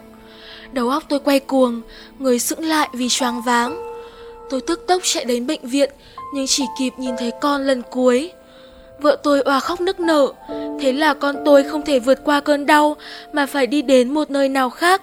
Đầu 0.73 0.89
óc 0.89 1.03
tôi 1.09 1.21
quay 1.21 1.41
cuồng, 1.41 1.81
người 2.19 2.39
sững 2.39 2.65
lại 2.65 2.89
vì 2.93 3.09
choáng 3.09 3.43
váng. 3.43 3.93
Tôi 4.51 4.61
tức 4.61 4.85
tốc 4.87 5.03
chạy 5.05 5.25
đến 5.25 5.47
bệnh 5.47 5.69
viện, 5.69 5.91
nhưng 6.35 6.47
chỉ 6.47 6.65
kịp 6.79 6.91
nhìn 6.97 7.15
thấy 7.19 7.31
con 7.41 7.63
lần 7.63 7.83
cuối. 7.91 8.33
Vợ 9.01 9.17
tôi 9.23 9.41
òa 9.41 9.61
khóc 9.61 9.81
nức 9.81 10.01
nở, 10.01 10.33
thế 10.81 10.93
là 10.93 11.15
con 11.15 11.37
tôi 11.45 11.65
không 11.65 11.83
thể 11.83 11.99
vượt 11.99 12.19
qua 12.25 12.41
cơn 12.41 12.67
đau 12.67 12.97
mà 13.33 13.47
phải 13.47 13.67
đi 13.67 13.83
đến 13.83 14.15
một 14.15 14.31
nơi 14.31 14.49
nào 14.49 14.71
khác. 14.71 15.03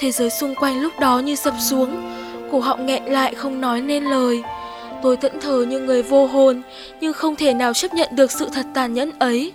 Thế 0.00 0.10
giới 0.10 0.30
xung 0.30 0.54
quanh 0.54 0.80
lúc 0.80 0.92
đó 1.00 1.18
như 1.18 1.34
sập 1.34 1.54
xuống, 1.70 2.15
cổ 2.52 2.60
họng 2.60 2.86
nghẹn 2.86 3.04
lại 3.04 3.34
không 3.34 3.60
nói 3.60 3.80
nên 3.80 4.04
lời. 4.04 4.42
Tôi 5.02 5.16
thẫn 5.16 5.40
thờ 5.40 5.66
như 5.68 5.80
người 5.80 6.02
vô 6.02 6.26
hồn, 6.26 6.62
nhưng 7.00 7.12
không 7.12 7.36
thể 7.36 7.54
nào 7.54 7.72
chấp 7.74 7.94
nhận 7.94 8.16
được 8.16 8.32
sự 8.32 8.48
thật 8.54 8.66
tàn 8.74 8.94
nhẫn 8.94 9.10
ấy. 9.18 9.52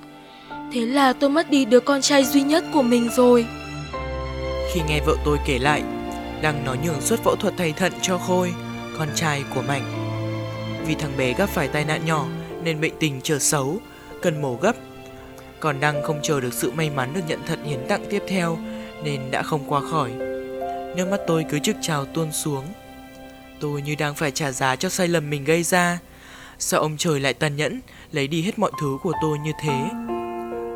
Thế 0.73 0.81
là 0.81 1.13
tôi 1.13 1.29
mất 1.29 1.49
đi 1.49 1.65
đứa 1.65 1.79
con 1.79 2.01
trai 2.01 2.25
duy 2.25 2.41
nhất 2.41 2.63
của 2.73 2.81
mình 2.81 3.09
rồi. 3.15 3.45
Khi 4.73 4.81
nghe 4.87 4.99
vợ 5.05 5.15
tôi 5.25 5.37
kể 5.45 5.59
lại, 5.59 5.83
đang 6.41 6.65
nói 6.65 6.77
nhường 6.85 7.01
suất 7.01 7.19
phẫu 7.19 7.35
thuật 7.35 7.53
thay 7.57 7.71
thận 7.71 7.91
cho 8.01 8.17
Khôi, 8.17 8.53
con 8.97 9.07
trai 9.15 9.43
của 9.55 9.61
Mạnh. 9.61 9.83
Vì 10.87 10.95
thằng 10.95 11.11
bé 11.17 11.33
gặp 11.33 11.49
phải 11.49 11.67
tai 11.67 11.85
nạn 11.85 12.01
nhỏ 12.05 12.25
nên 12.63 12.81
bệnh 12.81 12.93
tình 12.99 13.19
trở 13.23 13.39
xấu, 13.39 13.77
cần 14.21 14.41
mổ 14.41 14.57
gấp. 14.61 14.75
Còn 15.59 15.79
Đăng 15.79 16.03
không 16.03 16.19
chờ 16.23 16.41
được 16.41 16.53
sự 16.53 16.71
may 16.71 16.89
mắn 16.89 17.09
được 17.13 17.21
nhận 17.27 17.39
thận 17.45 17.63
hiến 17.63 17.79
tặng 17.87 18.03
tiếp 18.09 18.23
theo 18.27 18.57
nên 19.03 19.31
đã 19.31 19.43
không 19.43 19.61
qua 19.67 19.81
khỏi. 19.91 20.11
Nước 20.97 21.07
mắt 21.11 21.19
tôi 21.27 21.45
cứ 21.49 21.59
trực 21.59 21.75
trào 21.81 22.05
tuôn 22.05 22.31
xuống. 22.31 22.63
Tôi 23.61 23.81
như 23.81 23.95
đang 23.95 24.15
phải 24.15 24.31
trả 24.31 24.51
giá 24.51 24.75
cho 24.75 24.89
sai 24.89 25.07
lầm 25.07 25.29
mình 25.29 25.43
gây 25.43 25.63
ra. 25.63 25.99
Sao 26.59 26.79
ông 26.79 26.97
trời 26.97 27.19
lại 27.19 27.33
tàn 27.33 27.55
nhẫn, 27.55 27.81
lấy 28.11 28.27
đi 28.27 28.41
hết 28.41 28.59
mọi 28.59 28.71
thứ 28.81 28.97
của 29.03 29.13
tôi 29.21 29.39
như 29.39 29.51
thế? 29.61 29.83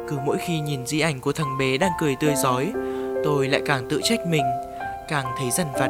Cứ 0.09 0.17
mỗi 0.25 0.37
khi 0.47 0.59
nhìn 0.59 0.87
di 0.87 0.99
ảnh 0.99 1.19
của 1.19 1.31
thằng 1.31 1.57
bé 1.57 1.77
đang 1.77 1.91
cười 1.99 2.15
tươi 2.19 2.35
giói, 2.35 2.71
tôi 3.23 3.47
lại 3.47 3.61
càng 3.65 3.87
tự 3.89 4.01
trách 4.03 4.19
mình, 4.27 4.43
càng 5.07 5.25
thấy 5.37 5.51
dằn 5.51 5.67
vặt. 5.73 5.89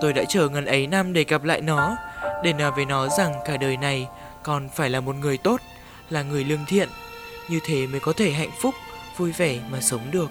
Tôi 0.00 0.12
đã 0.12 0.24
chờ 0.28 0.48
ngần 0.48 0.66
ấy 0.66 0.86
năm 0.86 1.12
để 1.12 1.24
gặp 1.28 1.44
lại 1.44 1.60
nó, 1.60 1.96
để 2.44 2.52
nói 2.52 2.70
với 2.70 2.84
nó 2.84 3.08
rằng 3.08 3.34
cả 3.44 3.56
đời 3.56 3.76
này 3.76 4.06
con 4.42 4.68
phải 4.74 4.90
là 4.90 5.00
một 5.00 5.16
người 5.16 5.38
tốt, 5.38 5.60
là 6.10 6.22
người 6.22 6.44
lương 6.44 6.64
thiện. 6.68 6.88
Như 7.48 7.60
thế 7.66 7.86
mới 7.86 8.00
có 8.00 8.12
thể 8.12 8.30
hạnh 8.30 8.52
phúc, 8.60 8.74
vui 9.16 9.32
vẻ 9.32 9.58
mà 9.70 9.80
sống 9.80 10.10
được. 10.10 10.30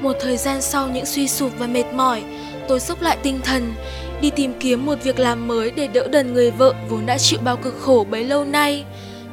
Một 0.00 0.12
thời 0.20 0.36
gian 0.36 0.62
sau 0.62 0.88
những 0.88 1.06
suy 1.06 1.28
sụp 1.28 1.52
và 1.58 1.66
mệt 1.66 1.84
mỏi, 1.94 2.22
tôi 2.68 2.80
xúc 2.80 3.02
lại 3.02 3.18
tinh 3.22 3.40
thần, 3.44 3.74
đi 4.20 4.30
tìm 4.30 4.54
kiếm 4.60 4.86
một 4.86 4.94
việc 5.02 5.18
làm 5.18 5.48
mới 5.48 5.70
để 5.70 5.86
đỡ 5.86 6.08
đần 6.08 6.34
người 6.34 6.50
vợ 6.50 6.74
vốn 6.88 7.06
đã 7.06 7.18
chịu 7.18 7.38
bao 7.44 7.56
cực 7.56 7.74
khổ 7.80 8.06
bấy 8.10 8.24
lâu 8.24 8.44
nay. 8.44 8.84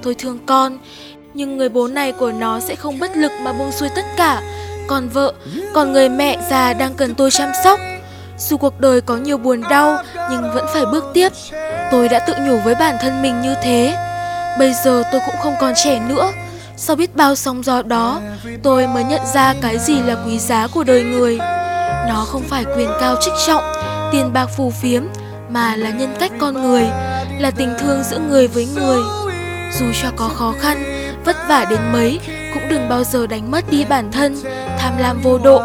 Tôi 0.04 0.16
thương 0.16 0.40
con, 0.46 0.78
nhưng 1.34 1.58
người 1.58 1.70
bố 1.70 1.88
này 1.88 2.12
của 2.12 2.32
nó 2.32 2.60
sẽ 2.60 2.76
không 2.76 3.00
bất 3.00 3.18
lực 3.18 3.32
mà 3.44 3.54
buông 3.54 3.72
xuôi 3.72 3.90
tất 3.96 4.06
cả. 4.18 4.42
Còn 4.88 5.10
vợ, 5.10 5.34
còn 5.74 5.94
người 5.94 6.10
mẹ 6.10 6.38
già 6.50 6.74
đang 6.74 6.94
cần 6.94 7.16
tôi 7.16 7.32
chăm 7.32 7.50
sóc. 7.64 7.80
Dù 8.38 8.58
cuộc 8.58 8.80
đời 8.80 9.02
có 9.02 9.18
nhiều 9.18 9.38
buồn 9.38 9.62
đau 9.70 9.98
nhưng 10.32 10.54
vẫn 10.54 10.66
phải 10.74 10.86
bước 10.86 11.06
tiếp. 11.14 11.32
Tôi 11.92 12.10
đã 12.10 12.20
tự 12.20 12.34
nhủ 12.40 12.60
với 12.66 12.76
bản 12.76 12.96
thân 13.02 13.22
mình 13.22 13.42
như 13.42 13.56
thế. 13.64 13.96
Bây 14.60 14.74
giờ 14.84 15.04
tôi 15.12 15.22
cũng 15.26 15.36
không 15.44 15.56
còn 15.60 15.74
trẻ 15.84 16.02
nữa. 16.10 16.32
Sau 16.78 16.96
biết 16.96 17.16
bao 17.16 17.36
sóng 17.36 17.64
gió 17.64 17.82
đó, 17.82 18.22
tôi 18.64 18.88
mới 18.88 19.04
nhận 19.04 19.22
ra 19.34 19.54
cái 19.62 19.78
gì 19.78 20.00
là 20.06 20.16
quý 20.26 20.40
giá 20.40 20.68
của 20.68 20.84
đời 20.84 21.04
người. 21.04 21.38
Nó 22.08 22.26
không 22.28 22.44
phải 22.50 22.66
quyền 22.76 22.90
cao 23.00 23.16
chức 23.22 23.34
trọng, 23.48 23.64
tiền 24.16 24.34
bạc 24.34 24.46
phù 24.46 24.72
phiếm, 24.72 25.04
mà 25.50 25.76
là 25.76 25.90
nhân 25.90 26.16
cách 26.20 26.32
con 26.40 26.54
người, 26.54 26.84
là 27.40 27.52
tình 27.56 27.74
thương 27.80 28.04
giữa 28.04 28.20
người 28.20 28.48
với 28.48 28.68
người. 28.76 29.00
Dù 29.80 29.86
cho 30.02 30.12
có 30.16 30.30
khó 30.30 30.54
khăn, 30.60 30.84
vất 31.26 31.36
vả 31.48 31.66
đến 31.70 31.80
mấy, 31.94 32.20
cũng 32.54 32.70
đừng 32.70 32.90
bao 32.90 33.04
giờ 33.04 33.28
đánh 33.28 33.52
mất 33.52 33.66
đi 33.70 33.86
bản 33.86 34.12
thân, 34.12 34.36
tham 34.80 34.98
lam 34.98 35.22
vô 35.22 35.38
độ, 35.38 35.60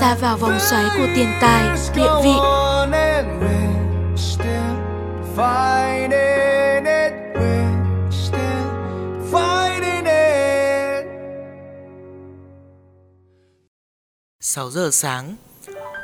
xa 0.00 0.16
vào 0.20 0.36
vòng 0.36 0.58
xoáy 0.60 0.84
của 0.98 1.06
tiền 1.16 1.28
tài, 1.40 1.78
địa 1.96 2.10
vị. 2.24 2.34
Sáu 14.40 14.70
giờ 14.70 14.90
sáng 14.92 15.34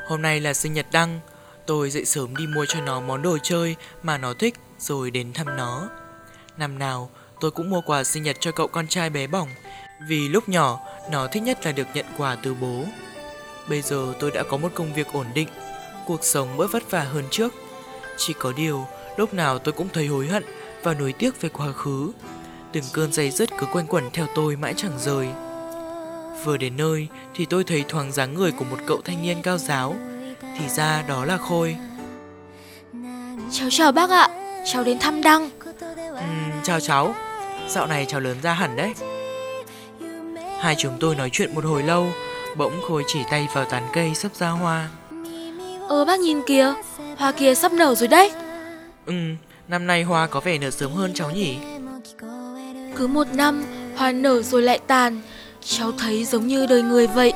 Hôm 0.09 0.23
nay 0.23 0.41
là 0.41 0.55
sinh 0.55 0.73
nhật 0.73 0.87
Đăng 0.93 1.21
Tôi 1.67 1.91
dậy 1.91 2.05
sớm 2.05 2.37
đi 2.37 2.47
mua 2.47 2.67
cho 2.67 2.81
nó 2.81 3.01
món 3.01 3.23
đồ 3.23 3.39
chơi 3.43 3.77
mà 4.03 4.19
nó 4.19 4.35
thích, 4.35 4.55
rồi 4.79 5.11
đến 5.11 5.33
thăm 5.33 5.57
nó. 5.57 5.89
Năm 6.57 6.79
nào, 6.79 7.11
tôi 7.41 7.51
cũng 7.51 7.71
mua 7.71 7.81
quà 7.81 8.05
sinh 8.05 8.23
nhật 8.23 8.37
cho 8.41 8.53
cậu 8.53 8.69
con 8.69 8.89
trai 8.89 9.11
bé 9.11 9.27
bỏng, 9.27 9.49
Vì 10.09 10.29
lúc 10.29 10.49
nhỏ, 10.49 10.81
nó 11.11 11.27
thích 11.27 11.43
nhất 11.43 11.67
là 11.67 11.73
được 11.73 11.87
nhận 11.95 12.07
quà 12.17 12.37
từ 12.43 12.55
bố. 12.55 12.85
Bây 13.69 13.83
giờ 13.83 14.15
tôi 14.21 14.31
đã 14.31 14.43
có 14.43 14.57
một 14.57 14.73
công 14.75 14.95
việc 14.95 15.07
ổn 15.13 15.27
định, 15.35 15.49
Cuộc 16.07 16.25
sống 16.25 16.57
bớt 16.57 16.73
vất 16.73 16.91
vả 16.91 17.01
hơn 17.01 17.25
trước. 17.31 17.55
Chỉ 18.17 18.33
có 18.33 18.53
điều, 18.57 18.87
lúc 19.17 19.35
nào 19.35 19.59
tôi 19.59 19.73
cũng 19.73 19.89
thấy 19.93 20.07
hối 20.07 20.27
hận 20.27 20.45
và 20.83 20.95
nuối 20.95 21.13
tiếc 21.13 21.41
về 21.41 21.49
quá 21.49 21.73
khứ. 21.73 22.13
Từng 22.73 22.85
cơn 22.93 23.13
dây 23.13 23.31
dứt 23.31 23.51
cứ 23.59 23.67
quanh 23.73 23.87
quẩn 23.87 24.11
theo 24.13 24.27
tôi 24.35 24.57
mãi 24.57 24.75
chẳng 24.77 24.99
rời. 24.99 25.29
Vừa 26.45 26.57
đến 26.57 26.77
nơi 26.77 27.09
thì 27.35 27.45
tôi 27.45 27.65
thấy 27.65 27.85
thoáng 27.89 28.13
dáng 28.13 28.35
người 28.35 28.53
của 28.53 28.65
một 28.65 28.79
cậu 28.87 29.01
thanh 29.05 29.23
niên 29.23 29.43
cao 29.43 29.59
giáo. 29.59 29.97
Thì 30.59 30.69
ra 30.69 31.03
đó 31.09 31.25
là 31.25 31.37
Khôi 31.37 31.77
Cháu 33.51 33.69
chào 33.71 33.93
bác 33.93 34.11
ạ, 34.11 34.29
cháu 34.73 34.85
đến 34.85 34.99
thăm 34.99 35.23
Đăng. 35.23 35.51
Ừm, 35.97 36.51
Chào 36.63 36.81
cháu, 36.81 37.15
dạo 37.69 37.87
này 37.87 38.07
cháu 38.09 38.21
lớn 38.21 38.37
ra 38.43 38.53
hẳn 38.53 38.77
đấy 38.77 38.95
Hai 40.61 40.75
chúng 40.79 40.97
tôi 41.01 41.15
nói 41.17 41.31
chuyện 41.33 41.55
một 41.55 41.65
hồi 41.65 41.83
lâu 41.83 42.07
Bỗng 42.57 42.81
Khôi 42.89 43.05
chỉ 43.07 43.21
tay 43.31 43.49
vào 43.55 43.65
tán 43.65 43.83
cây 43.93 44.15
sắp 44.15 44.35
ra 44.35 44.49
hoa 44.49 44.89
Ờ 45.89 46.05
bác 46.05 46.21
nhìn 46.21 46.43
kìa, 46.47 46.75
hoa 47.17 47.33
kia 47.33 47.55
sắp 47.55 47.73
nở 47.73 47.95
rồi 47.95 48.09
đấy. 48.09 48.31
Ừm, 49.07 49.37
năm 49.69 49.87
nay 49.87 50.03
hoa 50.03 50.27
có 50.27 50.41
vẻ 50.41 50.59
nở 50.59 50.71
sớm 50.71 50.93
hơn 50.93 51.13
cháu 51.15 51.31
nhỉ 51.31 51.57
Cứ 52.97 53.07
một 53.07 53.27
năm, 53.35 53.65
hoa 53.97 54.13
nở 54.13 54.43
rồi 54.43 54.63
lại 54.63 54.79
tàn. 54.87 55.21
Cháu 55.65 55.93
thấy 55.93 56.25
giống 56.25 56.47
như 56.47 56.67
đời 56.67 56.83
người 56.83 57.07
vậy, 57.07 57.33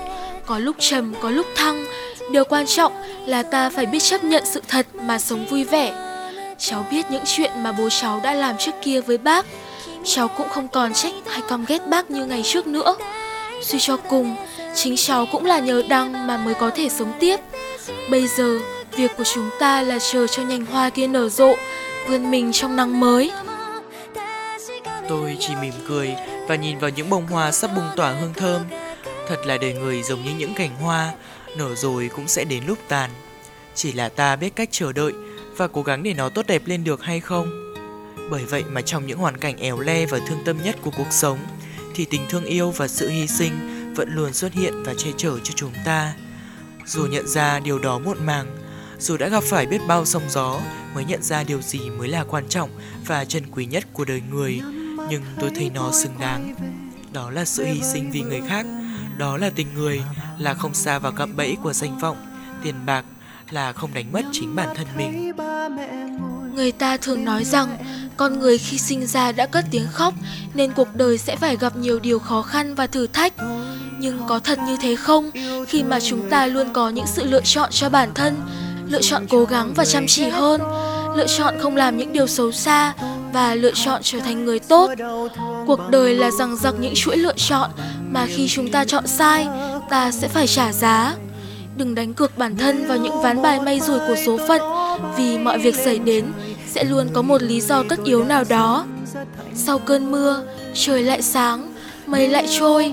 có 0.47 0.59
lúc 0.59 0.77
trầm, 0.79 1.14
có 1.23 1.31
lúc 1.31 1.47
thăng. 1.57 1.85
Điều 2.31 2.45
quan 2.45 2.66
trọng 2.66 2.93
là 3.26 3.43
ta 3.43 3.70
phải 3.70 3.87
biết 3.87 4.03
chấp 4.03 4.24
nhận 4.24 4.45
sự 4.47 4.62
thật 4.68 4.87
mà 4.95 5.18
sống 5.18 5.47
vui 5.47 5.64
vẻ. 5.64 5.93
Cháu 6.59 6.87
biết 6.91 7.11
những 7.11 7.24
chuyện 7.26 7.51
mà 7.62 7.72
bố 7.72 7.89
cháu 7.89 8.20
đã 8.22 8.35
làm 8.35 8.59
trước 8.59 8.74
kia 8.83 9.01
với 9.01 9.18
bác. 9.18 9.47
Cháu 10.05 10.29
cũng 10.29 10.49
không 10.49 10.68
còn 10.68 10.95
trách 10.95 11.14
hay 11.26 11.43
căm 11.49 11.64
ghét 11.68 11.87
bác 11.89 12.11
như 12.11 12.26
ngày 12.26 12.43
trước 12.45 12.66
nữa. 12.66 12.97
Suy 13.62 13.79
cho 13.81 13.97
cùng, 13.97 14.37
chính 14.74 14.97
cháu 14.97 15.26
cũng 15.33 15.47
là 15.47 15.59
nhờ 15.59 15.83
Đăng 15.89 16.26
mà 16.26 16.37
mới 16.37 16.55
có 16.55 16.70
thể 16.70 16.89
sống 16.89 17.12
tiếp. 17.20 17.41
Bây 18.11 18.29
giờ, 18.29 18.59
việc 18.93 19.11
của 19.16 19.24
chúng 19.24 19.51
ta 19.61 19.83
là 19.83 19.99
chờ 19.99 20.26
cho 20.26 20.43
nhành 20.43 20.66
hoa 20.66 20.91
kia 20.91 21.07
nở 21.07 21.29
rộ, 21.29 21.55
vươn 22.09 22.31
mình 22.31 22.53
trong 22.53 22.76
nắng 22.76 23.01
mới. 23.01 23.33
Tôi 25.09 25.37
chỉ 25.41 25.55
mỉm 25.62 25.74
cười 25.89 26.14
và 26.49 26.55
nhìn 26.55 26.79
vào 26.79 26.91
những 26.91 27.11
bông 27.11 27.26
hoa 27.26 27.53
sắp 27.53 27.70
bung 27.76 27.89
tỏa 27.97 28.11
hương 28.11 28.35
thơm. 28.35 28.62
Thật 29.29 29.47
là 29.47 29.59
đời 29.59 29.72
người 29.72 30.03
giống 30.03 30.24
như 30.24 30.31
những 30.39 30.55
cành 30.55 30.70
hoa, 30.83 31.12
nở 31.57 31.74
rồi 31.74 32.11
cũng 32.14 32.28
sẽ 32.28 32.44
đến 32.44 32.64
lúc 32.66 32.78
tàn. 32.88 33.11
Chỉ 33.74 33.92
là 33.92 34.09
ta 34.09 34.36
biết 34.36 34.57
cách 34.57 34.68
chờ 34.72 34.92
đợi 34.92 35.12
và 35.57 35.68
cố 35.68 35.82
gắng 35.82 36.03
để 36.03 36.14
nó 36.14 36.28
tốt 36.28 36.46
đẹp 36.46 36.62
lên 36.66 36.84
được 36.84 37.03
hay 37.03 37.20
không. 37.20 37.74
Bởi 38.30 38.44
vậy 38.44 38.64
mà 38.70 38.82
trong 38.82 39.07
những 39.07 39.18
hoàn 39.18 39.36
cảnh 39.36 39.57
éo 39.57 39.80
le 39.80 40.07
và 40.07 40.18
thương 40.28 40.44
tâm 40.44 40.62
nhất 40.62 40.76
của 40.82 40.90
cuộc 40.96 41.11
sống 41.11 41.38
thì 41.94 42.05
tình 42.05 42.22
thương 42.28 42.44
yêu 42.44 42.70
và 42.70 42.88
sự 42.88 43.09
hy 43.09 43.26
sinh 43.26 43.53
vẫn 43.94 44.14
luôn 44.14 44.32
xuất 44.32 44.53
hiện 44.53 44.82
và 44.82 44.94
che 44.94 45.11
chở 45.16 45.38
cho 45.44 45.53
chúng 45.57 45.72
ta. 45.84 46.14
Dù 46.86 47.07
nhận 47.07 47.26
ra 47.26 47.61
điều 47.61 47.78
đó 47.78 47.99
muộn 47.99 48.26
màng, 48.26 48.57
dù 48.99 49.16
đã 49.16 49.28
gặp 49.28 49.42
phải 49.44 49.66
biết 49.66 49.80
bao 49.88 50.05
sóng 50.05 50.22
gió 50.28 50.61
mới 50.94 51.05
nhận 51.05 51.22
ra 51.22 51.44
điều 51.44 51.62
gì 51.62 51.90
mới 51.90 52.09
là 52.09 52.24
quan 52.24 52.49
trọng 52.49 52.70
và 53.07 53.24
trân 53.24 53.42
quý 53.51 53.66
nhất 53.66 53.84
của 53.92 54.05
đời 54.05 54.22
người, 54.30 54.61
nhưng 55.11 55.22
tôi 55.40 55.51
thấy 55.55 55.70
nó 55.74 55.92
xứng 55.92 56.18
đáng. 56.20 56.55
Đó 57.12 57.30
là 57.30 57.44
sự 57.44 57.64
hy 57.64 57.80
sinh 57.92 58.11
vì 58.11 58.20
người 58.20 58.40
khác, 58.49 58.66
đó 59.19 59.37
là 59.37 59.51
tình 59.55 59.75
người, 59.75 60.03
là 60.39 60.55
không 60.55 60.75
xa 60.75 60.99
vào 60.99 61.12
cạm 61.12 61.37
bẫy 61.37 61.57
của 61.62 61.73
danh 61.73 61.99
vọng, 61.99 62.16
tiền 62.62 62.75
bạc, 62.87 63.05
là 63.51 63.73
không 63.73 63.95
đánh 63.95 64.12
mất 64.12 64.23
chính 64.33 64.55
bản 64.55 64.69
thân 64.77 64.87
mình. 64.97 65.33
Người 66.55 66.73
ta 66.73 66.97
thường 66.97 67.25
nói 67.25 67.45
rằng 67.45 67.77
con 68.16 68.39
người 68.39 68.59
khi 68.59 68.79
sinh 68.79 69.07
ra 69.07 69.33
đã 69.33 69.47
cất 69.47 69.64
tiếng 69.71 69.87
khóc 69.93 70.14
nên 70.55 70.73
cuộc 70.73 70.89
đời 70.95 71.19
sẽ 71.19 71.37
phải 71.37 71.57
gặp 71.57 71.77
nhiều 71.77 71.99
điều 71.99 72.19
khó 72.19 72.43
khăn 72.43 72.75
và 72.75 72.87
thử 72.87 73.07
thách. 73.07 73.33
Nhưng 73.99 74.21
có 74.29 74.39
thật 74.39 74.59
như 74.59 74.77
thế 74.83 74.97
không 74.97 75.31
khi 75.69 75.83
mà 75.83 76.01
chúng 76.01 76.31
ta 76.31 76.47
luôn 76.47 76.73
có 76.73 76.89
những 76.89 77.07
sự 77.07 77.25
lựa 77.25 77.43
chọn 77.45 77.71
cho 77.73 77.89
bản 77.89 78.11
thân, 78.14 78.37
lựa 78.89 79.03
chọn 79.03 79.27
cố 79.29 79.45
gắng 79.45 79.73
và 79.77 79.85
chăm 79.85 80.05
chỉ 80.07 80.29
hơn, 80.29 80.61
lựa 81.16 81.27
chọn 81.27 81.55
không 81.61 81.77
làm 81.77 81.97
những 81.97 82.12
điều 82.12 82.27
xấu 82.27 82.53
xa 82.53 82.95
và 83.33 83.55
lựa 83.55 83.73
chọn 83.75 84.01
trở 84.05 84.21
thành 84.21 84.45
người 84.45 84.59
tốt. 84.59 84.91
Cuộc 85.66 85.81
đời 85.91 86.14
là 86.14 86.31
rằng 86.31 86.57
giặc 86.57 86.75
những 86.81 86.95
chuỗi 86.97 87.16
lựa 87.16 87.37
chọn 87.37 87.71
mà 88.11 88.27
khi 88.27 88.49
chúng 88.49 88.71
ta 88.71 88.85
chọn 88.85 89.07
sai, 89.07 89.49
ta 89.91 90.11
sẽ 90.11 90.29
phải 90.29 90.47
trả 90.47 90.73
giá. 90.73 91.15
Đừng 91.77 91.95
đánh 91.95 92.15
cược 92.15 92.39
bản 92.39 92.57
thân 92.57 92.87
vào 92.87 92.99
những 92.99 93.23
ván 93.23 93.43
bài 93.43 93.61
may 93.61 93.81
rủi 93.81 93.99
của 93.99 94.17
số 94.27 94.39
phận 94.49 94.61
vì 95.17 95.39
mọi 95.39 95.59
việc 95.59 95.75
xảy 95.75 95.99
đến 95.99 96.25
sẽ 96.67 96.85
luôn 96.85 97.09
có 97.13 97.23
một 97.23 97.43
lý 97.43 97.61
do 97.61 97.83
tất 97.89 97.99
yếu 98.05 98.25
nào 98.25 98.45
đó. 98.49 98.87
Sau 99.55 99.79
cơn 99.79 100.11
mưa, 100.11 100.43
trời 100.75 101.03
lại 101.03 101.23
sáng, 101.23 101.73
mây 102.07 102.29
lại 102.29 102.47
trôi. 102.59 102.93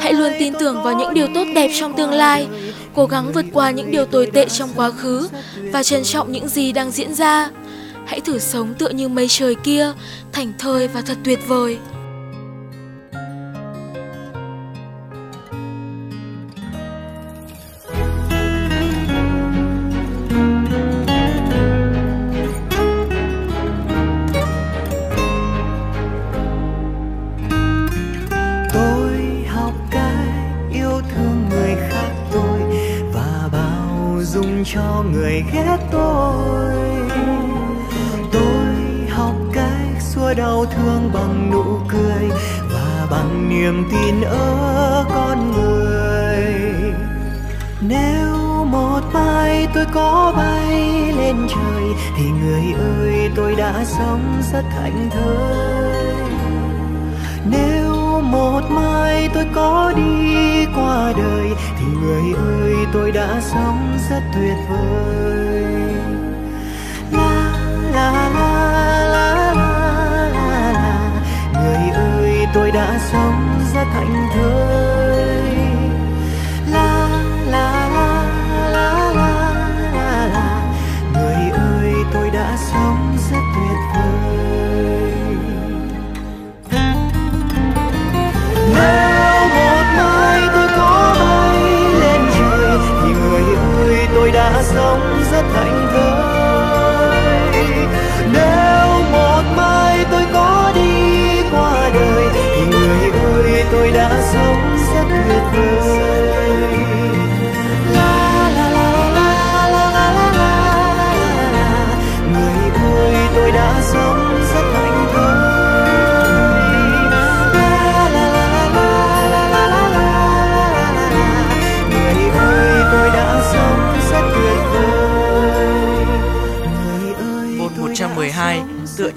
Hãy 0.00 0.12
luôn 0.12 0.32
tin 0.38 0.54
tưởng 0.60 0.82
vào 0.82 0.98
những 0.98 1.14
điều 1.14 1.26
tốt 1.34 1.44
đẹp 1.54 1.70
trong 1.80 1.96
tương 1.96 2.10
lai, 2.10 2.46
cố 2.94 3.06
gắng 3.06 3.32
vượt 3.32 3.44
qua 3.52 3.70
những 3.70 3.90
điều 3.90 4.06
tồi 4.06 4.26
tệ 4.26 4.48
trong 4.48 4.70
quá 4.76 4.90
khứ 4.90 5.28
và 5.72 5.82
trân 5.82 6.04
trọng 6.04 6.32
những 6.32 6.48
gì 6.48 6.72
đang 6.72 6.90
diễn 6.90 7.14
ra. 7.14 7.50
Hãy 8.06 8.20
thử 8.20 8.38
sống 8.38 8.74
tựa 8.74 8.88
như 8.88 9.08
mây 9.08 9.26
trời 9.28 9.54
kia, 9.54 9.92
thảnh 10.32 10.52
thơi 10.58 10.88
và 10.88 11.00
thật 11.00 11.16
tuyệt 11.24 11.38
vời. 11.48 11.78
Cho 34.74 35.04
người 35.12 35.44
ghét 35.52 35.78
tôi. 35.90 36.74
Tôi 38.32 38.66
học 39.10 39.34
cách 39.52 40.00
xua 40.00 40.34
đau 40.34 40.66
thương 40.66 41.10
bằng 41.14 41.50
nụ 41.50 41.64
cười 41.88 42.28
và 42.72 43.06
bằng 43.10 43.48
niềm 43.48 43.88
tin 43.90 44.20
ở 44.20 45.04
con 45.08 45.52
người. 45.52 46.44
Nếu 47.80 48.64
một 48.64 49.00
mai 49.12 49.68
tôi 49.74 49.84
có 49.94 50.32
bay 50.36 51.12
lên 51.18 51.36
trời 51.48 51.84
thì 52.16 52.24
người 52.24 52.74
ơi, 52.78 53.30
tôi 53.36 53.54
đã 53.54 53.84
sống 53.84 54.42
rất 54.52 54.64
hạnh 54.70 55.10
thơi 55.10 55.93
một 58.34 58.62
mai 58.70 59.28
tôi 59.34 59.46
có 59.54 59.92
đi 59.96 60.66
qua 60.76 61.12
đời, 61.16 61.50
thì 61.78 61.86
người 62.00 62.34
ơi, 62.34 62.74
tôi 62.92 63.12
đã 63.12 63.40
sống 63.40 63.98
rất 64.10 64.20
tuyệt 64.34 64.56
vời. 64.68 65.64
La 67.12 67.52
la 67.92 68.30
la 68.34 68.52
la 69.12 69.52
la 69.54 70.30
la 70.34 70.72
la 70.72 71.10
người 71.52 71.90
ơi, 71.90 72.46
tôi 72.54 72.70
đã 72.70 72.98
sống 73.12 73.60
rất 73.74 73.86
hạnh 73.94 74.28
thơi. 74.34 74.83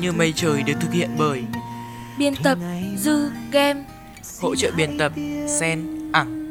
Như 0.07 0.13
mây 0.13 0.33
trời 0.35 0.63
được 0.63 0.73
thực 0.81 0.91
hiện 0.91 1.09
bởi 1.17 1.43
Biên 2.19 2.33
tập 2.43 2.57
Dư 2.97 3.29
Game. 3.51 3.83
Hỗ 4.41 4.55
trợ 4.55 4.71
biên 4.77 4.97
tập 4.97 5.11
Sen 5.47 5.87
Ẳng 6.11 6.43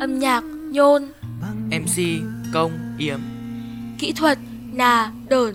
Âm 0.00 0.18
nhạc 0.18 0.44
Nhôn. 0.72 1.02
MC 1.70 2.02
Công 2.52 2.72
Yếm. 2.98 3.20
Kỹ 3.98 4.12
thuật 4.12 4.38
Nà 4.72 5.12
Đờn 5.28 5.54